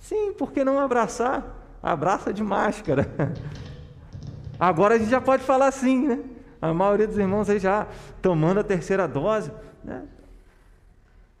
Sim, 0.00 0.32
por 0.32 0.52
que 0.52 0.64
não 0.64 0.80
abraçar? 0.80 1.44
Abraça 1.80 2.32
de 2.32 2.42
máscara. 2.42 3.06
Agora 4.58 4.96
a 4.96 4.98
gente 4.98 5.10
já 5.10 5.20
pode 5.20 5.44
falar 5.44 5.68
assim, 5.68 6.08
né? 6.08 6.24
A 6.60 6.74
maioria 6.74 7.06
dos 7.06 7.16
irmãos 7.16 7.48
aí 7.48 7.60
já 7.60 7.86
tomando 8.20 8.58
a 8.58 8.64
terceira 8.64 9.06
dose, 9.06 9.52
né? 9.84 10.02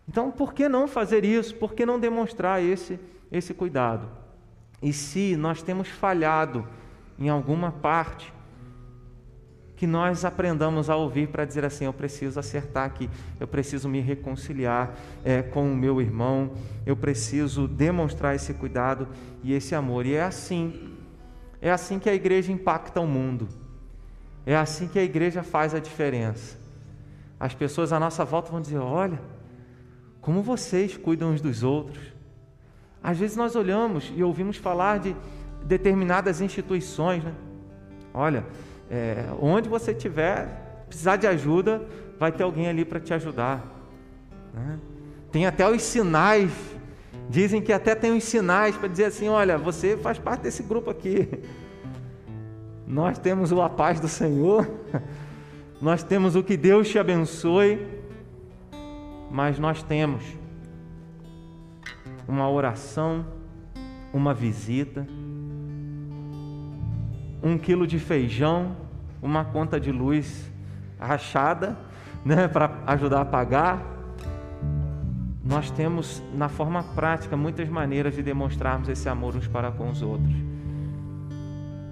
Então, 0.08 0.30
por 0.30 0.54
que 0.54 0.68
não 0.68 0.88
fazer 0.88 1.24
isso? 1.24 1.54
Por 1.54 1.74
que 1.74 1.84
não 1.84 2.00
demonstrar 2.00 2.62
esse, 2.62 2.98
esse 3.30 3.52
cuidado? 3.52 4.08
E 4.82 4.92
se 4.92 5.36
nós 5.36 5.62
temos 5.62 5.88
falhado 5.88 6.66
em 7.18 7.28
alguma 7.28 7.70
parte, 7.70 8.32
que 9.78 9.86
nós 9.86 10.24
aprendamos 10.24 10.90
a 10.90 10.96
ouvir 10.96 11.28
para 11.28 11.44
dizer 11.44 11.64
assim: 11.64 11.84
eu 11.84 11.92
preciso 11.92 12.40
acertar 12.40 12.84
aqui, 12.84 13.08
eu 13.38 13.46
preciso 13.46 13.88
me 13.88 14.00
reconciliar 14.00 14.92
é, 15.24 15.40
com 15.40 15.70
o 15.70 15.76
meu 15.76 16.00
irmão, 16.00 16.52
eu 16.84 16.96
preciso 16.96 17.68
demonstrar 17.68 18.34
esse 18.34 18.52
cuidado 18.54 19.06
e 19.42 19.52
esse 19.52 19.76
amor. 19.76 20.04
E 20.04 20.14
é 20.14 20.22
assim, 20.22 20.96
é 21.62 21.70
assim 21.70 22.00
que 22.00 22.10
a 22.10 22.14
igreja 22.14 22.50
impacta 22.50 23.00
o 23.00 23.06
mundo, 23.06 23.48
é 24.44 24.56
assim 24.56 24.88
que 24.88 24.98
a 24.98 25.04
igreja 25.04 25.44
faz 25.44 25.72
a 25.72 25.78
diferença. 25.78 26.58
As 27.38 27.54
pessoas 27.54 27.92
à 27.92 28.00
nossa 28.00 28.24
volta 28.24 28.50
vão 28.50 28.60
dizer: 28.60 28.78
olha, 28.78 29.20
como 30.28 30.42
vocês 30.42 30.94
cuidam 30.94 31.30
uns 31.30 31.40
dos 31.40 31.62
outros. 31.62 32.04
Às 33.02 33.16
vezes 33.16 33.34
nós 33.34 33.56
olhamos 33.56 34.12
e 34.14 34.22
ouvimos 34.22 34.58
falar 34.58 34.98
de 34.98 35.16
determinadas 35.64 36.42
instituições, 36.42 37.24
né? 37.24 37.32
Olha, 38.12 38.44
é, 38.90 39.24
onde 39.40 39.70
você 39.70 39.92
estiver, 39.92 40.84
precisar 40.86 41.16
de 41.16 41.26
ajuda, 41.26 41.82
vai 42.18 42.30
ter 42.30 42.42
alguém 42.42 42.68
ali 42.68 42.84
para 42.84 43.00
te 43.00 43.14
ajudar. 43.14 43.64
Né? 44.52 44.78
Tem 45.32 45.46
até 45.46 45.66
os 45.66 45.80
sinais, 45.80 46.52
dizem 47.30 47.62
que 47.62 47.72
até 47.72 47.94
tem 47.94 48.14
os 48.14 48.24
sinais 48.24 48.76
para 48.76 48.86
dizer 48.86 49.06
assim: 49.06 49.28
olha, 49.28 49.56
você 49.56 49.96
faz 49.96 50.18
parte 50.18 50.42
desse 50.42 50.62
grupo 50.62 50.90
aqui. 50.90 51.26
Nós 52.86 53.18
temos 53.18 53.50
o 53.50 53.62
a 53.62 53.70
paz 53.70 53.98
do 53.98 54.08
Senhor, 54.08 54.68
nós 55.80 56.02
temos 56.02 56.36
o 56.36 56.42
que 56.42 56.54
Deus 56.54 56.86
te 56.86 56.98
abençoe, 56.98 57.97
mas 59.30 59.58
nós 59.58 59.82
temos 59.82 60.22
uma 62.26 62.48
oração, 62.48 63.24
uma 64.12 64.34
visita, 64.34 65.06
um 67.42 67.56
quilo 67.56 67.86
de 67.86 67.98
feijão, 67.98 68.76
uma 69.22 69.44
conta 69.44 69.78
de 69.78 69.92
luz 69.92 70.50
rachada, 70.98 71.76
né, 72.24 72.48
para 72.48 72.78
ajudar 72.86 73.20
a 73.20 73.24
pagar. 73.24 73.82
Nós 75.44 75.70
temos, 75.70 76.22
na 76.34 76.48
forma 76.48 76.82
prática, 76.82 77.36
muitas 77.36 77.68
maneiras 77.68 78.14
de 78.14 78.22
demonstrarmos 78.22 78.88
esse 78.88 79.08
amor 79.08 79.34
uns 79.34 79.46
para 79.46 79.70
com 79.70 79.88
os 79.88 80.02
outros. 80.02 80.34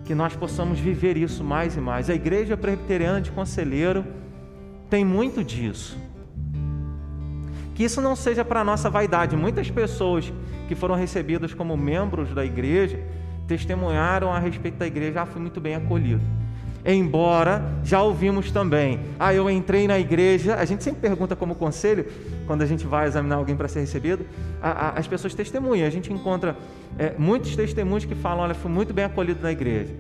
Que 0.05 0.15
nós 0.15 0.37
possamos 0.37 0.79
viver 0.79 1.17
isso 1.17 1.43
mais 1.43 1.77
e 1.77 1.81
mais. 1.81 2.11
A 2.11 2.15
Igreja 2.15 2.57
Presbiteriana 2.57 3.21
de 3.21 3.31
Conselheiro 3.31 4.05
tem 4.91 5.05
muito 5.05 5.43
disso. 5.43 5.99
Que 7.77 7.85
isso 7.85 8.01
não 8.01 8.17
seja 8.17 8.43
para 8.43 8.65
nossa 8.65 8.89
vaidade. 8.89 9.37
Muitas 9.37 9.71
pessoas 9.71 10.33
que 10.67 10.75
foram 10.75 10.95
recebidas 10.95 11.53
como 11.53 11.77
membros 11.77 12.33
da 12.33 12.43
igreja 12.43 12.99
testemunharam 13.47 14.33
a 14.33 14.39
respeito 14.39 14.79
da 14.79 14.87
igreja, 14.87 15.21
ah, 15.21 15.27
fui 15.27 15.43
muito 15.43 15.61
bem 15.61 15.75
acolhido. 15.75 16.23
Embora 16.85 17.63
já 17.85 18.03
ouvimos 18.03 18.51
também, 18.51 19.01
ah, 19.19 19.35
eu 19.35 19.51
entrei 19.51 19.87
na 19.87 19.99
igreja, 19.99 20.55
a 20.55 20.65
gente 20.65 20.83
sempre 20.83 21.03
pergunta 21.03 21.37
como 21.37 21.55
conselho, 21.55 22.07
quando 22.47 22.63
a 22.63 22.67
gente 22.67 22.87
vai 22.87 23.09
examinar 23.09 23.37
alguém 23.37 23.55
para 23.55 23.69
ser 23.69 23.81
recebido, 23.81 24.25
a, 24.63 24.71
a, 24.71 24.89
as 24.99 25.07
pessoas 25.07 25.35
testemunham, 25.35 25.87
a 25.87 25.91
gente 25.91 26.11
encontra 26.11 26.57
é, 26.99 27.13
muitos 27.19 27.55
testemunhos 27.55 28.07
que 28.07 28.15
falam, 28.15 28.45
olha, 28.45 28.55
fui 28.55 28.71
muito 28.71 28.95
bem 28.95 29.05
acolhido 29.05 29.43
na 29.43 29.53
igreja. 29.53 29.95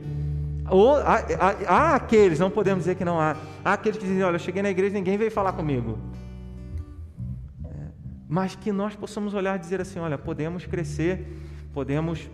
Ou 0.70 0.96
há, 0.96 1.22
há, 1.38 1.54
há, 1.68 1.94
aqueles, 1.94 2.38
não 2.38 2.50
podemos 2.50 2.84
dizer 2.84 2.94
que 2.94 3.04
não 3.04 3.20
há, 3.20 3.36
há 3.62 3.74
aqueles 3.74 3.98
que 3.98 4.04
dizem, 4.06 4.22
olha, 4.22 4.36
eu 4.36 4.40
cheguei 4.40 4.62
na 4.62 4.70
igreja 4.70 4.94
ninguém 4.94 5.18
veio 5.18 5.30
falar 5.30 5.52
comigo. 5.52 5.98
Mas 8.28 8.56
que 8.56 8.72
nós 8.72 8.96
possamos 8.96 9.34
olhar 9.34 9.56
e 9.56 9.58
dizer 9.58 9.80
assim, 9.80 9.98
olha, 9.98 10.18
podemos 10.18 10.66
crescer, 10.66 11.26
podemos 11.72 12.28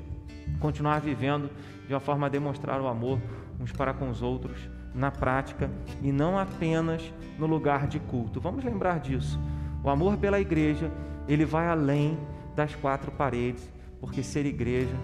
continuar 0.59 1.01
vivendo 1.01 1.51
de 1.87 1.93
uma 1.93 2.01
forma 2.01 2.27
a 2.27 2.31
demonstrar 2.31 2.81
o 2.81 2.87
amor 2.87 3.21
uns 3.61 3.73
para 3.73 3.93
com 3.93 4.09
os 4.09 4.23
outros 4.23 4.69
na 4.95 5.11
prática 5.11 5.71
e 6.03 6.13
não 6.13 6.39
apenas 6.39 7.03
no 7.39 7.47
lugar 7.47 7.87
de 7.87 7.99
culto. 7.99 8.41
Vamos 8.41 8.65
lembrar 8.65 9.01
disso. 9.01 9.39
O 9.83 9.91
amor 9.91 10.17
pela 10.17 10.41
igreja, 10.41 10.91
ele 11.29 11.45
vai 11.45 11.69
além 11.69 12.19
das 12.55 12.75
quatro 12.75 13.11
paredes, 13.11 13.69
porque 14.01 14.23
ser 14.23 14.47
igreja 14.47 14.97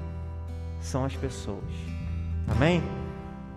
são 0.81 1.05
as 1.05 1.17
pessoas. 1.17 1.65
Amém? 2.47 2.83